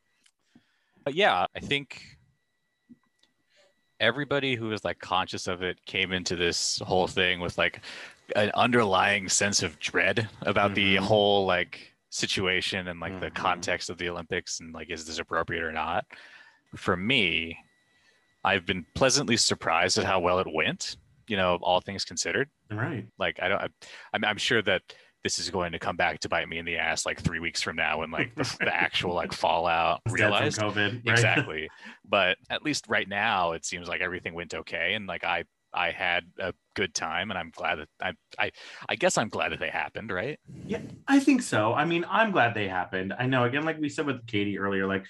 [1.05, 2.14] But yeah, I think
[4.01, 7.81] everybody who was like conscious of it came into this whole thing with like
[8.37, 11.01] an underlying sense of dread about the Mhm.
[11.01, 13.35] whole like situation and like the Mhm.
[13.35, 16.07] context of the Olympics and like is this appropriate or not.
[16.77, 17.59] For me,
[18.45, 20.97] I've been pleasantly surprised at how well it went,
[21.29, 22.51] you know, all things considered.
[22.71, 23.69] right Like I don't I,
[24.13, 24.83] I'm, I'm sure that
[25.25, 27.61] this is going to come back to bite me in the ass like 3 weeks
[27.63, 31.13] from now and like the, the actual like fallout realized covid right?
[31.19, 31.69] exactly
[32.09, 35.43] but at least right now it seems like everything went okay and like i
[35.73, 38.51] i had a good time and i'm glad that i i,
[38.89, 41.75] I guess i'm glad that they happened right yeah I think so.
[41.75, 43.13] I mean, I'm glad they happened.
[43.19, 45.05] I know, again, like we said with Katie earlier, like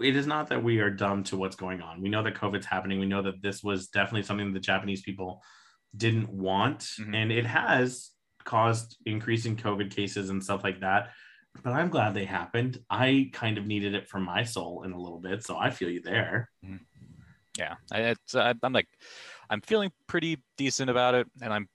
[0.00, 2.00] it is not that we are dumb to what's going on.
[2.00, 3.00] We know that COVID's happening.
[3.00, 5.42] We know that this was definitely something the Japanese people
[5.96, 7.14] didn't want, Mhm.
[7.16, 8.11] and it has
[8.44, 11.10] caused increasing COVID cases and stuff like that.
[11.62, 12.78] But I'm glad they happened.
[12.88, 15.90] I kind of needed it for my soul in a little bit, so I feel
[15.90, 16.48] you there.
[16.64, 16.76] Mm-hmm.
[17.58, 18.88] yeah I, it's, I, i'm like
[19.50, 21.68] i'm feeling pretty decent about it and i'm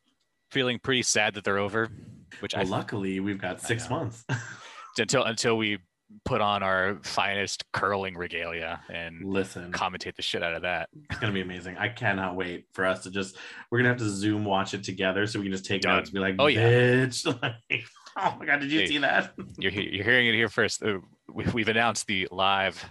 [0.50, 1.92] feeling pretty sad that they're over
[2.40, 4.26] which Well, i luckily, we've got six months.
[4.98, 5.78] until until we
[6.26, 11.20] put on our finest curling regalia and Listen, commentate the shit out of that It's
[11.20, 11.78] gonna be amazing.
[11.78, 13.38] I cannot wait for us to just
[13.72, 15.98] we're gonna have to zoom watch it together so we can just take Done.
[15.98, 16.62] notes and be like, Oh, yeah.
[16.70, 17.26] bitch.
[17.42, 17.84] Like,
[18.18, 18.88] oh my god, did you Hey.
[18.88, 19.34] see that?
[19.58, 20.82] you're, you're hearing it here first.
[20.82, 21.00] Uh,
[21.32, 22.84] we, we've announced the live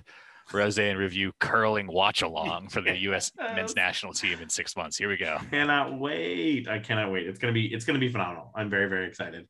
[0.52, 3.32] Rose and Review curling watch along for the U.S.
[3.36, 4.96] Men's national team in six months.
[4.96, 5.38] Here we go.
[5.50, 6.68] cannot wait.
[6.68, 7.26] I cannot wait.
[7.26, 8.52] It's gonna be it's gonna be phenomenal.
[8.54, 9.48] I'm very, very excited.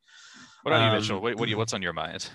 [0.62, 1.20] What about you, Um, Mitchell?
[1.20, 2.30] What, what you, what's on your mind?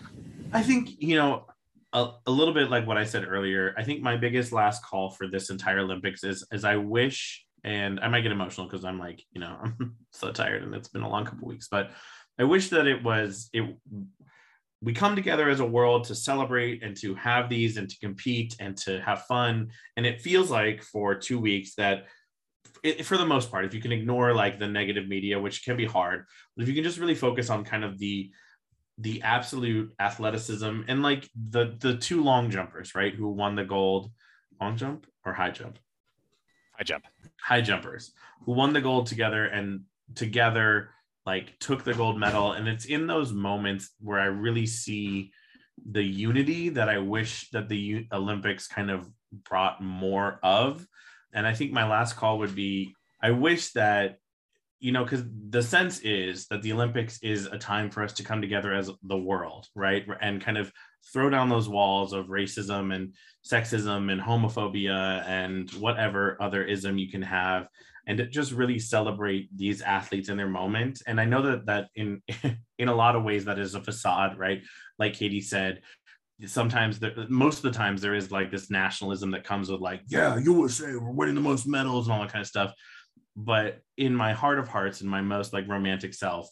[0.53, 1.45] I think, you know,
[1.93, 3.73] a, a little bit like what I said earlier.
[3.77, 7.99] I think my biggest last call for this entire Olympics is is I wish, and
[7.99, 11.03] I might get emotional because I'm like, you know, I'm so tired and it's been
[11.03, 11.91] a long couple weeks, but
[12.39, 13.75] I wish that it was it
[14.83, 18.55] we come together as a world to celebrate and to have these and to compete
[18.59, 19.69] and to have fun.
[19.95, 22.07] And it feels like for two weeks that
[22.83, 25.77] it, for the most part, if you can ignore like the negative media, which can
[25.77, 26.25] be hard,
[26.55, 28.31] but if you can just really focus on kind of the
[28.97, 34.11] the absolute athleticism and like the the two long jumpers, right, who won the gold,
[34.59, 35.79] long jump or high jump,
[36.77, 37.05] High jump.
[37.41, 38.11] high jumpers,
[38.45, 39.81] who won the gold together and
[40.15, 40.89] together
[41.25, 42.53] like took the gold medal.
[42.53, 45.31] And it's in those moments where i really see
[45.89, 50.85] the unity that i wish that the olympics kind of brought more of.
[51.33, 54.17] And i think my last call would be i wish that
[54.81, 58.23] you know because the sense is that the olympics is a time for us to
[58.23, 60.71] come together as the world right and kind of
[61.13, 63.13] throw down those walls of racism and
[63.49, 67.67] sexism and homophobia and whatever other ism you can have
[68.07, 71.01] and just really celebrate these athletes in their moment.
[71.05, 72.21] And I know that that in
[72.77, 74.61] in a lot of ways that is a facade, right?
[74.97, 75.81] Like Katie said,
[76.45, 76.99] sometimes
[77.29, 80.95] most of the times there is like this nationalism that comes with like, yeah, USA,
[80.95, 82.73] we're winning the most medals and all that kind of stuff.
[83.35, 86.49] But in my heart of hearts, in my most like romantic self,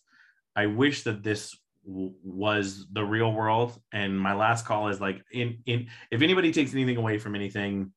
[0.55, 3.79] I wish that this w- was the real world.
[3.91, 7.91] And my last call is like, in in if anybody takes anything away from anything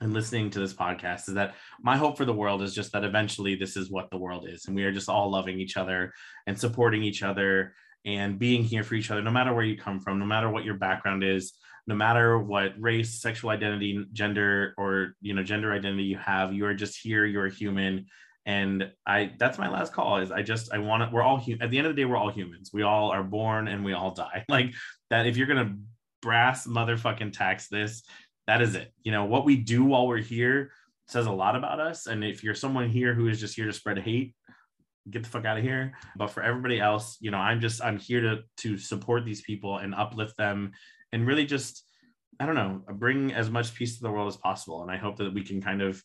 [0.00, 3.04] and listening to this podcast is that my hope for the world is just that
[3.04, 6.12] eventually this is what the world is and we are just all loving each other
[6.46, 7.74] and supporting each other
[8.04, 10.64] and being here for each other no matter where you come from no matter what
[10.64, 11.54] your background is
[11.86, 16.64] no matter what race sexual identity gender or you know gender identity you have you
[16.66, 18.06] are just here you're a human
[18.46, 21.70] and i that's my last call is i just i want to we're all at
[21.70, 24.12] the end of the day we're all humans we all are born and we all
[24.12, 24.72] die like
[25.10, 25.76] that if you're gonna
[26.22, 28.02] brass motherfucking tacks this
[28.46, 28.92] that is it.
[29.02, 30.70] You know, what we do while we're here
[31.08, 32.06] says a lot about us.
[32.06, 34.34] And if you're someone here who is just here to spread hate,
[35.10, 35.94] get the fuck out of here.
[36.16, 39.78] But for everybody else, you know, I'm just I'm here to to support these people
[39.78, 40.72] and uplift them
[41.14, 41.84] and really just
[42.40, 44.82] I don't know, bring as much peace to the world as possible.
[44.82, 46.02] And I hope that we can kind of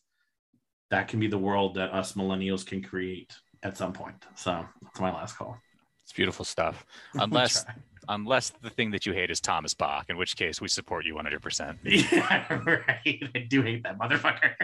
[0.90, 3.34] that can be the world that us millennials can create
[3.64, 4.24] at some point.
[4.36, 5.58] So that's my last call.
[6.04, 6.86] It's beautiful stuff.
[7.14, 7.64] Unless
[8.10, 11.14] unless the thing that you hate is Thomas Bach, in which case we support you
[11.14, 11.78] 100%.
[12.10, 13.22] Yeah, right.
[13.34, 14.54] I do hate that motherfucker.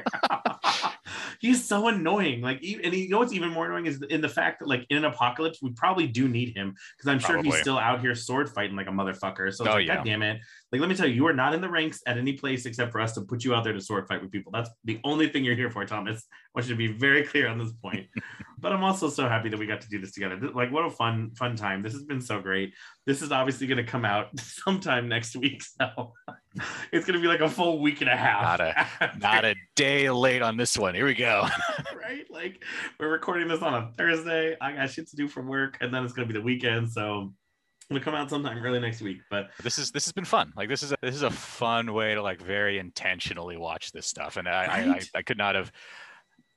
[1.40, 2.40] He's so annoying.
[2.40, 4.98] Like, and you know what's even more annoying is in the fact that, like, in
[4.98, 8.48] an apocalypse, we probably do need him because I'm sure he's still out here sword
[8.48, 9.52] fighting like a motherfucker.
[9.54, 9.96] So, oh, like, yeah.
[9.96, 10.40] God damn it.
[10.72, 12.90] Like, let me tell you, you are not in the ranks at any place except
[12.90, 14.50] for us to put you out there to sword fight with people.
[14.52, 16.24] That's the only thing you're here for, Thomas.
[16.32, 18.06] I want you to be very clear on this point.
[18.58, 20.36] but I'm also so happy that we got to do this together.
[20.52, 21.82] Like, what a fun, fun time.
[21.82, 22.74] This has been so great.
[23.06, 25.62] This is obviously going to come out sometime next week.
[25.62, 26.14] So
[26.92, 28.42] it's going to be like a full week and a half.
[28.42, 30.96] Not a, not a day late on this one.
[30.96, 31.46] Here we go.
[31.96, 32.26] right?
[32.28, 32.64] Like,
[32.98, 34.56] we're recording this on a Thursday.
[34.60, 36.90] I got shit to do from work, and then it's going to be the weekend.
[36.90, 37.32] So
[37.90, 40.68] it'll come out sometime early next week but this is this has been fun like
[40.68, 44.36] this is a, this is a fun way to like very intentionally watch this stuff
[44.36, 44.88] and I, right?
[44.88, 45.70] I, I, I could not have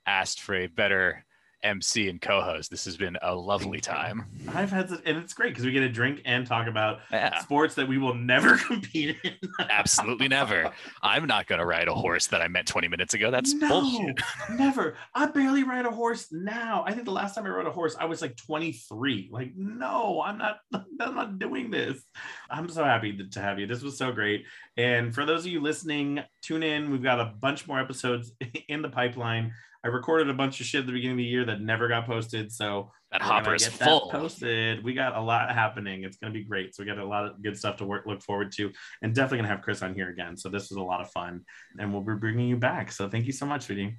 [0.06, 1.26] asked for a better
[1.64, 2.72] MC and co-host.
[2.72, 4.26] This has been a lovely time.
[4.54, 7.40] I've had, and it's great because we get to drink and talk about yeah.
[7.40, 9.34] sports that we will never compete in.
[9.70, 10.72] Absolutely never.
[11.02, 13.32] I'm not going to ride a horse that I met 20 minutes ago.
[13.32, 14.20] That's no, bullshit.
[14.52, 14.96] never.
[15.14, 16.84] I barely ride a horse now.
[16.86, 19.30] I think the last time I rode a horse, I was like 23.
[19.32, 20.60] Like, no, I'm not.
[21.02, 22.04] I'm not doing this.
[22.50, 23.68] I'm so happy to have you.
[23.68, 24.46] This was so great.
[24.78, 26.92] And for those of you listening, tune in.
[26.92, 28.32] We've got a bunch more episodes
[28.68, 29.54] in the pipeline.
[29.84, 32.06] I recorded a bunch of shit at the beginning of the year that never got
[32.06, 32.52] posted.
[32.52, 34.10] So that hopper is full.
[34.12, 34.84] posted.
[34.84, 36.04] We got a lot happening.
[36.04, 36.76] It's going to be great.
[36.76, 39.38] So we got a lot of good stuff to work look forward to, and definitely
[39.38, 40.36] going to have Chris on here again.
[40.36, 41.42] So this was a lot of fun,
[41.80, 42.92] and we'll be bringing you back.
[42.92, 43.96] So thank you so much, Sweetie.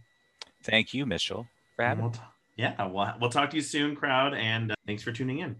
[0.63, 1.47] Thank you, Mitchell,
[1.77, 2.05] for having.
[2.05, 2.21] We'll t-
[2.57, 5.57] yeah, we'll, we'll talk to you soon, crowd, and uh, thanks for tuning in.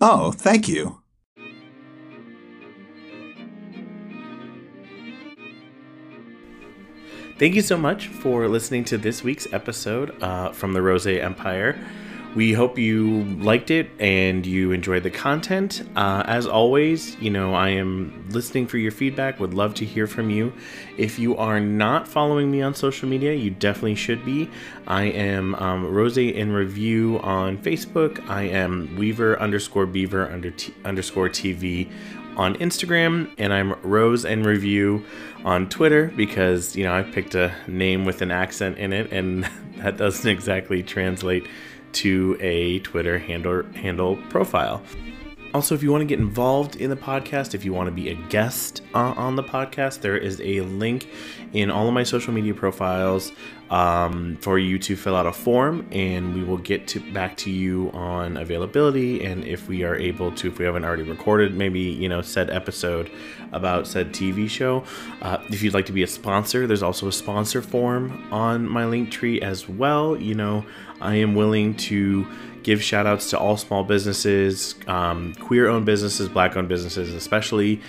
[0.00, 1.02] Oh, thank you.
[7.40, 11.80] Thank you so much for listening to this week's episode uh, from the Rose Empire.
[12.34, 15.82] We hope you liked it and you enjoyed the content.
[15.96, 20.06] Uh, as always, you know, I am listening for your feedback, would love to hear
[20.06, 20.52] from you.
[20.98, 24.50] If you are not following me on social media, you definitely should be.
[24.86, 28.28] I am um, Rose in Review on Facebook.
[28.28, 31.90] I am Weaver underscore Beaver under t- underscore TV
[32.40, 35.04] on Instagram, and I'm Rose and Review
[35.44, 39.44] on Twitter because you know I picked a name with an accent in it, and
[39.76, 41.46] that doesn't exactly translate
[41.92, 44.82] to a Twitter handle handle profile.
[45.52, 48.08] Also, if you want to get involved in the podcast, if you want to be
[48.08, 51.10] a guest uh, on the podcast, there is a link
[51.52, 53.32] in all of my social media profiles
[53.70, 57.50] um, for you to fill out a form, and we will get to, back to
[57.50, 61.80] you on availability and if we are able to, if we haven't already recorded, maybe
[61.80, 63.10] you know said episode
[63.52, 64.84] about said TV show.
[65.22, 68.84] Uh, if you'd like to be a sponsor, there's also a sponsor form on my
[68.84, 70.16] link tree as well.
[70.16, 70.64] You know,
[71.00, 72.26] I am willing to
[72.62, 77.80] give shout outs to all small businesses, um, queer owned businesses, black owned businesses, especially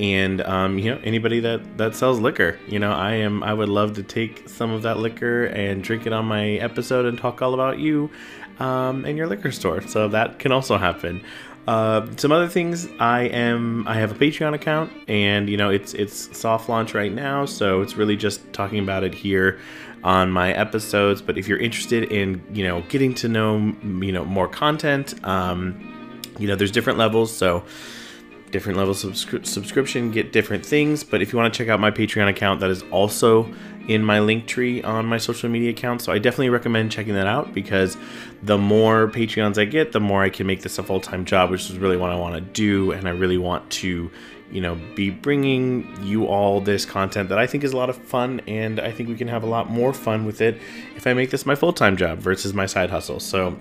[0.00, 3.68] and um, you know anybody that that sells liquor you know i am i would
[3.68, 7.40] love to take some of that liquor and drink it on my episode and talk
[7.42, 8.10] all about you
[8.60, 9.80] um, and your liquor store.
[9.80, 11.22] So that can also happen.
[11.66, 15.92] Uh, some other things I am I have a Patreon account and you know it's
[15.92, 19.60] it's soft launch right now so it's really just talking about it here
[20.02, 24.24] on my episodes but if you're interested in you know getting to know you know
[24.24, 25.78] more content um,
[26.38, 27.62] you know there's different levels so
[28.50, 31.80] different levels of subscri- subscription get different things but if you want to check out
[31.80, 33.52] my patreon account that is also
[33.88, 37.26] in my link tree on my social media account so i definitely recommend checking that
[37.26, 37.96] out because
[38.42, 41.70] the more patreons i get the more i can make this a full-time job which
[41.70, 44.10] is really what i want to do and i really want to
[44.50, 47.96] you know be bringing you all this content that i think is a lot of
[47.96, 50.60] fun and i think we can have a lot more fun with it
[50.96, 53.20] if i make this my full-time job versus my side hustle.
[53.20, 53.56] So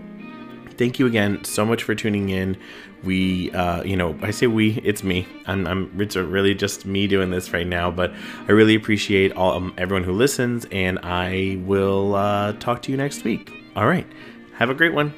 [0.77, 2.57] thank you again so much for tuning in
[3.03, 5.27] we uh, you know i say we it's me.
[5.45, 8.11] I'm, I'm it's really just me doing this right now but
[8.47, 12.97] i really appreciate all um, everyone who listens and i will uh, talk to you
[12.97, 13.51] next week.
[13.75, 14.07] All right.
[14.55, 15.13] Have a great one